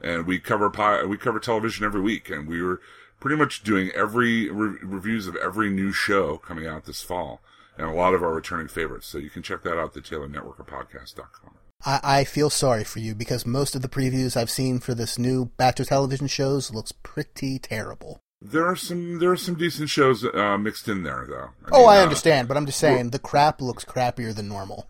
and 0.00 0.26
we 0.26 0.38
cover 0.38 0.70
we 1.06 1.16
cover 1.16 1.40
television 1.40 1.84
every 1.84 2.00
week, 2.00 2.30
and 2.30 2.46
we 2.46 2.62
were 2.62 2.80
pretty 3.20 3.36
much 3.36 3.62
doing 3.62 3.90
every 3.94 4.50
re- 4.50 4.78
reviews 4.82 5.26
of 5.26 5.36
every 5.36 5.70
new 5.70 5.92
show 5.92 6.36
coming 6.38 6.66
out 6.66 6.84
this 6.84 7.02
fall, 7.02 7.40
and 7.76 7.86
a 7.86 7.92
lot 7.92 8.14
of 8.14 8.22
our 8.22 8.32
returning 8.32 8.68
favorites. 8.68 9.06
So 9.06 9.18
you 9.18 9.30
can 9.30 9.42
check 9.42 9.62
that 9.62 9.78
out, 9.78 9.94
the 9.94 10.00
Taylor 10.00 10.28
Network, 10.28 10.58
podcast.com. 10.66 11.54
I, 11.84 12.00
I 12.02 12.24
feel 12.24 12.50
sorry 12.50 12.84
for 12.84 12.98
you 12.98 13.14
because 13.14 13.46
most 13.46 13.74
of 13.74 13.82
the 13.82 13.88
previews 13.88 14.36
I've 14.36 14.50
seen 14.50 14.80
for 14.80 14.94
this 14.94 15.18
new 15.18 15.46
batch 15.56 15.80
of 15.80 15.88
television 15.88 16.26
shows 16.26 16.72
looks 16.72 16.92
pretty 16.92 17.58
terrible. 17.58 18.20
There 18.40 18.66
are 18.66 18.76
some 18.76 19.18
there 19.18 19.32
are 19.32 19.36
some 19.36 19.56
decent 19.56 19.90
shows 19.90 20.24
uh, 20.24 20.56
mixed 20.58 20.86
in 20.88 21.02
there 21.02 21.26
though. 21.28 21.50
oh, 21.72 21.80
mean, 21.80 21.88
I 21.88 21.98
uh, 21.98 22.02
understand, 22.02 22.46
but 22.46 22.56
I'm 22.56 22.66
just 22.66 22.78
saying 22.78 23.10
the 23.10 23.18
crap 23.18 23.60
looks 23.60 23.84
crappier 23.84 24.34
than 24.34 24.48
normal. 24.48 24.88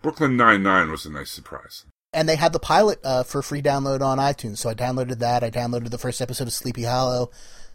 Brooklyn 0.00 0.36
Nine 0.36 0.62
Nine 0.62 0.90
was 0.90 1.04
a 1.04 1.10
nice 1.10 1.30
surprise. 1.30 1.86
And 2.12 2.28
they 2.28 2.36
had 2.36 2.52
the 2.52 2.60
pilot 2.60 3.00
uh, 3.02 3.24
for 3.24 3.42
free 3.42 3.62
download 3.62 4.00
on 4.00 4.18
iTunes, 4.18 4.58
so 4.58 4.70
I 4.70 4.74
downloaded 4.74 5.18
that. 5.18 5.42
I 5.42 5.50
downloaded 5.50 5.90
the 5.90 5.98
first 5.98 6.20
episode 6.20 6.46
of 6.46 6.52
Sleepy 6.52 6.84
Hollow. 6.84 7.32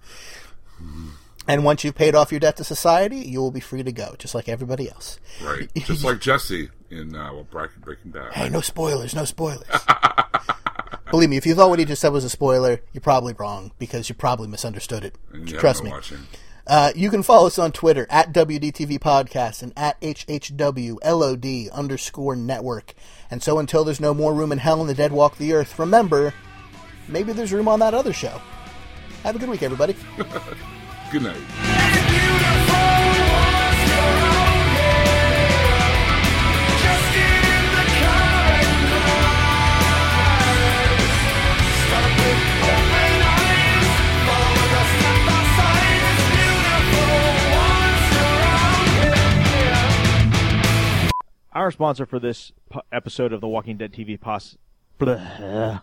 And 1.49 1.65
once 1.65 1.83
you've 1.83 1.97
paid 1.97 2.15
off 2.15 2.31
your 2.31 2.41
debt 2.41 2.57
to 2.59 2.65
society, 2.65 3.19
you 3.19 3.41
will 3.41 3.51
be 3.51 3.61
free 3.61 3.83
to 3.83 3.93
go, 3.93 4.15
just 4.19 4.35
like 4.35 4.49
everybody 4.49 4.89
else. 4.89 5.19
right, 5.43 5.69
just 5.77 6.05
like 6.05 6.21
Jesse 6.21 6.71
in 6.91 7.17
uh, 7.17 7.33
well, 7.33 7.47
Breaking 7.51 7.81
Breaking 7.81 8.11
Bad. 8.13 8.33
Hey, 8.33 8.49
no 8.49 8.61
spoilers, 8.61 9.15
no 9.15 9.25
spoilers. 9.25 9.67
Believe 11.11 11.29
me, 11.29 11.37
if 11.37 11.45
you 11.45 11.55
thought 11.55 11.69
what 11.69 11.79
he 11.79 11.85
just 11.85 12.01
said 12.01 12.13
was 12.13 12.25
a 12.25 12.31
spoiler, 12.31 12.81
you're 12.93 13.03
probably 13.03 13.35
wrong 13.35 13.73
because 13.79 14.09
you 14.09 14.15
probably 14.15 14.49
misunderstood 14.49 15.05
it. 15.05 15.17
You 15.35 15.59
Trust 15.59 15.85
me. 15.85 15.91
Watching. 15.91 16.27
Uh, 16.67 16.93
you 16.95 17.11
can 17.11 17.23
follow 17.23 17.47
us 17.47 17.59
on 17.59 17.73
Twitter 17.73 18.07
at 18.09 18.33
WDTV 18.33 18.99
Podcast 18.99 19.63
and 19.63 19.73
at 19.77 20.01
HHWLOD 20.01 21.71
underscore 21.73 22.37
network. 22.37 22.95
And 23.31 23.43
so 23.43 23.59
until 23.59 23.85
there's 23.85 24.01
no 24.01 24.15
more 24.15 24.33
room 24.33 24.53
in 24.53 24.59
hell 24.59 24.81
and 24.81 24.89
the 24.89 24.95
dead 24.95 25.13
walk 25.13 25.39
the 25.39 25.53
earth, 25.53 25.79
remember, 25.79 26.33
maybe 27.09 27.33
there's 27.33 27.53
room 27.53 27.69
on 27.69 27.81
that 27.81 27.95
other 27.95 28.13
show. 28.13 28.41
Have 29.25 29.37
a 29.37 29.39
good 29.39 29.49
week, 29.49 29.63
everybody. 29.63 29.97
Good 31.13 31.23
night. 31.23 32.59
Our 51.55 51.71
sponsor 51.71 52.07
for 52.07 52.19
this 52.19 52.53
po- 52.71 52.83
episode 52.91 53.33
of 53.33 53.41
the 53.41 53.49
Walking 53.49 53.77
Dead 53.77 53.93
TV 53.93 54.19
Posse. 54.21 54.57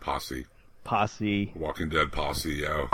Posse, 0.00 0.46
posse. 0.84 1.52
Walking 1.56 1.88
Dead 1.88 2.10
posse, 2.12 2.52
yo. 2.54 2.88